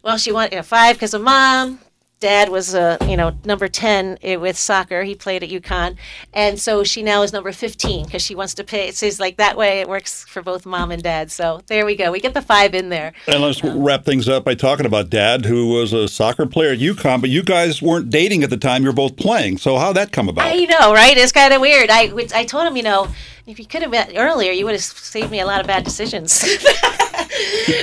well, 0.04 0.18
she 0.18 0.34
wanted 0.34 0.52
you 0.52 0.58
know, 0.58 0.64
five 0.64 0.98
because 0.98 1.14
of 1.14 1.22
mom. 1.22 1.80
Dad 2.26 2.50
was 2.50 2.74
uh, 2.74 2.98
you 3.08 3.16
know 3.16 3.38
number 3.46 3.68
ten 3.68 4.18
eh, 4.24 4.36
with 4.36 4.58
soccer. 4.58 5.04
He 5.04 5.14
played 5.14 5.44
at 5.44 5.50
UConn, 5.52 5.96
and 6.34 6.60
so 6.60 6.84
she 6.84 7.04
now 7.04 7.22
is 7.22 7.32
number 7.32 7.52
fifteen 7.52 8.06
because 8.06 8.24
she 8.24 8.34
wants 8.34 8.56
to 8.56 8.64
pay. 8.64 8.88
It 8.88 8.96
says 8.96 9.20
like 9.20 9.38
that 9.38 9.56
way 9.56 9.80
it 9.82 9.88
works 9.88 10.24
for 10.24 10.42
both 10.42 10.66
mom 10.66 10.90
and 10.90 11.04
dad. 11.04 11.30
So 11.30 11.62
there 11.68 11.86
we 11.86 11.96
go. 11.96 12.12
We 12.12 12.20
get 12.20 12.34
the 12.34 12.42
five 12.42 12.74
in 12.74 12.90
there. 12.90 13.14
And 13.28 13.44
let's 13.44 13.64
wrap 13.64 14.06
things 14.06 14.28
up 14.28 14.44
by 14.44 14.56
talking 14.56 14.88
about 14.88 15.12
Dad, 15.12 15.46
who 15.46 15.68
was 15.68 15.94
a 15.94 16.08
soccer 16.08 16.48
player 16.48 16.72
at 16.72 16.80
UConn, 16.80 17.22
but 17.22 17.30
you 17.30 17.44
guys 17.44 17.80
weren't 17.80 18.10
dating 18.10 18.42
at 18.42 18.50
the 18.50 18.58
time. 18.58 18.82
You 18.82 18.90
were 18.90 18.94
both 18.94 19.18
playing. 19.18 19.60
So 19.60 19.78
how'd 19.78 19.96
that 19.96 20.12
come 20.12 20.28
about? 20.28 20.48
I 20.48 20.66
know, 20.66 20.96
right? 20.96 21.16
It's 21.16 21.32
kind 21.32 21.54
of 21.54 21.62
weird. 21.62 21.92
I 21.92 22.12
I 22.34 22.46
told 22.46 22.66
him, 22.66 22.76
you 22.76 22.82
know, 22.82 23.08
if 23.48 23.60
you 23.60 23.66
could 23.66 23.82
have 23.82 23.92
met 23.92 24.14
earlier, 24.16 24.52
you 24.52 24.66
would 24.66 24.74
have 24.74 24.82
saved 24.82 25.32
me 25.32 25.40
a 25.40 25.46
lot 25.46 25.62
of 25.62 25.68
bad 25.68 25.84
decisions. 25.84 26.42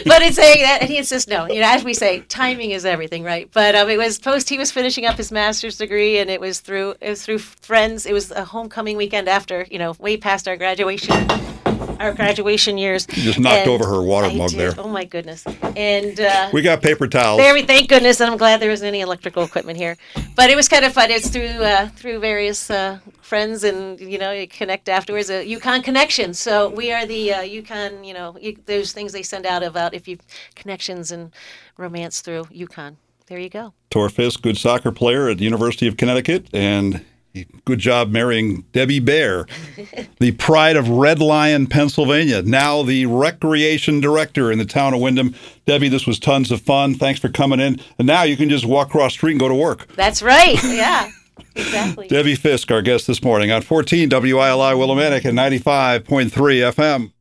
but 0.06 0.22
it's 0.22 0.36
saying 0.36 0.62
that, 0.62 0.78
and 0.82 0.90
he 0.90 1.02
says 1.02 1.26
no. 1.28 1.46
You 1.46 1.60
know, 1.60 1.68
as 1.68 1.84
we 1.84 1.94
say, 1.94 2.20
timing 2.28 2.70
is 2.70 2.84
everything, 2.84 3.22
right? 3.22 3.48
But 3.52 3.74
um, 3.74 3.88
it 3.88 3.98
was 3.98 4.18
post. 4.18 4.48
He 4.48 4.58
was 4.58 4.70
finishing 4.72 5.06
up 5.06 5.16
his 5.16 5.30
master's 5.32 5.76
degree, 5.78 6.18
and 6.18 6.30
it 6.30 6.40
was 6.40 6.60
through 6.60 6.94
it 7.00 7.10
was 7.10 7.24
through 7.24 7.38
friends. 7.38 8.06
It 8.06 8.12
was 8.12 8.30
a 8.30 8.44
homecoming 8.44 8.96
weekend 8.96 9.28
after, 9.28 9.66
you 9.70 9.78
know, 9.78 9.94
way 9.98 10.16
past 10.16 10.48
our 10.48 10.56
graduation. 10.56 11.14
Our 12.00 12.12
graduation 12.12 12.78
years. 12.78 13.06
You 13.10 13.22
just 13.22 13.38
knocked 13.38 13.58
And 13.60 13.70
over 13.70 13.86
her 13.86 14.02
water 14.02 14.26
I 14.26 14.34
mug 14.34 14.50
did. 14.50 14.58
there. 14.58 14.74
Oh 14.76 14.88
my 14.88 15.04
goodness! 15.04 15.44
And 15.76 16.18
uh, 16.18 16.50
We 16.52 16.60
got 16.62 16.82
paper 16.82 17.06
towels. 17.06 17.38
there 17.38 17.54
we 17.54 17.62
thank 17.62 17.88
goodness, 17.88 18.20
and 18.20 18.28
I'm 18.28 18.36
glad 18.38 18.60
there 18.60 18.70
wasn't 18.70 18.88
any 18.88 19.02
electrical 19.02 19.44
equipment 19.44 19.78
here. 19.78 19.96
But 20.34 20.50
it 20.50 20.56
was 20.56 20.68
kind 20.68 20.84
of 20.84 20.92
fun. 20.92 21.10
It's 21.12 21.28
through 21.28 21.46
uh, 21.62 21.88
through 21.90 22.18
various 22.18 22.70
uh, 22.70 22.98
friends, 23.20 23.62
and 23.62 24.00
you 24.00 24.18
know, 24.18 24.32
you 24.32 24.48
connect 24.48 24.88
afterwards. 24.88 25.30
A 25.52 25.60
UConn 25.60 25.82
connection. 25.82 26.34
So 26.34 26.68
we 26.68 26.92
are 26.92 27.06
the 27.06 27.32
uh, 27.32 27.42
UConn. 27.42 28.06
You 28.06 28.14
know, 28.14 28.36
you, 28.40 28.56
those 28.66 28.92
things 28.92 29.12
they 29.12 29.22
send 29.22 29.46
out 29.46 29.62
about 29.62 29.94
if 29.94 30.06
you 30.06 30.18
connections 30.54 31.10
and 31.10 31.32
romance 31.76 32.20
through 32.20 32.44
UConn. 32.44 32.96
There 33.26 33.38
you 33.38 33.48
go. 33.48 33.72
Tor 33.90 34.08
Fiske, 34.08 34.42
good 34.42 34.58
soccer 34.58 34.92
player 34.92 35.28
at 35.28 35.38
the 35.38 35.44
University 35.44 35.86
of 35.86 35.96
Connecticut, 35.96 36.48
and 36.52 37.04
good 37.64 37.78
job 37.78 38.10
marrying 38.10 38.62
Debbie 38.72 39.00
Baer, 39.00 39.46
the 40.20 40.32
pride 40.32 40.76
of 40.76 40.88
Red 40.88 41.20
Lion, 41.20 41.66
Pennsylvania. 41.66 42.42
Now 42.42 42.82
the 42.82 43.06
recreation 43.06 44.00
director 44.00 44.52
in 44.52 44.58
the 44.58 44.64
town 44.64 44.92
of 44.92 45.00
Windham. 45.00 45.34
Debbie, 45.66 45.88
this 45.88 46.06
was 46.06 46.18
tons 46.18 46.50
of 46.50 46.60
fun. 46.60 46.94
Thanks 46.94 47.20
for 47.20 47.28
coming 47.28 47.60
in. 47.60 47.80
And 47.98 48.06
now 48.06 48.22
you 48.24 48.36
can 48.36 48.50
just 48.50 48.66
walk 48.66 48.88
across 48.88 49.12
the 49.12 49.18
street 49.18 49.32
and 49.32 49.40
go 49.40 49.48
to 49.48 49.54
work. 49.54 49.86
That's 49.94 50.22
right. 50.22 50.62
Yeah. 50.62 51.10
Exactly. 51.54 52.08
Debbie 52.08 52.34
Fiske, 52.34 52.70
our 52.70 52.82
guest 52.82 53.06
this 53.06 53.22
morning 53.22 53.50
on 53.50 53.62
14 53.62 54.08
WILI 54.08 54.74
Willimantic 54.74 55.24
and 55.24 55.38
95.3 55.38 56.30
FM. 56.30 57.12